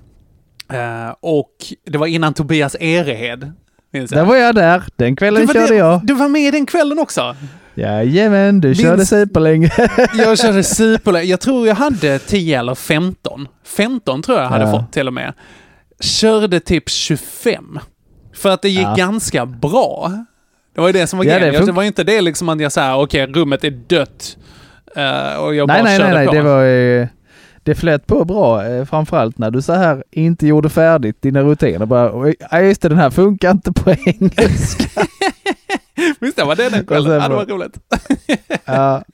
Eh, 0.73 1.13
och 1.21 1.51
det 1.85 1.97
var 1.97 2.07
innan 2.07 2.33
Tobias 2.33 2.75
Erehed. 2.79 3.51
minns 3.93 4.11
jag. 4.11 4.19
där 4.19 4.25
var 4.25 4.35
jag 4.35 4.55
där, 4.55 4.83
den 4.95 5.15
kvällen 5.15 5.47
körde 5.47 5.75
jag. 5.75 6.01
Du 6.05 6.13
var 6.13 6.27
med 6.27 6.53
den 6.53 6.65
kvällen 6.65 6.99
också? 6.99 7.35
Jajamän, 7.79 8.61
du 8.61 8.75
körde 8.75 9.05
superlänge. 9.05 9.71
Jag 10.17 10.39
körde 10.39 10.63
superlänge. 10.63 11.25
Jag 11.25 11.39
tror 11.39 11.67
jag 11.67 11.75
hade 11.75 12.19
10 12.19 12.59
eller 12.59 12.75
15. 12.75 13.47
15 13.65 14.21
tror 14.21 14.37
jag 14.37 14.45
jag 14.45 14.49
hade 14.49 14.63
Ja. 14.65 14.71
fått 14.71 14.91
till 14.93 15.07
och 15.07 15.13
med. 15.13 15.33
Körde 15.99 16.59
typ 16.59 16.89
25. 16.89 17.79
För 18.35 18.49
att 18.49 18.61
det 18.61 18.69
gick 18.69 18.81
Ja. 18.83 18.95
ganska 18.97 19.45
bra. 19.45 20.11
Det 20.75 20.81
var 20.81 20.87
ju 20.87 20.93
det 20.93 21.07
som 21.07 21.17
var 21.19 21.25
Ja, 21.25 21.37
grejen. 21.39 21.53
det 21.53 21.65
Det, 21.65 21.71
var 21.71 21.83
ju 21.83 21.87
inte 21.87 22.03
det 22.03 22.21
liksom 22.21 22.49
att 22.49 22.61
jag 22.61 22.71
sa 22.71 23.01
okej, 23.03 23.25
rummet 23.27 23.63
är 23.63 23.71
dött. 23.87 24.37
eh, 24.95 25.35
och 25.43 25.55
jag 25.55 25.67
nej, 25.67 25.77
bara 25.77 25.83
nej, 25.83 25.97
körde 25.99 26.13
nej, 26.13 26.17
nej, 26.17 26.27
på. 26.27 26.33
det 26.33 26.41
var 26.41 26.65
eh, 26.65 27.07
det 27.63 27.75
flöt 27.75 28.07
på 28.07 28.25
bra, 28.25 28.65
eh, 28.67 28.85
framförallt 28.85 29.37
när 29.37 29.51
du 29.51 29.61
så 29.61 29.73
här 29.73 30.03
inte 30.11 30.47
gjorde 30.47 30.69
färdigt 30.69 31.21
dina 31.21 31.41
rutiner. 31.41 31.85
Bara, 31.85 32.19
"Oj, 32.19 32.35
ja 32.51 32.59
just 32.61 32.81
det, 32.81 32.89
den 32.89 32.97
här 32.97 33.09
funkar 33.09 33.51
inte 33.51 33.71
på 33.73 33.91
engelska. 34.05 34.83
Visst 36.19 36.37
det 36.37 36.43
var 36.43 36.55
det 36.55 36.69
den 36.69 36.85
kvällen? 36.87 37.11
Ja, 37.21 37.27
det 37.27 37.35
var 37.35 37.45
roligt. 37.45 37.77
ja, 38.65 39.03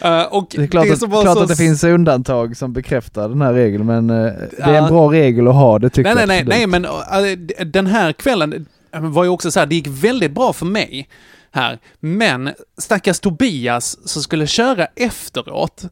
Eh, 0.00 0.22
och 0.22 0.46
det 0.50 0.62
är 0.62 0.66
klart, 0.66 0.90
att, 0.90 0.98
som 0.98 1.10
var 1.10 1.22
klart 1.22 1.36
så 1.36 1.42
att 1.42 1.48
det 1.48 1.56
finns 1.56 1.84
undantag 1.84 2.56
som 2.56 2.72
bekräftar 2.72 3.28
den 3.28 3.42
här 3.42 3.52
regeln, 3.52 3.86
men 3.86 4.10
eh, 4.10 4.32
det 4.56 4.62
är 4.62 4.74
en 4.74 4.88
bra 4.88 5.12
regel 5.12 5.48
att 5.48 5.54
ha, 5.54 5.78
det 5.78 5.90
tycker 5.90 6.14
Nej, 6.14 6.26
nej, 6.26 6.38
jag 6.38 6.46
nej, 6.48 6.64
absolut. 6.64 6.82
nej, 6.82 7.36
men 7.36 7.60
äh, 7.60 7.66
den 7.66 7.86
här 7.86 8.12
kvällen 8.12 8.66
var 8.92 9.24
ju 9.24 9.30
också 9.30 9.50
så 9.50 9.60
här, 9.60 9.66
det 9.66 9.74
gick 9.74 9.86
väldigt 9.86 10.32
bra 10.32 10.52
för 10.52 10.66
mig 10.66 11.08
här. 11.52 11.78
Men 12.00 12.50
stackars 12.78 13.20
Tobias 13.20 14.08
som 14.08 14.22
skulle 14.22 14.46
köra 14.46 14.86
efteråt, 14.96 15.84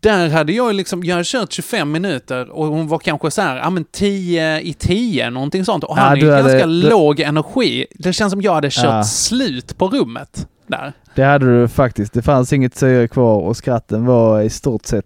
där 0.00 0.28
hade 0.28 0.52
jag 0.52 0.74
liksom, 0.74 1.04
jag 1.04 1.14
hade 1.14 1.24
kört 1.26 1.52
25 1.52 1.90
minuter 1.92 2.50
och 2.50 2.66
hon 2.66 2.88
var 2.88 2.98
kanske 2.98 3.30
så 3.30 3.42
här, 3.42 3.56
ja 3.56 3.70
men 3.70 3.84
10 3.84 4.60
i 4.60 4.72
10, 4.72 5.30
någonting 5.30 5.64
sånt. 5.64 5.84
Och 5.84 5.98
Ja, 5.98 6.02
han 6.02 6.18
är 6.18 6.30
hade- 6.30 6.42
ganska 6.42 6.66
du- 6.66 6.72
låg 6.90 7.20
energi. 7.20 7.86
Det 7.94 8.12
känns 8.12 8.30
som 8.32 8.42
jag 8.42 8.54
hade 8.54 8.70
kört 8.70 8.84
Ja. 8.84 9.04
slut 9.04 9.78
på 9.78 9.88
rummet 9.88 10.46
där. 10.66 10.92
Det 11.14 11.22
hade 11.22 11.60
du 11.62 11.68
faktiskt. 11.68 12.12
Det 12.12 12.22
fanns 12.22 12.52
inget 12.52 12.76
syre 12.76 13.08
kvar 13.08 13.40
och 13.40 13.56
skratten 13.56 14.06
var 14.06 14.40
i 14.42 14.50
stort 14.50 14.86
sett 14.86 15.04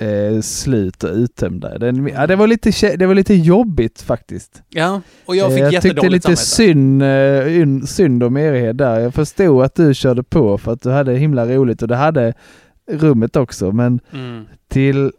eh, 0.00 0.40
slut 0.40 1.04
och 1.04 1.10
uttömda. 1.14 1.78
Den, 1.78 2.06
ja, 2.14 2.26
det, 2.26 2.36
var 2.36 2.46
lite, 2.46 2.96
det 2.96 3.06
var 3.06 3.14
lite 3.14 3.34
jobbigt 3.34 4.02
faktiskt. 4.02 4.62
Ja, 4.68 5.00
och 5.26 5.36
jag 5.36 5.50
Eh, 5.50 5.54
fick 5.64 5.74
jag 5.74 5.82
tyckte 5.82 6.08
lite 6.08 6.36
synd, 6.36 7.02
eh, 7.02 7.06
yn- 7.46 7.86
synd 7.86 8.22
om 8.22 8.36
Erehed 8.36 8.76
där. 8.76 9.00
Jag 9.00 9.14
förstod 9.14 9.64
att 9.64 9.74
du 9.74 9.94
körde 9.94 10.22
på 10.22 10.58
för 10.58 10.72
att 10.72 10.82
du 10.82 10.90
hade 10.90 11.14
himla 11.14 11.46
roligt 11.46 11.82
och 11.82 11.88
det 11.88 11.96
hade 11.96 12.34
rummet 12.92 13.36
också 13.36 13.72
men 13.72 14.00
Mm. 14.12 14.44
till 14.68 15.12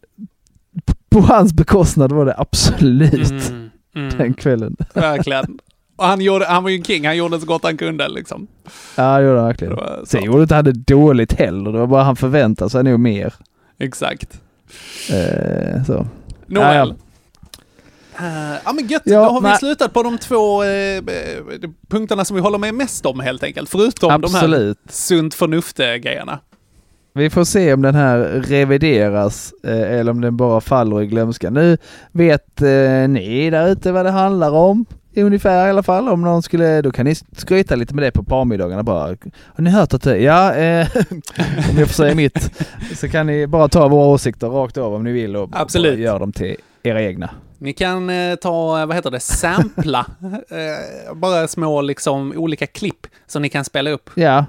på 1.09 1.19
hans 1.21 1.53
bekostnad 1.53 2.11
var 2.11 2.25
det 2.25 2.35
absolut 2.37 3.39
Mm, 3.41 3.69
mm. 3.95 4.17
den 4.17 4.33
kvällen. 4.33 4.75
Verkligen. 4.93 5.59
Och 5.95 6.05
han, 6.07 6.21
gjorde, 6.21 6.45
han 6.45 6.63
var 6.63 6.69
ju 6.69 6.77
en 6.77 6.83
king, 6.83 7.05
han 7.05 7.17
gjorde 7.17 7.39
så 7.39 7.45
gott 7.45 7.63
han 7.63 7.77
kunde 7.77 8.07
liksom. 8.09 8.47
Ja 8.95 9.17
det 9.17 9.23
gjorde 9.25 9.37
han 9.39 9.47
verkligen. 9.47 9.75
Det. 9.75 9.99
Sen 10.05 10.23
gjorde 10.23 10.41
inte 10.41 10.55
hade 10.55 10.71
dåligt 10.71 11.33
heller, 11.33 11.71
det 11.71 11.79
var 11.79 11.87
bara 11.87 12.03
han 12.03 12.15
förväntade 12.15 12.69
sig 12.69 12.83
nog 12.83 12.99
mer. 12.99 13.33
Exakt. 13.79 14.41
Eh, 15.09 15.83
så. 15.83 16.07
Nåväl. 16.45 16.87
Ja, 16.89 16.95
Eh, 18.19 18.57
ja 18.65 18.73
men 18.73 18.87
gött, 18.87 19.01
Ja, 19.05 19.19
då 19.25 19.29
har 19.29 19.51
vi 19.51 19.57
slutat 19.57 19.93
på 19.93 20.03
de 20.03 20.17
två 20.17 20.63
eh, 20.63 20.69
eh, 20.69 21.01
punkterna 21.89 22.25
som 22.25 22.35
vi 22.35 22.41
håller 22.41 22.57
med 22.57 22.73
mest 22.73 23.05
om 23.05 23.19
helt 23.19 23.43
enkelt. 23.43 23.69
Förutom 23.69 24.21
de 24.21 24.33
här 24.33 24.37
Absolut. 24.43 24.77
sunt 24.89 25.33
förnuft-grejerna. 25.33 26.39
Vi 27.13 27.29
får 27.29 27.43
se 27.43 27.73
om 27.73 27.81
den 27.81 27.95
här 27.95 28.19
revideras 28.41 29.53
eh, 29.63 29.99
eller 29.99 30.11
om 30.11 30.21
den 30.21 30.37
bara 30.37 30.61
faller 30.61 31.01
i 31.01 31.07
glömska. 31.07 31.49
Nu 31.49 31.77
vet 32.11 32.61
eh, 32.61 33.07
ni 33.09 33.49
där 33.49 33.67
ute 33.67 33.91
vad 33.91 34.05
det 34.05 34.11
handlar 34.11 34.51
om. 34.51 34.85
Ungefär 35.15 35.67
i 35.67 35.69
alla 35.69 35.83
fall. 35.83 36.09
Om 36.09 36.21
någon 36.21 36.43
skulle, 36.43 36.81
då 36.81 36.91
kan 36.91 37.05
ni 37.05 37.15
skryta 37.15 37.75
lite 37.75 37.95
med 37.95 38.03
det 38.03 38.11
på 38.11 38.23
parmiddagarna 38.23 38.83
bara. 38.83 39.07
Har 39.33 39.61
ni 39.61 39.69
hört 39.69 39.93
att 39.93 40.01
det, 40.01 40.17
ja, 40.17 40.53
eh, 40.55 40.87
om 41.71 41.77
jag 41.77 41.87
får 41.87 41.93
säga 41.93 42.15
mitt, 42.15 42.65
så 42.95 43.09
kan 43.09 43.27
ni 43.27 43.47
bara 43.47 43.67
ta 43.67 43.87
våra 43.87 44.07
åsikter 44.07 44.47
rakt 44.47 44.77
av 44.77 44.93
om 44.93 45.03
ni 45.03 45.11
vill 45.11 45.35
och 45.35 45.49
Absolut. 45.53 45.99
göra 45.99 46.19
dem 46.19 46.31
till 46.31 46.55
era 46.83 47.01
egna. 47.01 47.29
Ni 47.57 47.73
kan 47.73 48.09
eh, 48.09 48.35
ta, 48.35 48.81
eh, 48.81 48.85
vad 48.85 48.95
heter 48.95 49.11
det, 49.11 49.19
sampla. 49.19 50.05
eh, 50.49 51.15
bara 51.15 51.47
små 51.47 51.81
liksom 51.81 52.33
olika 52.35 52.67
klipp 52.67 53.07
som 53.27 53.41
ni 53.41 53.49
kan 53.49 53.65
spela 53.65 53.89
upp. 53.89 54.09
Ja. 54.15 54.45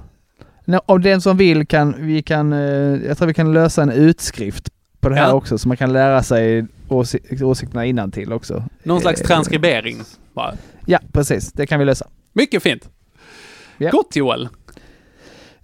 Om 0.85 1.01
den 1.01 1.21
som 1.21 1.37
vill 1.37 1.67
kan, 1.67 1.95
vi 1.99 2.21
kan, 2.21 2.53
eh, 2.53 2.59
jag 3.07 3.17
tror 3.17 3.27
vi 3.27 3.33
kan 3.33 3.53
lösa 3.53 3.81
en 3.81 3.91
utskrift 3.91 4.69
på 4.99 5.09
det 5.09 5.15
här 5.15 5.27
Ja. 5.27 5.33
också 5.33 5.57
så 5.57 5.67
man 5.67 5.77
kan 5.77 5.93
lära 5.93 6.23
sig 6.23 6.65
åsi- 6.89 7.43
åsikterna 7.43 7.85
innan 7.85 8.11
till 8.11 8.33
också. 8.33 8.63
Någon 8.83 9.01
slags 9.01 9.21
Eh, 9.21 9.27
transkribering. 9.27 10.01
Bara. 10.33 10.53
Ja, 10.85 10.99
precis. 11.11 11.51
Det 11.51 11.65
kan 11.65 11.79
vi 11.79 11.85
lösa. 11.85 12.07
Mycket 12.33 12.63
fint. 12.63 12.89
Ja. 13.77 13.89
Gott 13.89 14.15
Joel. 14.15 14.49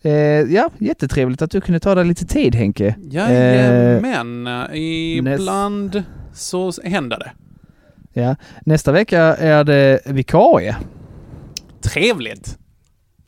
Eh, 0.01 0.11
ja, 0.41 0.69
jättetrevligt 0.77 1.41
att 1.41 1.51
du 1.51 1.61
kunde 1.61 1.79
ta 1.79 1.95
dig 1.95 2.05
lite 2.05 2.25
tid 2.25 2.55
Henke. 2.55 2.87
Eh, 2.87 2.95
Jajamän. 3.15 4.47
Ibland 4.75 6.03
så 6.33 6.71
händer 6.83 7.19
det. 7.19 7.31
ja. 8.21 8.35
Nästa 8.65 8.91
vecka 8.91 9.19
är 9.21 9.63
det 9.63 9.99
vikarie. 10.05 10.75
Trevligt. 11.81 12.57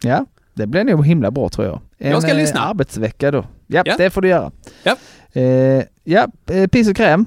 Ja, 0.04 0.26
det 0.54 0.68
blir 0.68 0.84
nog 0.84 1.06
himla 1.06 1.32
bra 1.32 1.50
tror 1.50 1.68
jag. 1.68 1.82
En 1.98 2.12
Jag 2.12 2.22
ska 2.22 2.32
eh, 2.32 2.38
lyssna. 2.38 2.60
arbetsvecka 2.62 3.32
då. 3.32 3.46
Ja, 3.68 3.82
Ja. 3.86 3.96
det 3.98 4.10
får 4.10 4.22
du 4.22 4.28
göra. 4.28 4.52
Ja. 4.84 4.96
Eh, 5.34 5.84
ja, 6.04 6.28
eh, 6.52 6.68
piss 6.68 6.88
och 6.90 6.96
kräm. 6.96 7.26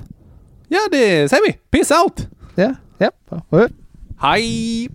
Ja, 0.68 0.78
det 0.90 1.28
säger 1.28 1.42
vi. 1.46 1.52
Peace 1.70 1.94
out! 2.04 2.28
Ja, 2.54 2.74
ja. 2.98 3.68
Hej! 4.20 4.88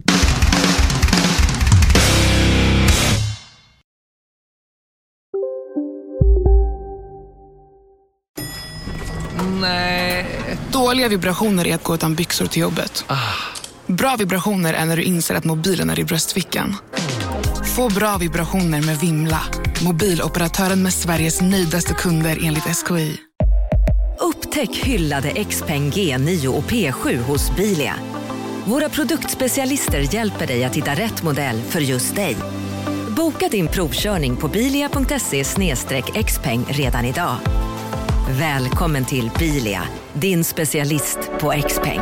Nej. 9.61 10.25
Dåliga 10.71 11.07
vibrationer 11.07 11.67
är 11.67 11.75
att 11.75 11.83
gå 11.83 11.95
utan 11.95 12.15
byxor 12.15 12.45
till 12.45 12.61
jobbet. 12.61 13.05
Bra 13.87 14.15
vibrationer 14.19 14.73
är 14.73 14.85
när 14.85 14.97
du 14.97 15.03
inser 15.03 15.35
att 15.35 15.43
mobilen 15.45 15.89
är 15.89 15.99
i 15.99 16.03
bröstfickan. 16.03 16.75
Få 17.79 17.89
bra 17.89 18.17
vibrationer 18.17 18.81
med 18.81 18.99
Vimla. 18.99 19.41
Mobiloperatören 19.85 20.83
med 20.83 20.93
Sveriges 20.93 21.41
nöjdaste 21.41 21.93
kunder 21.93 22.37
enligt 22.43 22.63
SKI. 22.63 23.17
Upptäck 24.19 24.75
hyllade 24.75 25.43
XPeng 25.43 25.91
G9 25.91 26.47
och 26.47 26.63
P7 26.63 27.17
hos 27.17 27.55
Bilia. 27.55 27.95
Våra 28.65 28.89
produktspecialister 28.89 30.15
hjälper 30.15 30.47
dig 30.47 30.63
att 30.63 30.75
hitta 30.75 30.91
rätt 30.91 31.23
modell 31.23 31.61
för 31.61 31.79
just 31.79 32.15
dig. 32.15 32.35
Boka 33.17 33.47
din 33.47 33.67
provkörning 33.67 34.35
på 34.35 34.47
bilia.se 34.47 35.43
xpeng 36.23 36.65
redan 36.69 37.05
idag. 37.05 37.35
Välkommen 38.29 39.05
till 39.05 39.31
Bilia, 39.39 39.81
din 40.13 40.43
specialist 40.43 41.19
på 41.39 41.53
XPeng. 41.67 42.01